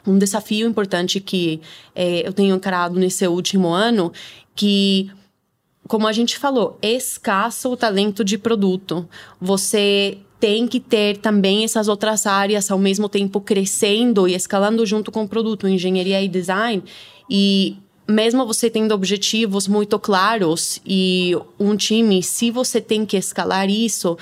um 0.06 0.18
desafio 0.18 0.68
importante 0.68 1.20
que 1.20 1.60
é, 1.94 2.26
eu 2.26 2.32
tenho 2.32 2.54
encarado 2.54 2.98
nesse 2.98 3.26
último 3.26 3.68
ano 3.68 4.12
que 4.54 5.10
como 5.86 6.06
a 6.06 6.12
gente 6.12 6.38
falou, 6.38 6.78
é 6.80 6.92
escasso 6.92 7.70
o 7.70 7.76
talento 7.76 8.24
de 8.24 8.38
produto. 8.38 9.06
Você 9.40 10.18
tem 10.38 10.66
que 10.66 10.80
ter 10.80 11.18
também 11.18 11.64
essas 11.64 11.88
outras 11.88 12.26
áreas 12.26 12.70
ao 12.70 12.78
mesmo 12.78 13.08
tempo 13.08 13.40
crescendo 13.40 14.28
e 14.28 14.34
escalando 14.34 14.84
junto 14.84 15.10
com 15.10 15.22
o 15.22 15.28
produto, 15.28 15.68
engenharia 15.68 16.20
e 16.22 16.28
design. 16.28 16.82
E 17.30 17.76
mesmo 18.06 18.46
você 18.46 18.68
tendo 18.68 18.92
objetivos 18.92 19.66
muito 19.66 19.98
claros 19.98 20.80
e 20.84 21.34
um 21.58 21.76
time, 21.76 22.22
se 22.22 22.50
você 22.50 22.80
tem 22.80 23.06
que 23.06 23.16
escalar 23.16 23.70
isso, 23.70 24.18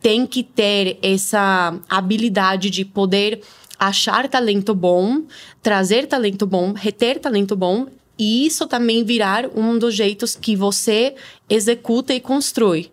tem 0.00 0.26
que 0.26 0.42
ter 0.42 0.98
essa 1.00 1.78
habilidade 1.88 2.68
de 2.68 2.84
poder 2.84 3.40
achar 3.78 4.28
talento 4.28 4.74
bom, 4.74 5.22
trazer 5.62 6.06
talento 6.06 6.46
bom, 6.46 6.72
reter 6.72 7.18
talento 7.18 7.56
bom 7.56 7.86
e 8.18 8.46
isso 8.46 8.66
também 8.66 9.04
virar 9.04 9.48
um 9.56 9.78
dos 9.78 9.94
jeitos 9.94 10.36
que 10.36 10.54
você 10.54 11.14
executa 11.48 12.12
e 12.12 12.20
constrói. 12.20 12.90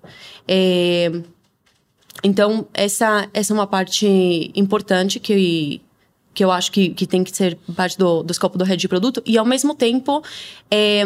É, 0.48 1.12
então, 2.24 2.68
essa, 2.74 3.30
essa 3.34 3.54
é 3.54 3.56
uma 3.56 3.68
parte 3.68 4.52
importante 4.56 5.20
que, 5.20 5.82
que 6.34 6.44
eu 6.44 6.52
acho 6.52 6.72
que, 6.72 6.90
que 6.90 7.08
tem 7.08 7.24
que 7.24 7.36
ser 7.36 7.58
parte 7.76 7.98
do, 7.98 8.24
do 8.24 8.32
escopo 8.32 8.58
do 8.58 8.64
head 8.64 8.80
de 8.80 8.88
produto. 8.88 9.22
E, 9.26 9.38
ao 9.38 9.46
mesmo 9.46 9.74
tempo, 9.74 10.22
é, 10.70 11.04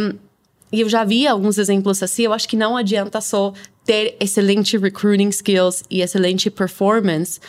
eu 0.72 0.90
já 0.90 1.04
vi 1.04 1.28
alguns 1.28 1.58
exemplos 1.58 2.02
assim, 2.02 2.24
eu 2.24 2.34
acho 2.34 2.48
que 2.48 2.56
não 2.56 2.76
adianta 2.76 3.22
só 3.22 3.54
ter 3.86 4.16
excelente 4.20 4.78
recruiting 4.78 5.30
skills 5.30 5.84
e 5.90 6.02
excelente 6.02 6.50
performance. 6.50 7.40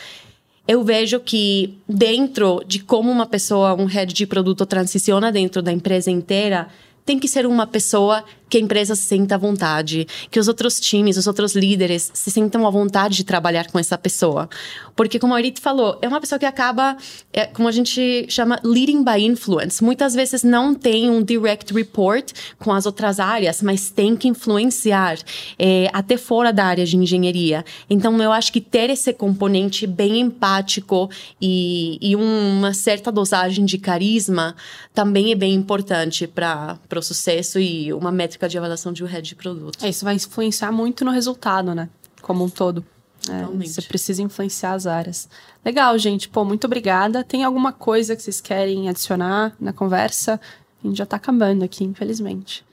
Eu 0.67 0.83
vejo 0.83 1.19
que 1.19 1.77
dentro 1.87 2.63
de 2.67 2.79
como 2.79 3.11
uma 3.11 3.25
pessoa, 3.25 3.73
um 3.73 3.85
head 3.85 4.13
de 4.13 4.27
produto 4.27 4.65
transiciona 4.65 5.31
dentro 5.31 5.61
da 5.61 5.71
empresa 5.71 6.11
inteira, 6.11 6.67
tem 7.05 7.19
que 7.19 7.27
ser 7.27 7.45
uma 7.45 7.67
pessoa 7.67 8.23
que 8.49 8.57
a 8.57 8.61
empresa 8.61 8.95
se 8.95 9.03
sinta 9.03 9.35
à 9.35 9.37
vontade, 9.37 10.07
que 10.29 10.39
os 10.39 10.47
outros 10.47 10.79
times, 10.79 11.17
os 11.17 11.27
outros 11.27 11.55
líderes 11.55 12.11
se 12.13 12.31
sintam 12.31 12.65
à 12.65 12.69
vontade 12.69 13.17
de 13.17 13.23
trabalhar 13.23 13.71
com 13.71 13.79
essa 13.79 13.97
pessoa. 13.97 14.49
Porque, 14.95 15.19
como 15.19 15.33
a 15.33 15.37
Arit 15.37 15.59
falou, 15.59 15.97
é 16.01 16.07
uma 16.07 16.21
pessoa 16.21 16.39
que 16.39 16.45
acaba, 16.45 16.95
é, 17.33 17.45
como 17.47 17.67
a 17.67 17.71
gente 17.71 18.25
chama, 18.29 18.59
leading 18.63 19.03
by 19.03 19.21
influence. 19.25 19.83
Muitas 19.83 20.13
vezes 20.13 20.43
não 20.43 20.73
tem 20.73 21.09
um 21.09 21.21
direct 21.21 21.73
report 21.73 22.31
com 22.59 22.71
as 22.71 22.85
outras 22.85 23.19
áreas, 23.19 23.61
mas 23.61 23.89
tem 23.89 24.15
que 24.15 24.27
influenciar 24.27 25.17
é, 25.59 25.89
até 25.91 26.17
fora 26.17 26.53
da 26.53 26.65
área 26.65 26.85
de 26.85 26.95
engenharia. 26.95 27.65
Então, 27.89 28.17
eu 28.21 28.31
acho 28.31 28.53
que 28.53 28.61
ter 28.61 28.89
esse 28.89 29.11
componente 29.13 29.85
bem 29.85 30.21
empático 30.21 31.09
e, 31.41 31.97
e 32.01 32.15
uma 32.15 32.73
certa 32.73 33.11
dosagem 33.11 33.65
de 33.65 33.77
carisma 33.77 34.55
também 34.93 35.31
é 35.31 35.35
bem 35.35 35.53
importante 35.53 36.25
para 36.25 36.79
o 36.95 37.01
sucesso 37.01 37.59
e 37.59 37.91
uma 37.91 38.11
métrica 38.11 38.34
de 38.37 38.57
avaliação 38.57 38.91
de 38.93 39.03
um 39.03 39.07
head 39.07 39.27
de 39.27 39.35
produto. 39.35 39.83
É, 39.83 39.89
isso 39.89 40.05
vai 40.05 40.15
influenciar 40.15 40.71
muito 40.71 41.03
no 41.03 41.11
resultado, 41.11 41.73
né? 41.73 41.89
Como 42.21 42.43
um 42.43 42.49
todo. 42.49 42.85
É, 43.29 43.67
você 43.67 43.81
precisa 43.81 44.21
influenciar 44.21 44.73
as 44.73 44.85
áreas. 44.85 45.27
Legal, 45.63 45.97
gente. 45.97 46.29
Pô, 46.29 46.45
muito 46.45 46.65
obrigada. 46.65 47.23
Tem 47.23 47.43
alguma 47.43 47.71
coisa 47.71 48.15
que 48.15 48.21
vocês 48.21 48.39
querem 48.39 48.87
adicionar 48.87 49.55
na 49.59 49.73
conversa? 49.73 50.39
A 50.83 50.87
gente 50.87 50.97
já 50.97 51.05
tá 51.05 51.15
acabando 51.15 51.63
aqui, 51.63 51.83
infelizmente. 51.83 52.63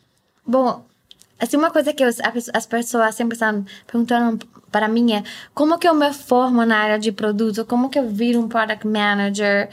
Bom, 0.46 0.84
assim, 1.38 1.56
uma 1.56 1.70
coisa 1.70 1.92
que 1.92 2.04
as 2.04 2.66
pessoas 2.66 3.14
sempre 3.14 3.34
estão 3.34 3.64
perguntando 3.86 4.46
para 4.70 4.88
mim 4.88 5.12
é 5.12 5.22
como 5.54 5.78
que 5.78 5.88
eu 5.88 5.94
me 5.94 6.12
formo 6.12 6.64
na 6.64 6.76
área 6.76 6.98
de 6.98 7.12
produto? 7.12 7.64
Como 7.64 7.88
que 7.88 7.98
eu 7.98 8.08
viro 8.08 8.40
um 8.40 8.48
product 8.48 8.86
manager? 8.86 9.70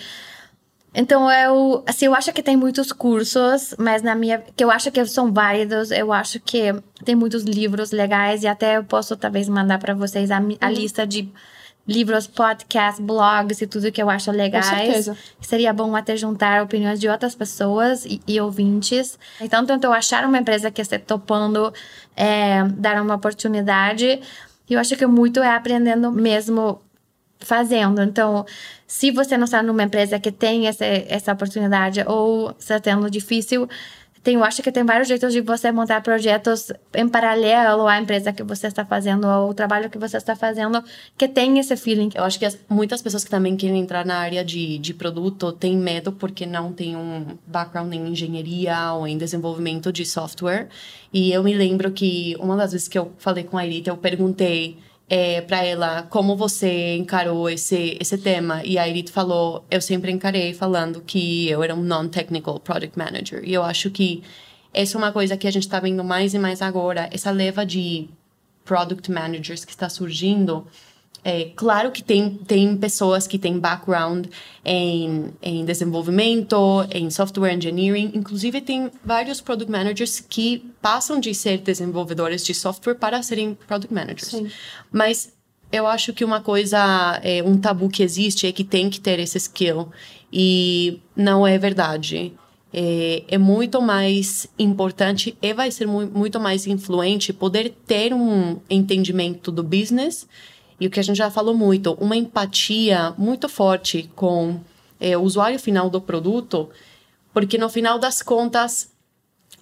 Então 0.94 1.32
eu, 1.32 1.84
assim, 1.86 2.06
eu 2.06 2.16
acho 2.16 2.34
que 2.34 2.42
tem 2.42 2.58
muitos 2.58 2.92
cursos, 2.92 3.76
mas 3.78 4.02
na 4.02 4.16
minha, 4.16 4.40
que 4.56 4.64
eu 4.64 4.72
acho 4.72 4.92
que 4.92 5.06
são 5.06 5.32
válidos, 5.32 5.92
eu 5.92 6.12
acho 6.12 6.40
que 6.40 6.74
tem 7.06 7.16
muitos 7.16 7.44
livros 7.44 7.92
legais 7.92 8.44
e 8.44 8.48
até 8.48 8.78
eu 8.78 8.84
posso 8.84 9.16
talvez 9.16 9.48
mandar 9.48 9.78
para 9.78 9.94
vocês 9.94 10.32
a, 10.32 10.38
a 10.38 10.40
uhum. 10.40 10.74
lista 10.74 11.06
de 11.06 11.32
livros, 11.88 12.28
podcasts, 12.28 13.04
blogs 13.04 13.62
e 13.62 13.68
tudo 13.68 13.92
que 13.92 14.02
eu 14.02 14.10
acho 14.10 14.32
legais. 14.32 14.70
Com 14.70 14.76
certeza. 14.76 15.18
Seria 15.42 15.74
bom 15.74 15.96
até 15.96 16.16
juntar 16.16 16.62
opiniões 16.62 17.00
de 17.00 17.10
outras 17.10 17.34
pessoas 17.34 18.06
e, 18.06 18.22
e 18.28 18.40
ouvintes. 18.40 19.18
Então, 19.42 19.66
tento 19.66 19.88
achar 19.92 20.24
uma 20.24 20.38
empresa 20.38 20.70
que 20.70 20.82
esteja 20.82 21.04
topando 21.06 21.74
é, 22.16 22.64
dar 22.76 23.02
uma 23.02 23.16
oportunidade. 23.16 24.22
Eu 24.70 24.80
acho 24.80 24.96
que 24.96 25.06
muito 25.08 25.40
é 25.42 25.56
aprendendo 25.56 26.12
mesmo 26.12 26.80
fazendo. 27.40 28.02
Então, 28.02 28.46
se 28.86 29.12
você 29.12 29.38
não 29.38 29.46
está 29.46 29.64
numa 29.64 29.84
empresa 29.84 30.20
que 30.20 30.32
tem 30.32 30.68
essa, 30.68 30.86
essa 30.86 31.34
oportunidade 31.34 32.04
ou 32.06 32.54
está 32.60 32.80
tendo 32.80 33.10
difícil, 33.10 33.68
tem, 34.22 34.36
eu 34.36 34.44
acho 34.44 34.62
que 34.62 34.72
tem 34.72 34.84
vários 34.84 35.08
jeitos 35.08 35.32
de 35.32 35.40
você 35.40 35.72
montar 35.72 36.02
projetos 36.02 36.72
em 36.94 37.08
paralelo 37.08 37.88
à 37.88 38.00
empresa 38.00 38.34
que 38.34 38.44
você 38.44 38.68
está 38.68 38.86
fazendo, 38.86 39.26
ou 39.26 39.52
o 39.52 39.54
trabalho 39.54 39.90
que 39.90 39.98
você 39.98 40.18
está 40.18 40.36
fazendo, 40.36 40.84
que 41.18 41.28
tem 41.28 41.58
esse 41.58 41.76
feeling. 41.78 42.10
Eu 42.14 42.26
acho 42.26 42.38
que 42.38 42.46
as, 42.46 42.58
muitas 42.68 43.02
pessoas 43.02 43.24
que 43.24 43.30
também 43.30 43.56
querem 43.56 43.80
entrar 43.80 44.06
na 44.06 44.18
área 44.18 44.44
de, 44.44 44.78
de 44.78 44.94
produto 44.94 45.54
têm 45.54 45.78
medo 45.78 46.12
porque 46.12 46.46
não 46.46 46.74
tem 46.74 46.98
um 46.98 47.38
background 47.48 47.94
em 47.94 48.10
engenharia 48.10 48.92
ou 48.94 49.08
em 49.08 49.18
desenvolvimento 49.18 49.92
de 49.92 50.06
software. 50.06 50.68
E 51.14 51.32
eu 51.32 51.42
me 51.42 51.54
lembro 51.54 51.90
que 51.92 52.36
uma 52.40 52.58
das 52.58 52.74
vezes 52.74 52.90
que 52.90 53.00
eu 53.00 53.14
falei 53.18 53.46
com 53.46 53.58
a 53.58 53.66
Irita, 53.66 53.90
eu 53.90 53.98
perguntei 53.98 54.78
é, 55.10 55.41
para 55.41 55.66
ela 55.66 56.03
como 56.03 56.36
você 56.36 56.95
encarou 56.95 57.49
esse, 57.49 57.97
esse 57.99 58.18
tema. 58.18 58.64
E 58.64 58.78
a 58.78 58.88
Irit 58.88 59.12
falou: 59.12 59.66
eu 59.70 59.82
sempre 59.82 60.12
encarei 60.12 60.53
falando 60.53 61.01
que 61.01 61.49
eu 61.49 61.64
era 61.64 61.74
um 61.74 61.82
non-technical 61.82 62.60
product 62.60 62.97
manager. 62.97 63.41
E 63.43 63.53
eu 63.53 63.64
acho 63.64 63.89
que 63.89 64.24
essa 64.74 64.95
é 64.95 64.99
uma 64.99 65.12
coisa 65.12 65.36
que 65.36 65.47
a 65.47 65.51
gente 65.51 65.64
está 65.64 65.80
vendo 65.80 66.03
mais 66.03 66.34
e 66.34 66.39
mais 66.39 66.62
agora, 66.62 67.10
essa 67.12 67.32
leva 67.32 67.66
de 67.66 68.07
product 68.64 69.10
managers 69.12 69.66
que 69.66 69.72
está 69.72 69.89
surgindo 69.89 70.68
é, 71.24 71.51
claro 71.55 71.91
que 71.91 72.01
tem, 72.01 72.36
tem 72.47 72.78
pessoas 72.78 73.28
que 73.28 73.38
têm 73.38 73.60
background 73.60 74.28
em, 74.64 75.26
em 75.41 75.66
desenvolvimento, 75.66 76.55
em 76.91 77.10
software 77.10 77.53
engineering. 77.53 78.12
Inclusive, 78.14 78.62
tem 78.62 78.89
vários 79.03 79.41
product 79.41 79.70
managers 79.70 80.20
que 80.20 80.72
passam 80.82 81.20
de 81.20 81.34
ser 81.34 81.60
desenvolvedores 81.60 82.45
de 82.45 82.53
software 82.53 82.95
para 82.95 83.22
serem 83.22 83.57
product 83.68 83.93
managers. 83.93 84.28
Sim. 84.28 84.49
Mas 84.91 85.34
eu 85.72 85.86
acho 85.86 86.14
que 86.14 86.24
uma 86.24 86.41
coisa, 86.41 87.20
é, 87.22 87.43
um 87.43 87.57
tabu 87.57 87.89
que 87.89 88.01
existe 88.01 88.47
é 88.47 88.51
que 88.51 88.64
tem 88.64 88.89
que 88.89 88.99
ter 88.99 89.20
esse 89.20 89.38
skill. 89.38 89.89
E 90.32 91.01
não 91.16 91.45
é 91.45 91.57
verdade. 91.57 92.34
É, 92.72 93.24
é, 93.28 93.38
muito 93.38 93.82
mais 93.82 94.47
importante 94.57 95.36
e 95.41 95.53
vai 95.55 95.72
ser 95.72 95.88
mu 95.88 96.05
muito 96.05 96.39
mais 96.39 96.68
influente 96.68 97.34
poder 97.34 97.74
ter 97.88 98.14
um 98.14 98.60
entendimento 98.70 99.51
do 99.51 99.64
business 99.64 100.28
e 100.80 100.88
o 100.88 100.90
que 100.90 101.00
a 101.00 101.04
gente 101.04 101.18
já 101.18 101.30
falou 101.30 101.56
muito, 101.56 101.94
uma 101.94 102.16
empatia 102.16 103.14
muito 103.18 103.50
forte 103.50 104.10
com 104.16 104.60
é, 105.00 105.18
o 105.18 105.22
usuário 105.22 105.60
final 105.60 105.90
do 105.90 106.00
produto, 106.00 106.70
porque 107.34 107.58
no 107.58 107.70
final 107.70 108.00
das 108.00 108.22
contas, 108.22 108.90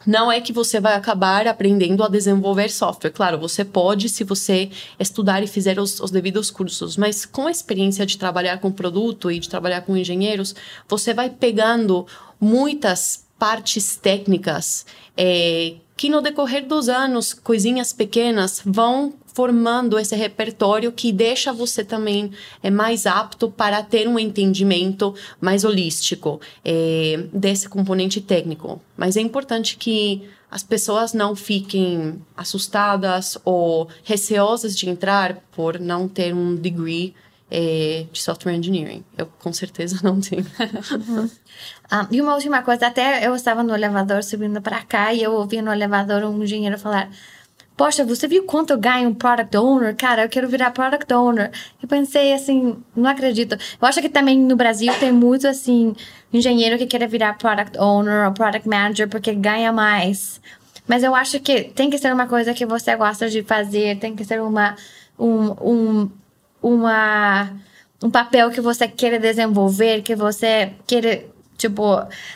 não 0.06 0.32
é 0.32 0.40
que 0.40 0.54
você 0.54 0.80
vai 0.80 0.94
acabar 0.94 1.48
aprendendo 1.48 2.04
a 2.04 2.08
desenvolver 2.08 2.70
software. 2.70 3.12
Claro, 3.12 3.38
você 3.38 3.66
pode 3.66 4.10
se 4.10 4.24
você 4.24 4.70
estudar 5.00 5.44
e 5.44 5.48
fizer 5.48 5.80
os, 5.80 6.00
os, 6.00 6.12
devidos 6.12 6.52
cursos, 6.52 6.96
mas 6.96 7.26
com 7.26 7.48
a 7.48 7.52
experiência 7.52 8.06
de 8.06 8.18
trabalhar 8.18 8.60
com 8.60 8.72
produto 8.72 9.32
e 9.32 9.40
de 9.40 9.50
trabalhar 9.50 9.82
com 9.82 9.98
engenheiros, 9.98 10.56
você 10.88 11.14
vai 11.14 11.30
pegando 11.30 12.06
muitas 12.40 13.26
partes 13.38 13.96
técnicas 13.96 14.86
é, 15.16 15.76
que 15.98 16.10
no 16.10 16.22
decorrer 16.22 16.66
dos 16.68 16.88
anos, 16.88 17.34
coisinhas 17.34 17.92
pequenas 17.92 18.62
vão 18.64 19.14
formando 19.34 20.00
esse 20.00 20.16
repertório 20.16 20.92
que 20.92 21.12
deixa 21.12 21.52
você 21.52 21.84
também 21.84 22.32
é, 22.64 22.70
mais 22.70 23.06
apto 23.06 23.52
para 23.52 23.84
ter 23.84 24.08
um 24.08 24.18
entendimento 24.18 25.14
mais 25.42 25.64
holístico 25.64 26.40
é, 26.64 27.26
desse 27.34 27.68
componente 27.68 28.22
técnico. 28.22 28.82
Mas 28.96 29.18
é 29.18 29.22
importante 29.22 29.78
que 29.78 30.28
as 30.50 30.64
pessoas 30.64 31.14
não 31.14 31.36
fiquem 31.36 32.22
assustadas 32.36 33.38
ou 33.44 33.90
receosas 34.04 34.76
de 34.76 34.90
entrar 34.90 35.38
por 35.52 35.80
não 35.80 36.08
ter 36.08 36.34
um 36.34 36.56
degree 36.56 37.14
é, 37.50 38.06
de 38.12 38.22
software 38.22 38.56
engineering. 38.56 39.04
Eu 39.18 39.26
com 39.26 39.54
certeza 39.54 40.00
não 40.04 40.20
tenho. 40.20 40.46
Ah, 41.90 42.08
e 42.12 42.22
uma 42.22 42.34
última 42.36 42.62
coisa, 42.62 42.88
até 42.88 43.26
eu 43.26 43.36
estava 43.36 43.64
no 43.64 43.74
elevador 43.74 44.24
subindo 44.24 44.62
para 44.62 44.82
cá 44.84 45.14
e 45.14 45.24
eu 45.24 45.34
ouvi 45.34 45.62
no 45.62 45.72
elevador 45.72 46.24
um 46.24 46.44
engenheiro 46.44 46.78
falar 46.78 47.10
Poxa, 47.78 48.04
você 48.04 48.28
viu 48.28 48.44
quanto 48.44 48.72
eu 48.72 48.78
ganho 48.80 49.08
um 49.08 49.14
product 49.14 49.56
owner? 49.56 49.96
Cara, 49.96 50.24
eu 50.24 50.30
quero 50.30 50.50
virar 50.50 50.72
product 50.72 51.14
owner. 51.14 51.52
Eu 51.80 51.88
pensei 51.88 52.34
assim, 52.34 52.76
não 52.96 53.08
acredito. 53.08 53.54
Eu 53.54 53.88
acho 53.88 54.02
que 54.02 54.10
também 54.10 54.36
no 54.40 54.56
Brasil 54.56 54.92
tem 55.00 55.12
muito 55.12 55.48
assim, 55.48 55.96
engenheiro 56.34 56.76
que 56.80 56.88
quer 56.88 57.08
virar 57.08 57.38
product 57.38 57.78
owner 57.78 58.26
ou 58.26 58.34
product 58.34 58.68
manager 58.68 59.08
porque 59.08 59.32
ganha 59.36 59.72
mais. 59.72 60.42
Mas 60.88 61.04
eu 61.04 61.14
acho 61.14 61.40
que 61.40 61.66
tem 61.66 61.88
que 61.88 62.00
ser 62.00 62.12
uma 62.12 62.26
coisa 62.26 62.52
que 62.52 62.66
você 62.66 62.96
gosta 62.96 63.30
de 63.30 63.44
fazer, 63.44 64.00
tem 64.00 64.16
que 64.16 64.26
ser 64.26 64.42
uma 64.42 64.76
um, 65.20 65.52
um 65.62 66.12
uma 66.64 67.52
um 68.04 68.10
papel 68.10 68.50
que 68.50 68.62
você 68.62 68.88
quer 68.88 69.20
desenvolver, 69.20 70.02
que 70.02 70.16
você 70.16 70.74
quer 70.88 71.28
tipo, 71.58 71.84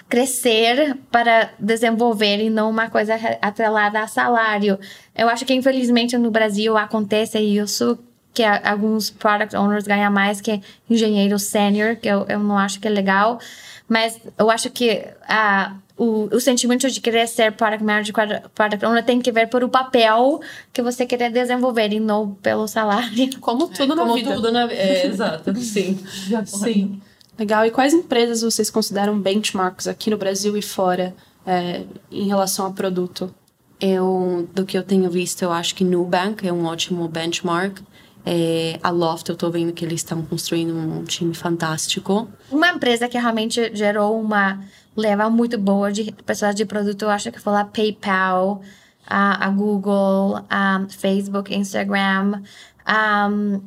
crescer 0.10 0.98
para 1.12 1.52
desenvolver 1.60 2.44
e 2.44 2.50
não 2.50 2.70
uma 2.70 2.90
coisa 2.90 3.16
atrelada 3.42 4.00
a 4.00 4.08
salário. 4.08 4.80
Eu 5.16 5.30
acho 5.30 5.46
que, 5.46 5.54
infelizmente, 5.54 6.18
no 6.18 6.32
Brasil 6.32 6.76
acontece 6.78 7.40
isso, 7.40 7.98
que 8.34 8.44
alguns 8.44 9.10
product 9.10 9.56
owners 9.56 9.86
ganham 9.86 10.12
mais 10.12 10.42
que 10.42 10.62
engenheiro 10.90 11.38
sênior, 11.38 11.96
que 11.98 12.08
eu, 12.08 12.26
eu 12.28 12.40
não 12.40 12.58
acho 12.58 12.80
que 12.80 12.88
é 12.88 12.92
legal. 12.92 13.40
Mas 13.88 14.20
eu 14.38 14.50
acho 14.50 14.70
que 14.70 15.06
a, 15.28 15.76
o, 15.98 16.34
o 16.34 16.40
sentimento 16.40 16.90
de 16.90 17.02
querer 17.02 17.28
ser 17.28 17.52
product 17.52 17.84
manager, 17.84 18.14
product 18.56 18.86
owner 18.86 19.04
tem 19.04 19.22
que 19.22 19.32
ver 19.32 19.50
por 19.50 19.64
o 19.64 19.70
papel 19.70 20.40
que 20.72 20.82
você 20.82 21.06
quer 21.06 21.30
desenvolver 21.30 21.92
e 21.92 22.00
não 22.00 22.34
pelo 22.36 22.68
salário. 22.68 23.38
Como 23.40 23.68
tudo 23.68 23.92
é, 23.92 23.96
na 23.96 24.02
como 24.02 24.16
vida. 24.16 24.34
Tudo 24.34 24.52
na, 24.52 24.72
é, 24.72 25.06
exato, 25.06 25.54
sim. 25.60 26.00
sim. 26.46 27.02
Legal. 27.38 27.66
E 27.66 27.72
quais 27.72 27.94
empresas 27.94 28.42
vocês 28.42 28.70
consideram 28.70 29.20
benchmarks 29.20 29.88
aqui 29.88 30.10
no 30.10 30.18
Brasil 30.18 30.56
e 30.58 30.62
fora 30.62 31.16
é, 31.46 31.86
em 32.12 32.28
relação 32.28 32.66
ao 32.66 32.74
produto? 32.74 33.34
Eu, 33.80 34.48
do 34.54 34.66
que 34.66 34.78
eu 34.78 34.84
tenho 34.84 35.10
visto, 35.10 35.42
eu 35.42 35.52
acho 35.52 35.74
que 35.74 35.84
Nubank 35.84 36.48
é 36.48 36.54
um 36.54 36.66
ótimo 36.66 37.08
benchmark. 37.08 37.80
É, 38.24 38.80
a 38.84 38.92
Loft, 38.92 39.28
eu 39.30 39.34
estou 39.34 39.50
vendo 39.50 39.74
que 39.74 39.84
eles 39.84 40.02
estão 40.02 40.22
construindo 40.24 40.76
um 40.76 41.04
time 41.04 41.34
fantástico. 41.34 42.30
Uma 42.52 42.70
empresa 42.70 43.08
que 43.08 43.18
realmente 43.18 43.76
gerou 43.76 44.20
uma 44.20 44.64
leva 44.96 45.30
muito 45.30 45.58
boa 45.58 45.92
de 45.92 46.12
pessoas 46.12 46.54
de 46.54 46.66
produto, 46.66 47.04
eu 47.04 47.10
acho 47.10 47.32
que 47.32 47.40
foi 47.40 47.56
a 47.56 47.66
PayPal, 47.66 48.62
a, 49.08 49.48
a 49.48 49.50
Google, 49.50 50.40
a 50.50 50.86
Facebook, 50.90 51.54
Instagram. 51.54 52.44
Um, 52.88 53.62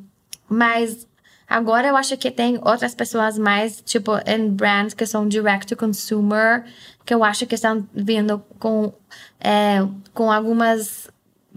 mas 0.49 1.07
Agora 1.55 1.87
eu 1.87 1.97
acho 1.97 2.17
que 2.17 2.33
tem 2.33 2.59
outras 2.65 2.97
pessoas 2.97 3.39
mais, 3.39 3.81
tipo, 3.81 4.11
em 4.27 4.51
brands 4.51 4.93
que 4.93 5.07
são 5.07 5.29
direct 5.29 5.69
to 5.69 5.77
consumer, 5.77 6.65
que 7.07 7.15
eu 7.15 7.23
acho 7.23 7.47
que 7.47 7.55
estão 7.55 7.87
vindo 7.95 8.43
com, 8.59 8.93
é, 9.39 9.87
com 10.13 10.33
algumas 10.33 11.09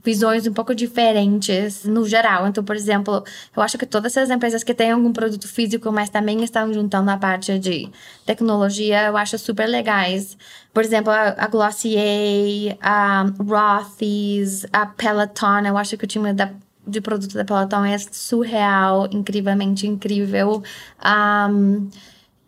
visões 0.04 0.46
um 0.46 0.54
pouco 0.54 0.76
diferentes 0.76 1.84
no 1.84 2.08
geral. 2.08 2.46
Então, 2.46 2.64
por 2.64 2.76
exemplo, 2.76 3.24
eu 3.56 3.64
acho 3.64 3.76
que 3.76 3.88
todas 3.88 4.16
essas 4.16 4.30
empresas 4.30 4.64
que 4.64 4.72
têm 4.72 4.92
algum 4.92 5.12
produto 5.12 5.48
físico, 5.48 5.92
mas 5.92 6.12
também 6.12 6.44
estão 6.44 6.72
juntando 6.72 7.10
a 7.10 7.18
parte 7.18 7.58
de 7.58 7.90
tecnologia, 8.24 9.08
eu 9.08 9.18
acho 9.18 9.40
super 9.40 9.66
legais. 9.66 10.38
Por 10.72 10.84
exemplo, 10.84 11.12
a, 11.12 11.48
Glossier, 11.48 12.78
a 12.80 13.26
Rothy's, 13.40 14.64
a 14.72 14.86
Peloton, 14.86 15.66
eu 15.66 15.76
acho 15.76 15.98
que 15.98 16.06
o 16.06 16.08
time 16.08 16.34
da 16.34 16.52
de 16.88 17.02
produto 17.02 17.34
da 17.34 17.46
Peloton 17.46 17.86
é 17.86 17.98
surreal, 17.98 19.08
incrivelmente 19.12 19.86
incrível. 19.88 20.64
Um, 21.04 21.90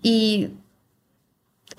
e 0.04 0.50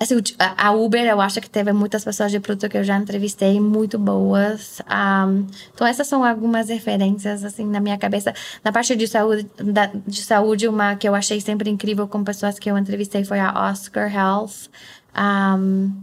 Assim, 0.01 0.15
a 0.57 0.71
Uber, 0.71 1.05
eu 1.05 1.21
acho 1.21 1.39
que 1.39 1.47
teve 1.47 1.71
muitas 1.71 2.03
pessoas 2.03 2.31
de 2.31 2.39
produto 2.39 2.67
que 2.67 2.75
eu 2.75 2.83
já 2.83 2.97
entrevistei, 2.97 3.59
muito 3.59 3.99
boas. 3.99 4.81
Um, 4.89 5.45
então, 5.71 5.85
essas 5.85 6.07
são 6.07 6.25
algumas 6.25 6.69
referências, 6.69 7.43
assim, 7.43 7.67
na 7.67 7.79
minha 7.79 7.99
cabeça. 7.99 8.33
Na 8.63 8.71
parte 8.71 8.95
de 8.95 9.07
saúde, 9.07 9.47
da, 9.57 9.91
de 10.07 10.23
saúde, 10.23 10.67
uma 10.67 10.95
que 10.95 11.07
eu 11.07 11.13
achei 11.13 11.39
sempre 11.39 11.69
incrível 11.69 12.07
com 12.07 12.23
pessoas 12.23 12.57
que 12.57 12.71
eu 12.71 12.75
entrevistei 12.79 13.23
foi 13.23 13.39
a 13.39 13.69
Oscar 13.69 14.11
Health. 14.11 14.71
Um, 15.15 15.93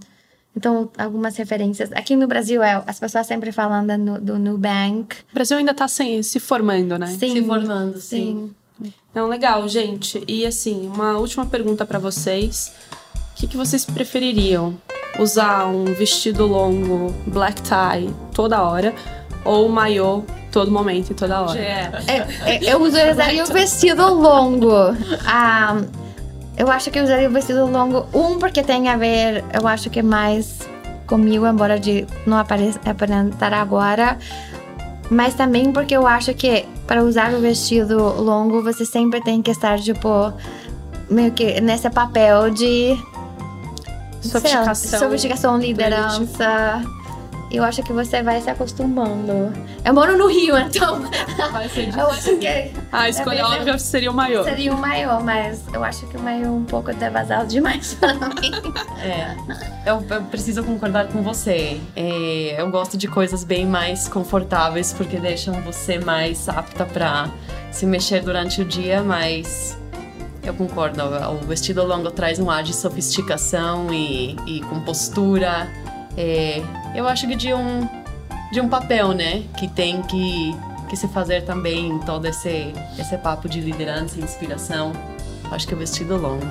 então, 0.58 0.90
algumas 0.98 1.36
referências. 1.36 1.90
Aqui 1.92 2.14
no 2.14 2.26
Brasil, 2.26 2.62
é, 2.62 2.82
as 2.86 3.00
pessoas 3.00 3.26
sempre 3.26 3.50
falando 3.52 3.96
no, 3.96 4.20
do 4.20 4.38
Nubank. 4.38 5.16
O 5.30 5.34
Brasil 5.34 5.56
ainda 5.56 5.72
está 5.72 5.88
se 5.88 6.38
formando, 6.38 6.98
né? 6.98 7.06
Sim, 7.06 7.32
se 7.32 7.42
formando, 7.42 7.98
sim. 7.98 8.52
sim. 8.80 8.92
Então, 9.10 9.26
legal, 9.26 9.66
gente. 9.68 10.22
E, 10.28 10.44
assim, 10.44 10.86
uma 10.86 11.16
última 11.16 11.46
pergunta 11.46 11.86
para 11.86 11.98
vocês 11.98 12.72
que, 13.38 13.46
que 13.46 13.56
vocês 13.56 13.84
prefeririam? 13.84 14.74
Usar 15.18 15.66
um 15.66 15.84
vestido 15.84 16.46
longo, 16.46 17.14
black 17.26 17.62
tie, 17.62 18.12
toda 18.34 18.62
hora, 18.62 18.94
ou 19.44 19.68
maiô 19.68 20.22
todo 20.52 20.70
momento 20.70 21.10
e 21.10 21.14
toda 21.14 21.42
hora? 21.42 21.58
É, 21.58 21.90
é, 22.46 22.72
eu 22.72 22.82
usaria 22.82 23.44
o 23.44 23.46
vestido 23.46 24.12
longo. 24.12 24.70
Ah, 25.24 25.80
eu 26.58 26.70
acho 26.70 26.90
que 26.90 26.98
eu 26.98 27.04
usaria 27.04 27.28
o 27.28 27.32
vestido 27.32 27.66
longo, 27.66 28.06
um, 28.12 28.38
porque 28.38 28.62
tem 28.62 28.88
a 28.88 28.96
ver, 28.96 29.44
eu 29.54 29.66
acho 29.66 29.88
que 29.88 30.02
mais 30.02 30.58
comigo, 31.06 31.46
embora 31.46 31.78
de 31.78 32.06
não 32.26 32.36
aparentar 32.36 33.54
agora, 33.54 34.18
mas 35.08 35.34
também 35.34 35.72
porque 35.72 35.96
eu 35.96 36.06
acho 36.06 36.34
que 36.34 36.66
para 36.86 37.02
usar 37.02 37.32
o 37.32 37.40
vestido 37.40 37.96
longo 37.96 38.62
você 38.62 38.84
sempre 38.84 39.22
tem 39.22 39.40
que 39.40 39.50
estar 39.50 39.78
tipo 39.78 40.32
meio 41.08 41.32
que 41.32 41.60
nesse 41.60 41.88
papel 41.88 42.50
de 42.50 42.98
Sofisticação. 44.20 44.98
Sofisticação, 44.98 45.58
liderança. 45.58 46.82
Eu 47.50 47.64
acho 47.64 47.82
que 47.82 47.92
você 47.92 48.22
vai 48.22 48.40
se 48.40 48.50
acostumando. 48.50 49.52
Eu 49.84 49.94
moro 49.94 50.18
no 50.18 50.26
Rio, 50.26 50.56
então. 50.58 51.02
Vai 51.50 51.68
ser 51.68 51.86
difícil. 51.86 52.00
Eu 52.00 52.10
acho 52.10 52.36
que. 52.36 52.72
A 52.92 53.08
escolha 53.08 53.46
óbvia 53.46 53.78
seria 53.78 54.10
o 54.10 54.14
maior. 54.14 54.44
Seria 54.44 54.74
o 54.74 54.78
maior, 54.78 55.24
mas 55.24 55.62
eu 55.72 55.82
acho 55.82 56.06
que 56.06 56.16
o 56.16 56.20
maior 56.20 56.44
é 56.44 56.50
um 56.50 56.64
pouco 56.64 56.92
devasado 56.92 57.48
demais 57.48 57.94
para 57.94 58.14
mim. 58.14 58.52
É. 59.02 59.36
Eu, 59.88 60.04
eu, 60.10 60.22
preciso 60.24 60.62
concordar 60.62 61.08
com 61.08 61.22
você. 61.22 61.80
É, 61.96 62.60
eu 62.60 62.70
gosto 62.70 62.98
de 62.98 63.08
coisas 63.08 63.44
bem 63.44 63.64
mais 63.66 64.08
confortáveis, 64.08 64.92
porque 64.92 65.18
deixam 65.18 65.54
você 65.62 65.98
mais 65.98 66.48
apta 66.48 66.84
para 66.84 67.30
se 67.70 67.86
mexer 67.86 68.22
durante 68.22 68.60
o 68.60 68.64
dia, 68.64 69.02
mas 69.02 69.78
eu 70.42 70.52
concordo. 70.54 71.02
O 71.32 71.46
vestido 71.46 71.84
longo 71.84 72.10
traz 72.10 72.38
um 72.38 72.50
ar 72.50 72.62
de 72.62 72.74
sofisticação 72.74 73.92
e, 73.92 74.36
e 74.46 74.60
compostura. 74.62 75.68
É, 76.16 76.62
eu 76.94 77.06
acho 77.06 77.26
que 77.26 77.36
de 77.36 77.52
um, 77.52 77.88
de 78.52 78.60
um 78.60 78.68
papel, 78.68 79.12
né? 79.12 79.44
Que 79.56 79.68
tem 79.68 80.02
que, 80.02 80.54
que 80.88 80.96
se 80.96 81.08
fazer 81.08 81.44
também 81.44 81.98
todo 82.00 82.26
esse, 82.26 82.72
esse 82.98 83.16
papo 83.18 83.48
de 83.48 83.60
liderança 83.60 84.18
e 84.18 84.22
inspiração. 84.22 84.92
Acho 85.50 85.66
que 85.66 85.74
o 85.74 85.76
vestido 85.76 86.16
longo. 86.16 86.44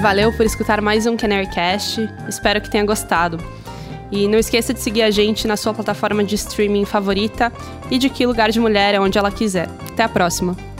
Valeu 0.00 0.30
por 0.32 0.44
escutar 0.44 0.80
mais 0.82 1.06
um 1.06 1.16
Canary 1.16 1.46
Cast. 1.46 2.08
Espero 2.28 2.60
que 2.60 2.68
tenha 2.68 2.84
gostado. 2.84 3.38
E 4.10 4.28
não 4.28 4.38
esqueça 4.38 4.74
de 4.74 4.80
seguir 4.80 5.02
a 5.02 5.10
gente 5.10 5.46
na 5.46 5.56
sua 5.56 5.72
plataforma 5.72 6.22
de 6.22 6.34
streaming 6.34 6.84
favorita 6.84 7.50
e 7.90 7.96
de 7.96 8.10
que 8.10 8.26
lugar 8.26 8.50
de 8.50 8.60
mulher 8.60 8.94
é 8.94 9.00
onde 9.00 9.16
ela 9.16 9.30
quiser. 9.30 9.68
Até 9.92 10.02
a 10.02 10.08
próxima! 10.08 10.73